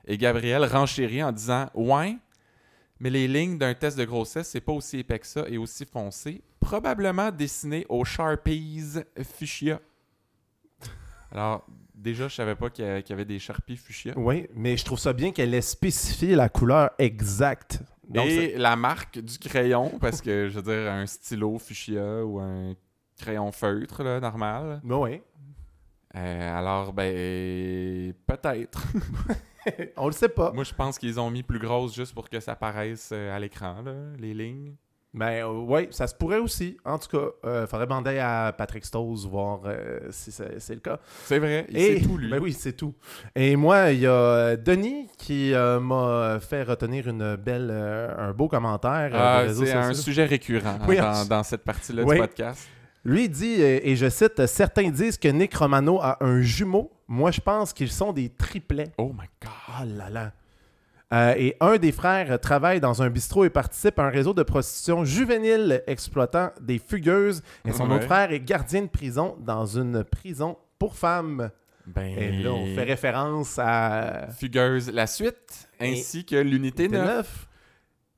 [0.06, 2.18] Et Gabriel renchérit en disant Ouais,
[3.00, 5.86] mais les lignes d'un test de grossesse, c'est pas aussi épais que ça et aussi
[5.86, 6.42] foncé.
[6.60, 9.80] Probablement dessiné au Sharpies Fuchsia.
[11.32, 11.66] Alors,
[11.96, 14.14] déjà, je savais pas qu'il y a- qu'il y avait des Sharpies Fuchsia.
[14.18, 17.80] Oui, mais je trouve ça bien qu'elle ait spécifié la couleur exacte.
[18.10, 22.40] Donc, et la marque du crayon, parce que je veux dire, un stylo fuchsia ou
[22.40, 22.76] un
[23.22, 24.82] crayon feutre, là, normal.
[24.86, 25.22] c'est- oui.
[26.16, 28.84] Euh, alors, ben, peut-être.
[29.98, 30.52] on le sait pas.
[30.52, 33.40] Moi, je pense qu'ils ont mis plus grosse juste pour que ça paraisse euh, à
[33.40, 34.74] l'écran, là, les lignes.
[35.14, 36.78] Ben oui, ça se pourrait aussi.
[36.86, 37.28] En tout cas,
[37.64, 41.00] il faudrait demander à Patrick Stose voir euh, si c'est le cas.
[41.26, 42.30] C'est vrai, il Et, sait tout, lui.
[42.30, 42.94] Ben oui, c'est tout.
[43.36, 48.32] Et moi, il y a Denis qui euh, m'a fait retenir une belle, euh, un
[48.32, 49.12] beau commentaire.
[49.14, 50.98] euh, Ah, c'est un sujet récurrent Oui,
[51.28, 52.16] dans, cette partie-là Oui.
[52.16, 52.70] du podcast.
[53.04, 56.92] Lui dit, euh, et je cite, certains disent que Nick Romano a un jumeau.
[57.08, 58.92] Moi, je pense qu'ils sont des triplets.
[58.98, 59.98] Oh my God.
[59.98, 60.32] Là là.
[61.14, 64.44] Euh, et un des frères travaille dans un bistrot et participe à un réseau de
[64.44, 67.42] prostitution juvénile exploitant des fugueuses.
[67.68, 67.96] Et son Ouais.
[67.96, 71.50] autre frère est gardien de prison dans une prison pour femmes.
[71.88, 77.06] Ben, Et là, on fait référence à Fugueuse, la suite, ainsi que l'unité 9.
[77.18, 77.48] 9.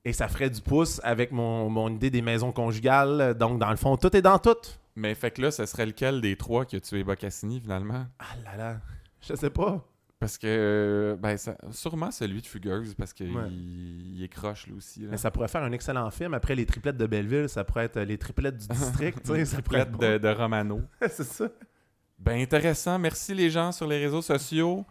[0.05, 3.33] Et ça ferait du pouce avec mon, mon idée des maisons conjugales.
[3.35, 4.55] Donc, dans le fond, tout est dans tout.
[4.95, 8.05] Mais fait que là, ce serait lequel des trois qui a tué Boccassini, finalement?
[8.19, 8.77] Ah là là.
[9.21, 9.83] Je sais pas.
[10.19, 13.49] Parce que, ben, ça- sûrement celui de Fugueuse, parce qu'il Ouais.
[13.49, 15.01] il est croche, lui aussi.
[15.01, 15.07] là.
[15.11, 16.33] Mais ça pourrait faire un excellent film.
[16.33, 19.19] Après les triplettes de Belleville, ça pourrait être les triplettes du district.
[19.23, 20.81] tu sais, ça pourrait être Triplette de, de Romano.
[21.09, 21.47] C'est ça.
[22.19, 22.99] Ben, intéressant.
[22.99, 24.85] Merci les gens sur les réseaux sociaux.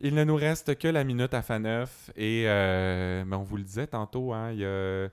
[0.00, 2.10] Il ne nous reste que la minute à Faneuf.
[2.16, 5.08] Et euh, ben, on vous le disait tantôt, hein, il y a euh,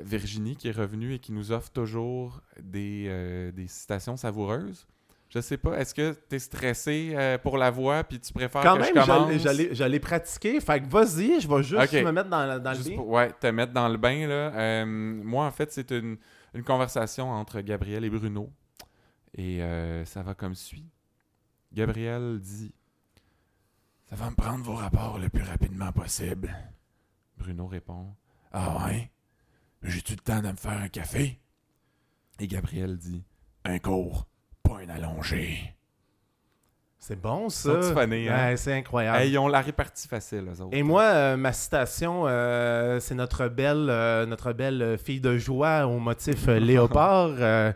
[0.00, 4.86] Virginie qui est revenue et qui nous offre toujours des, euh, des citations savoureuses.
[5.28, 8.62] Je sais pas, est-ce que tu es stressé euh, pour la voix puis tu préfères
[8.62, 9.28] Quand que même, je commence?
[9.28, 10.58] j'allais- j'allais j'allais pratiquer.
[10.58, 12.96] Fait que vas-y, je vais juste me mettre dans, dans le bain.
[12.96, 14.54] pour- ouais, te mettre dans le bain, là.
[14.54, 16.16] Euh, moi, en fait, c'est une,
[16.54, 18.50] une conversation entre Gabriel et Bruno.
[19.36, 20.86] Et euh, ça va comme suit.
[21.74, 22.72] Gabriel dit
[24.08, 26.54] Ça va me prendre vos rapports le plus rapidement possible.
[27.36, 28.06] Bruno répond
[28.52, 29.10] Ah ouais?
[29.82, 31.38] J'ai-tu le temps de me faire un café?
[32.40, 33.24] Et Gabriel dit
[33.64, 34.26] Un cours,
[34.62, 35.74] pas un allongé.
[36.98, 37.80] C'est bon, ça.
[37.94, 38.48] Funny, hein?
[38.50, 39.18] Ouais, c'est incroyable.
[39.18, 40.76] Hey, ils ont la répartie facile, eux autres.
[40.76, 45.86] Et moi, euh, ma citation, euh, c'est notre belle, euh, notre belle fille de joie
[45.86, 47.72] au motif euh, léopard euh,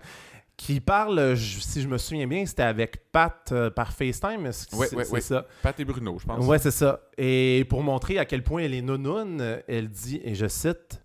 [0.67, 4.51] qui parle, je- si je me souviens bien, c'était avec Pat euh, par FaceTime.
[4.53, 5.21] C'est Ouais, c'est- ouais, c'est ouais.
[5.21, 5.47] ça.
[5.63, 6.47] Pat et Bruno, je pense.
[6.47, 7.01] Ouais, c'est ça.
[7.19, 10.99] Et pour montrer à quel point elle est nounoune, elle dit, et je cite,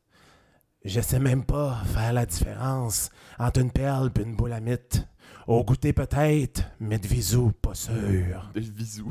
[0.85, 3.09] Je sais même pas faire la différence
[3.39, 5.05] entre une perle et une boule à mythe.
[5.45, 7.93] Au goûter peut-être, mais de visou, pas sûr.
[8.53, 9.09] Des bisous.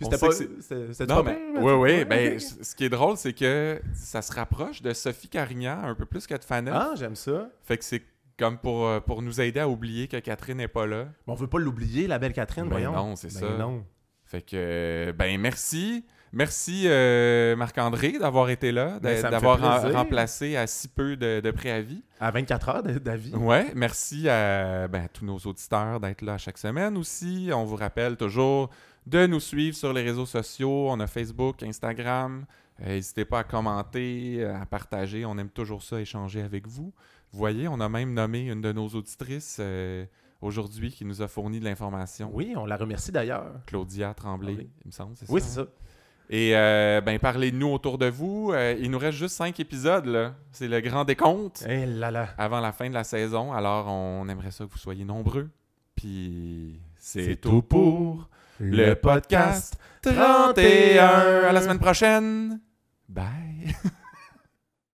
[0.00, 2.04] On C'était pas, c'était- pas mais, bien, oui, oui.
[2.04, 6.06] Ben, ce qui est drôle, c'est que ça se rapproche de Sophie Carignan un peu
[6.06, 6.74] plus que de Fanette.
[6.76, 7.48] Ah, j'aime ça.
[7.62, 8.02] Fait que c'est
[8.38, 11.06] comme pour, euh, pour nous aider à oublier que Catherine n'est pas là.
[11.26, 12.92] Mais on veut pas l'oublier, la belle Catherine, Ben voyons.
[12.92, 13.56] non, c'est Ben ça.
[13.58, 13.84] non.
[14.24, 16.04] Fait que, ben merci.
[16.30, 21.50] Merci euh, Marc-André d'avoir été là, Ben, d'avoir rem- remplacé à si peu de, de
[21.50, 22.02] préavis.
[22.20, 23.34] À 24 heures d'avis.
[23.34, 27.48] Ouais, merci à, ben, à tous nos auditeurs d'être là chaque semaine aussi.
[27.54, 28.68] On vous rappelle toujours
[29.06, 30.90] de nous suivre sur les réseaux sociaux.
[30.90, 32.44] On a Facebook, Instagram.
[32.82, 35.24] Euh, N'hésitez pas à commenter, à partager.
[35.24, 36.92] On aime toujours ça, échanger avec vous.
[37.32, 40.04] Vous voyez, on a même nommé une de nos auditrices euh,
[40.40, 42.30] aujourd'hui qui nous a fourni de l'information.
[42.32, 43.46] Oui, on la remercie d'ailleurs.
[43.66, 44.70] Claudia Tremblay, Tremblay.
[44.84, 45.14] il me semble.
[45.16, 45.64] c'est Oui, ça, c'est hein?
[45.64, 45.70] ça.
[46.30, 48.50] Et euh, ben, parlez-nous autour de vous.
[48.52, 50.04] Euh, il nous reste juste cinq épisodes.
[50.04, 50.34] là.
[50.52, 52.28] C'est le grand décompte Eh là là.
[52.36, 53.52] avant la fin de la saison.
[53.54, 55.48] Alors, on aimerait ça que vous soyez nombreux.
[55.96, 58.28] Puis, c'est C'est tout pour
[58.60, 61.06] le podcast 31.
[61.48, 62.60] À la semaine prochaine.
[63.08, 63.74] Bye.